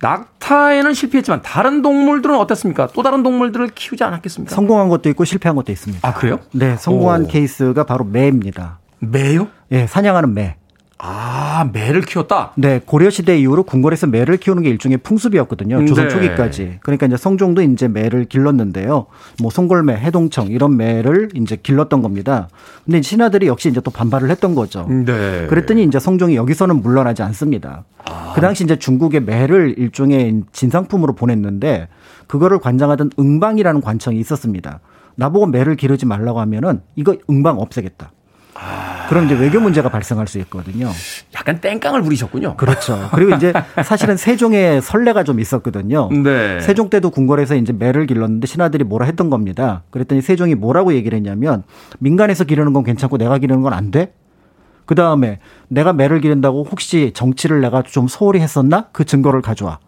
낙타에는 0.00 0.92
실패했지만 0.92 1.42
다른 1.42 1.80
동물들은 1.80 2.36
어땠습니까? 2.36 2.88
또 2.88 3.02
다른 3.02 3.22
동물들을 3.22 3.68
키우지 3.74 4.04
않았겠습니까? 4.04 4.54
성공한 4.54 4.88
것도 4.88 5.08
있고 5.10 5.24
실패한 5.24 5.56
것도 5.56 5.72
있습니다. 5.72 6.06
아, 6.06 6.12
그래요? 6.12 6.38
네, 6.52 6.76
성공한 6.76 7.24
오. 7.24 7.26
케이스가 7.26 7.84
바로 7.84 8.04
매입니다. 8.04 8.78
매요? 8.98 9.48
네, 9.68 9.86
사냥하는 9.86 10.34
매. 10.34 10.56
아, 10.98 11.68
매를 11.74 12.00
키웠다? 12.00 12.52
네, 12.56 12.80
고려시대 12.84 13.38
이후로 13.38 13.64
궁궐에서 13.64 14.06
매를 14.06 14.38
키우는 14.38 14.62
게 14.62 14.70
일종의 14.70 14.98
풍습이었거든요. 14.98 15.84
조선 15.84 16.08
네. 16.08 16.14
초기까지. 16.14 16.78
그러니까 16.80 17.06
이제 17.06 17.16
성종도 17.18 17.62
이제 17.62 17.86
매를 17.86 18.24
길렀는데요. 18.24 19.06
뭐 19.40 19.50
송골매, 19.50 19.94
해동청 19.96 20.48
이런 20.48 20.76
매를 20.76 21.28
이제 21.34 21.56
길렀던 21.56 22.00
겁니다. 22.00 22.48
근데 22.84 23.02
신하들이 23.02 23.46
역시 23.46 23.68
이제 23.68 23.80
또 23.80 23.90
반발을 23.90 24.30
했던 24.30 24.54
거죠. 24.54 24.86
네. 24.88 25.46
그랬더니 25.48 25.84
이제 25.84 25.98
성종이 25.98 26.34
여기서는 26.34 26.80
물러나지 26.80 27.22
않습니다. 27.22 27.84
아. 28.04 28.32
그 28.34 28.40
당시 28.40 28.64
이제 28.64 28.76
중국의 28.76 29.20
매를 29.20 29.74
일종의 29.76 30.44
진상품으로 30.52 31.14
보냈는데 31.14 31.88
그거를 32.26 32.58
관장하던 32.58 33.10
응방이라는 33.18 33.82
관청이 33.82 34.18
있었습니다. 34.20 34.80
나보고 35.16 35.46
매를 35.46 35.76
기르지 35.76 36.06
말라고 36.06 36.40
하면은 36.40 36.80
이거 36.94 37.16
응방 37.28 37.58
없애겠다. 37.58 38.12
아. 38.58 39.06
그럼 39.08 39.26
이제 39.26 39.34
외교 39.34 39.60
문제가 39.60 39.88
발생할 39.88 40.26
수 40.26 40.38
있거든요. 40.40 40.90
약간 41.34 41.60
땡깡을 41.60 42.02
부리셨군요. 42.02 42.56
그렇죠. 42.56 43.08
그리고 43.14 43.34
이제 43.36 43.52
사실은 43.84 44.16
세종의 44.16 44.82
선례가 44.82 45.22
좀 45.24 45.38
있었거든요. 45.38 46.08
네. 46.10 46.60
세종 46.60 46.90
때도 46.90 47.10
궁궐에서 47.10 47.54
이제 47.56 47.72
매를 47.72 48.06
길렀는데 48.06 48.46
신하들이 48.46 48.84
뭐라 48.84 49.06
했던 49.06 49.30
겁니다. 49.30 49.82
그랬더니 49.90 50.22
세종이 50.22 50.54
뭐라고 50.54 50.92
얘기를 50.94 51.16
했냐면 51.16 51.62
민간에서 51.98 52.44
기르는 52.44 52.72
건 52.72 52.82
괜찮고 52.84 53.18
내가 53.18 53.38
기르는 53.38 53.62
건 53.62 53.72
안 53.72 53.90
돼? 53.90 54.14
그 54.86 54.94
다음에 54.94 55.40
내가 55.68 55.92
매를 55.92 56.20
기른다고 56.20 56.64
혹시 56.64 57.12
정치를 57.14 57.60
내가 57.60 57.82
좀 57.82 58.08
소홀히 58.08 58.40
했었나? 58.40 58.86
그 58.92 59.04
증거를 59.04 59.42
가져와. 59.42 59.80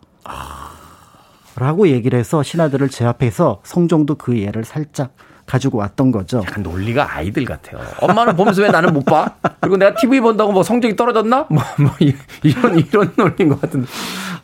라고 1.57 1.89
얘기를 1.89 2.19
해서 2.19 2.43
신하들을 2.43 2.89
제압해서 2.89 3.61
성종도 3.65 4.15
그 4.17 4.39
예를 4.39 4.65
살짝 4.65 5.15
가지고 5.49 5.79
왔던 5.79 6.13
거죠. 6.13 6.43
약간 6.47 6.63
논리가 6.63 7.17
아이들 7.17 7.45
같아요. 7.47 7.81
엄마는 8.03 8.37
보면서 8.37 8.61
왜 8.61 8.69
나는 8.69 8.93
못 8.93 9.05
봐? 9.05 9.35
그리고 9.61 9.79
내가 9.79 9.95
TV 9.95 10.21
본다고 10.21 10.53
뭐 10.53 10.63
성적이 10.63 10.95
떨어졌나? 10.95 11.47
뭐, 11.49 11.63
뭐 11.79 11.91
이런 12.43 12.79
이런 12.79 13.13
논리인 13.17 13.49
것 13.49 13.61
같은데. 13.61 13.89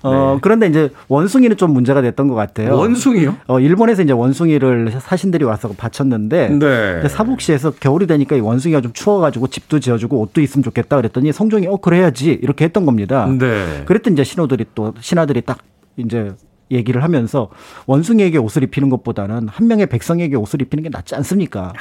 어, 0.03 0.35
네. 0.35 0.39
그런데 0.41 0.67
이제 0.67 0.91
원숭이는 1.09 1.59
좀 1.59 1.73
문제가 1.73 2.01
됐던 2.01 2.29
것 2.29 2.35
같아요. 2.35 2.77
원숭이요? 2.77 3.37
어, 3.47 3.61
일본에서 3.61 4.03
이제 4.03 4.13
원숭이를 4.15 4.93
사신들이 4.99 5.45
와서 5.45 5.69
바쳤는데 5.77 6.49
네. 6.59 7.09
사북시에서 7.09 7.73
겨울이 7.73 8.07
되니까 8.07 8.37
이 8.37 8.41
원숭이가 8.41 8.81
좀 8.81 8.93
추워가지고 8.95 9.49
집도 9.49 9.81
지어주고 9.81 10.19
옷도 10.21 10.41
있으면 10.41 10.63
좋겠다 10.63 10.97
그랬더니 10.97 11.33
성종이 11.33 11.67
어 11.67 11.77
그래야지 11.77 12.39
이렇게 12.43 12.65
했던 12.65 12.87
겁니다. 12.87 13.27
네. 13.27 13.83
그랬더니 13.85 14.15
이제 14.15 14.25
신호들이 14.25 14.65
또 14.75 14.95
신하들이 15.01 15.43
딱 15.43 15.59
이제 15.99 16.33
얘기를 16.71 17.03
하면서 17.03 17.51
원숭이에게 17.87 18.39
옷을 18.39 18.63
입히는 18.65 18.89
것보다는 18.91 19.49
한 19.49 19.67
명의 19.67 19.87
백성에게 19.87 20.37
옷을 20.37 20.63
입히는 20.63 20.83
게 20.85 20.89
낫지 20.91 21.15
않습니까? 21.15 21.73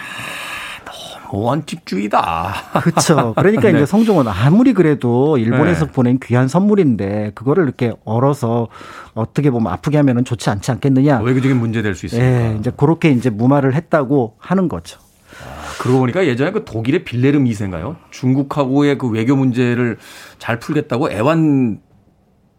원칙주의다. 1.31 2.53
그렇죠. 2.83 3.33
그러니까 3.35 3.63
네. 3.71 3.77
이제 3.77 3.85
성종은 3.87 4.27
아무리 4.27 4.73
그래도 4.73 5.37
일본에서 5.39 5.87
네. 5.87 5.91
보낸 5.91 6.19
귀한 6.23 6.47
선물인데 6.47 7.31
그거를 7.33 7.63
이렇게 7.63 7.91
얼어서 8.05 8.67
어떻게 9.15 9.49
보면 9.49 9.73
아프게 9.73 9.97
하면은 9.97 10.25
좋지 10.25 10.49
않지 10.51 10.69
않겠느냐. 10.71 11.21
외교적인 11.21 11.57
문제 11.57 11.81
될 11.81 11.95
수 11.95 12.05
있으니까. 12.05 12.27
네, 12.27 12.57
이제 12.59 12.71
그렇게 12.75 13.09
이제 13.09 13.29
무마를 13.31 13.73
했다고 13.73 14.35
하는 14.37 14.67
거죠. 14.69 14.99
아, 15.43 15.81
그러고 15.81 15.99
보니까 15.99 16.27
예전에 16.27 16.51
그 16.51 16.65
독일의 16.65 17.03
빌레름 17.03 17.45
2세인가요? 17.45 17.95
중국하고의 18.11 18.99
그 18.99 19.07
외교 19.09 19.35
문제를 19.35 19.97
잘 20.37 20.59
풀겠다고 20.59 21.11
애완 21.11 21.79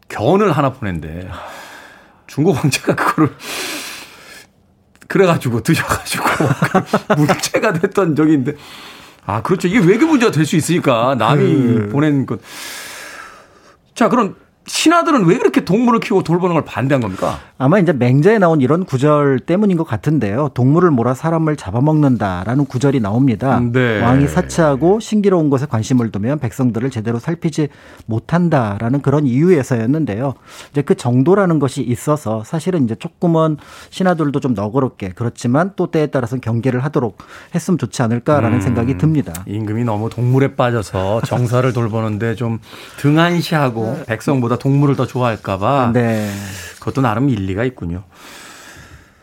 견을 0.08 0.50
하나 0.50 0.72
보낸데 0.72 1.28
중국 2.34 2.52
황제가 2.56 2.96
그거를 2.96 3.32
그래가지고 5.06 5.62
드셔가지고 5.62 6.24
문제가 7.16 7.72
됐던 7.72 8.16
적이 8.16 8.32
있는데 8.32 8.58
아 9.26 9.40
그렇죠 9.42 9.68
이게 9.68 9.78
외교 9.78 10.06
문제가 10.06 10.32
될 10.32 10.44
수 10.44 10.56
있으니까 10.56 11.14
남이 11.16 11.44
음. 11.44 11.88
보낸 11.90 12.26
것. 12.26 12.40
자 13.94 14.08
그럼 14.08 14.34
신하들은 14.66 15.26
왜 15.26 15.38
그렇게 15.38 15.64
동물을 15.64 16.00
키우고 16.00 16.22
돌보는 16.22 16.54
걸 16.54 16.64
반대한 16.64 17.00
겁니까? 17.00 17.38
아마 17.58 17.78
이제 17.78 17.92
맹자에 17.92 18.38
나온 18.38 18.60
이런 18.60 18.84
구절 18.84 19.40
때문인 19.40 19.76
것 19.76 19.84
같은데요. 19.84 20.50
동물을 20.54 20.90
몰아 20.90 21.14
사람을 21.14 21.56
잡아먹는다라는 21.56 22.64
구절이 22.66 23.00
나옵니다. 23.00 23.60
네. 23.60 24.00
왕이 24.00 24.26
사치하고 24.26 25.00
신기로운 25.00 25.50
것에 25.50 25.66
관심을 25.66 26.10
두면 26.10 26.38
백성들을 26.38 26.90
제대로 26.90 27.18
살피지 27.18 27.68
못한다라는 28.06 29.02
그런 29.02 29.26
이유에서였는데요. 29.26 30.34
이제 30.70 30.82
그 30.82 30.94
정도라는 30.94 31.58
것이 31.58 31.82
있어서 31.82 32.42
사실은 32.44 32.84
이제 32.84 32.94
조금은 32.94 33.58
신하들도 33.90 34.40
좀 34.40 34.54
너그럽게 34.54 35.12
그렇지만 35.14 35.72
또 35.76 35.90
때에 35.90 36.06
따라서는 36.06 36.40
경계를 36.40 36.80
하도록 36.84 37.18
했으면 37.54 37.78
좋지 37.78 38.02
않을까라는 38.02 38.58
음, 38.58 38.60
생각이 38.60 38.98
듭니다. 38.98 39.32
임금이 39.46 39.84
너무 39.84 40.08
동물에 40.10 40.56
빠져서 40.56 41.22
정사를 41.22 41.72
돌보는데 41.72 42.34
좀 42.34 42.58
등한시하고 42.98 44.04
백성보다 44.06 44.53
사람보다 44.54 44.58
동물을 44.58 44.96
더 44.96 45.06
좋아할까봐. 45.06 45.90
네. 45.92 46.30
그것도 46.78 47.00
나름 47.00 47.28
일리가 47.28 47.64
있군요. 47.64 48.04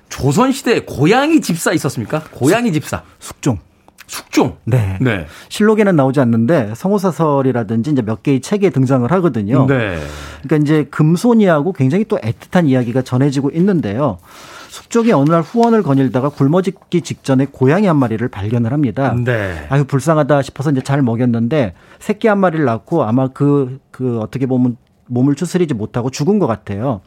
조선시대에 0.10 0.82
고양이 0.82 1.42
집사 1.42 1.72
있었습니까? 1.72 2.24
고양이 2.32 2.72
집사. 2.72 3.04
숙종. 3.20 3.60
숙종. 4.08 4.58
네. 4.66 4.98
네. 5.00 5.26
실록에는 5.48 5.96
나오지 5.96 6.20
않는데 6.20 6.74
성호사설이라든지 6.76 7.92
이제 7.92 8.02
몇 8.02 8.24
개의 8.24 8.42
책에 8.42 8.70
등장을 8.70 9.10
하거든요. 9.10 9.66
네. 9.68 10.00
그러니까 10.44 10.58
이제 10.58 10.84
금손이하고 10.92 11.72
굉장히 11.74 12.04
또 12.06 12.18
애틋한 12.18 12.68
이야기가 12.68 13.04
전해지고 13.04 13.52
있는데요. 13.52 14.18
숙종이 14.70 15.12
어느 15.12 15.30
날 15.30 15.42
후원을 15.42 15.84
거닐다가 15.84 16.30
굶어 16.30 16.62
죽기 16.62 17.02
직전에 17.02 17.48
고양이 17.52 17.88
한 17.88 17.98
마리를 17.98 18.26
발견을 18.28 18.72
합니다. 18.74 19.16
네. 19.18 19.66
아유 19.70 19.86
불쌍하다 19.86 20.42
싶어서 20.42 20.72
이제 20.72 20.82
잘 20.82 21.02
먹였는데 21.02 21.74
새끼 22.00 22.28
한 22.28 22.40
마리를 22.40 22.64
낳고 22.66 23.04
아마 23.04 23.28
그그 23.28 23.80
그 23.92 24.20
어떻게 24.20 24.46
보면 24.46 24.78
몸을 25.12 25.36
추스리지 25.36 25.74
못하고 25.74 26.10
죽은 26.10 26.40
것 26.40 26.48
같아요. 26.48 27.02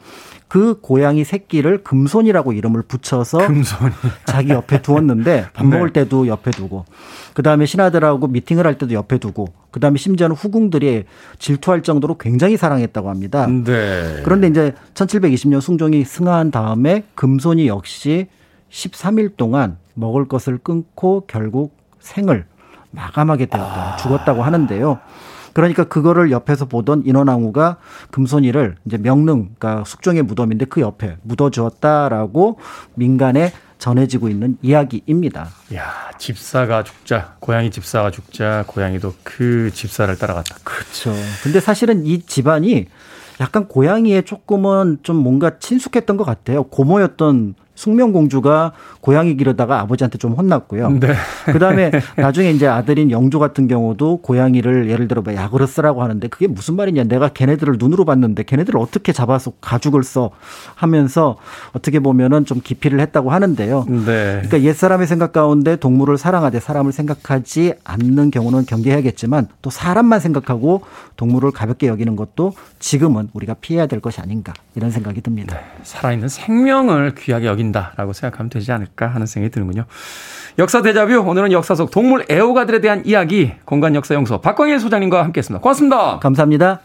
그 0.47 0.79
고양이 0.79 1.23
새끼를 1.23 1.83
금손이라고 1.83 2.53
이름을 2.53 2.83
붙여서 2.83 3.39
금손이. 3.39 3.91
자기 4.25 4.49
옆에 4.51 4.81
두었는데 4.81 5.47
밥 5.53 5.65
네. 5.65 5.75
먹을 5.75 5.91
때도 5.91 6.27
옆에 6.27 6.51
두고 6.51 6.85
그 7.33 7.41
다음에 7.41 7.65
신하들하고 7.65 8.27
미팅을 8.27 8.67
할 8.67 8.77
때도 8.77 8.93
옆에 8.93 9.17
두고 9.17 9.47
그 9.71 9.79
다음에 9.79 9.97
심지어는 9.97 10.35
후궁들이 10.35 11.05
질투할 11.39 11.81
정도로 11.81 12.17
굉장히 12.17 12.57
사랑했다고 12.57 13.09
합니다. 13.09 13.47
네. 13.47 14.21
그런데 14.23 14.47
이제 14.47 14.73
1720년 14.93 15.59
숭종이 15.61 16.05
승하한 16.05 16.51
다음에 16.51 17.03
금손이 17.15 17.67
역시 17.67 18.27
13일 18.69 19.35
동안 19.35 19.77
먹을 19.95 20.27
것을 20.27 20.59
끊고 20.59 21.23
결국 21.27 21.75
생을 21.99 22.45
마감하게 22.91 23.47
되었다. 23.47 23.93
아. 23.93 23.97
죽었다고 23.97 24.43
하는데요. 24.43 24.99
그러니까 25.55 25.85
그거를 25.85 26.31
옆에서 26.31 26.65
보던 26.65 27.03
인원왕후가 27.05 27.77
금손이를 28.11 28.75
이제 28.85 28.97
명릉, 28.97 29.55
그러니까 29.57 29.85
숙종의 29.85 30.23
무덤인데 30.23 30.65
그 30.65 30.81
옆에 30.81 31.15
묻어주었다라고 31.23 32.59
민간에 32.95 33.53
전해지고 33.79 34.27
있는 34.27 34.57
이야기입니다. 34.61 35.47
야, 35.73 36.11
집사가 36.17 36.83
죽자, 36.83 37.35
고양이 37.39 37.71
집사가 37.71 38.11
죽자, 38.11 38.65
고양이도 38.67 39.13
그 39.23 39.71
집사를 39.73 40.13
따라갔다. 40.17 40.57
그렇죠. 40.65 41.13
근데 41.41 41.61
사실은 41.61 42.05
이 42.05 42.21
집안이 42.21 42.87
약간 43.39 43.69
고양이에 43.69 44.23
조금은 44.23 44.99
좀 45.03 45.15
뭔가 45.15 45.57
친숙했던 45.57 46.17
것 46.17 46.25
같아요. 46.25 46.63
고모였던 46.63 47.55
숙명공주가 47.75 48.71
고양이 49.01 49.35
기르다가 49.37 49.79
아버지한테 49.81 50.17
좀 50.17 50.33
혼났고요. 50.33 50.89
네. 50.99 51.13
그 51.45 51.59
다음에 51.59 51.91
나중에 52.15 52.51
이제 52.51 52.67
아들인 52.67 53.11
영조 53.11 53.37
같은 53.37 53.67
경우도 53.67 54.21
고양이를 54.21 54.89
예를 54.89 55.07
들어 55.07 55.21
뭐 55.21 55.35
약으로 55.35 55.67
쓰라고 55.67 56.01
하는데 56.01 56.27
그게 56.29 56.47
무슨 56.47 56.75
말이냐. 56.75 57.03
내가 57.03 57.29
걔네들을 57.29 57.75
눈으로 57.77 58.05
봤는데 58.05 58.43
걔네들을 58.43 58.79
어떻게 58.79 59.11
잡아서 59.11 59.51
가죽을 59.61 60.03
써 60.03 60.31
하면서 60.75 61.35
어떻게 61.73 61.99
보면은 61.99 62.45
좀 62.45 62.61
기피를 62.63 62.99
했다고 63.01 63.31
하는데요. 63.31 63.85
네. 63.87 64.41
그러니까 64.43 64.61
옛사람의 64.61 65.07
생각 65.07 65.33
가운데 65.33 65.75
동물을 65.75 66.17
사랑하되 66.17 66.59
사람을 66.59 66.93
생각하지 66.93 67.73
않는 67.83 68.31
경우는 68.31 68.65
경계해야겠지만 68.65 69.49
또 69.61 69.69
사람만 69.69 70.19
생각하고 70.21 70.81
동물을 71.17 71.51
가볍게 71.51 71.87
여기는 71.87 72.15
것도 72.15 72.53
지금은 72.79 73.29
우리가 73.33 73.55
피해야 73.55 73.85
될 73.87 73.99
것이 73.99 74.21
아닌가 74.21 74.53
이런 74.75 74.91
생각이 74.91 75.21
듭니다. 75.21 75.55
네. 75.55 75.61
살아있는 75.83 76.29
생명을 76.29 77.15
귀하게 77.15 77.47
여기 77.47 77.64
보인다라고 77.65 78.13
생각하면 78.13 78.49
되지 78.49 78.71
않을까 78.71 79.07
하는 79.07 79.25
생각이 79.25 79.51
드는군요. 79.51 79.85
역사 80.59 80.81
대자뷰 80.81 81.19
오늘은 81.19 81.51
역사 81.51 81.75
속 81.75 81.91
동물 81.91 82.25
애호가들에 82.29 82.81
대한 82.81 83.03
이야기 83.05 83.53
공간 83.65 83.95
역사 83.95 84.13
연구소 84.15 84.41
박광일 84.41 84.79
소장님과 84.79 85.23
함께했습니다. 85.23 85.61
고맙습니다. 85.61 86.19
감사합니다. 86.19 86.81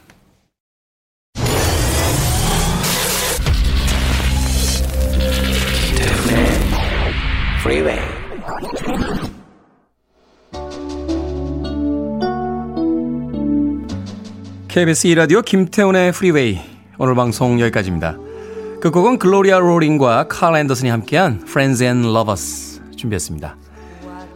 KBS 14.69 15.09
2라디오 15.09 15.45
김태훈의 15.45 16.13
프리웨이 16.13 16.61
오늘 16.99 17.15
방송 17.17 17.61
여기까지입니다. 17.61 18.30
끝 18.81 18.91
곡은 18.91 19.19
글로리아 19.19 19.59
로링과 19.59 20.29
칼 20.29 20.57
앤더슨이 20.57 20.89
함께한 20.91 21.43
Friends 21.43 21.83
and 21.83 22.09
Lovers 22.09 22.81
준비했습니다. 22.97 23.57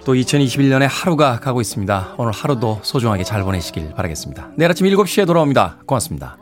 또 0.04 0.12
2021년에 0.12 0.86
하루가 0.90 1.40
가고 1.40 1.62
있습니다. 1.62 2.14
오늘 2.18 2.32
하루도 2.32 2.80
소중하게 2.82 3.24
잘 3.24 3.42
보내시길 3.42 3.94
바라겠습니다. 3.94 4.50
내일 4.56 4.70
아침 4.70 4.86
7시에 4.86 5.26
돌아옵니다. 5.26 5.78
고맙습니다. 5.86 6.36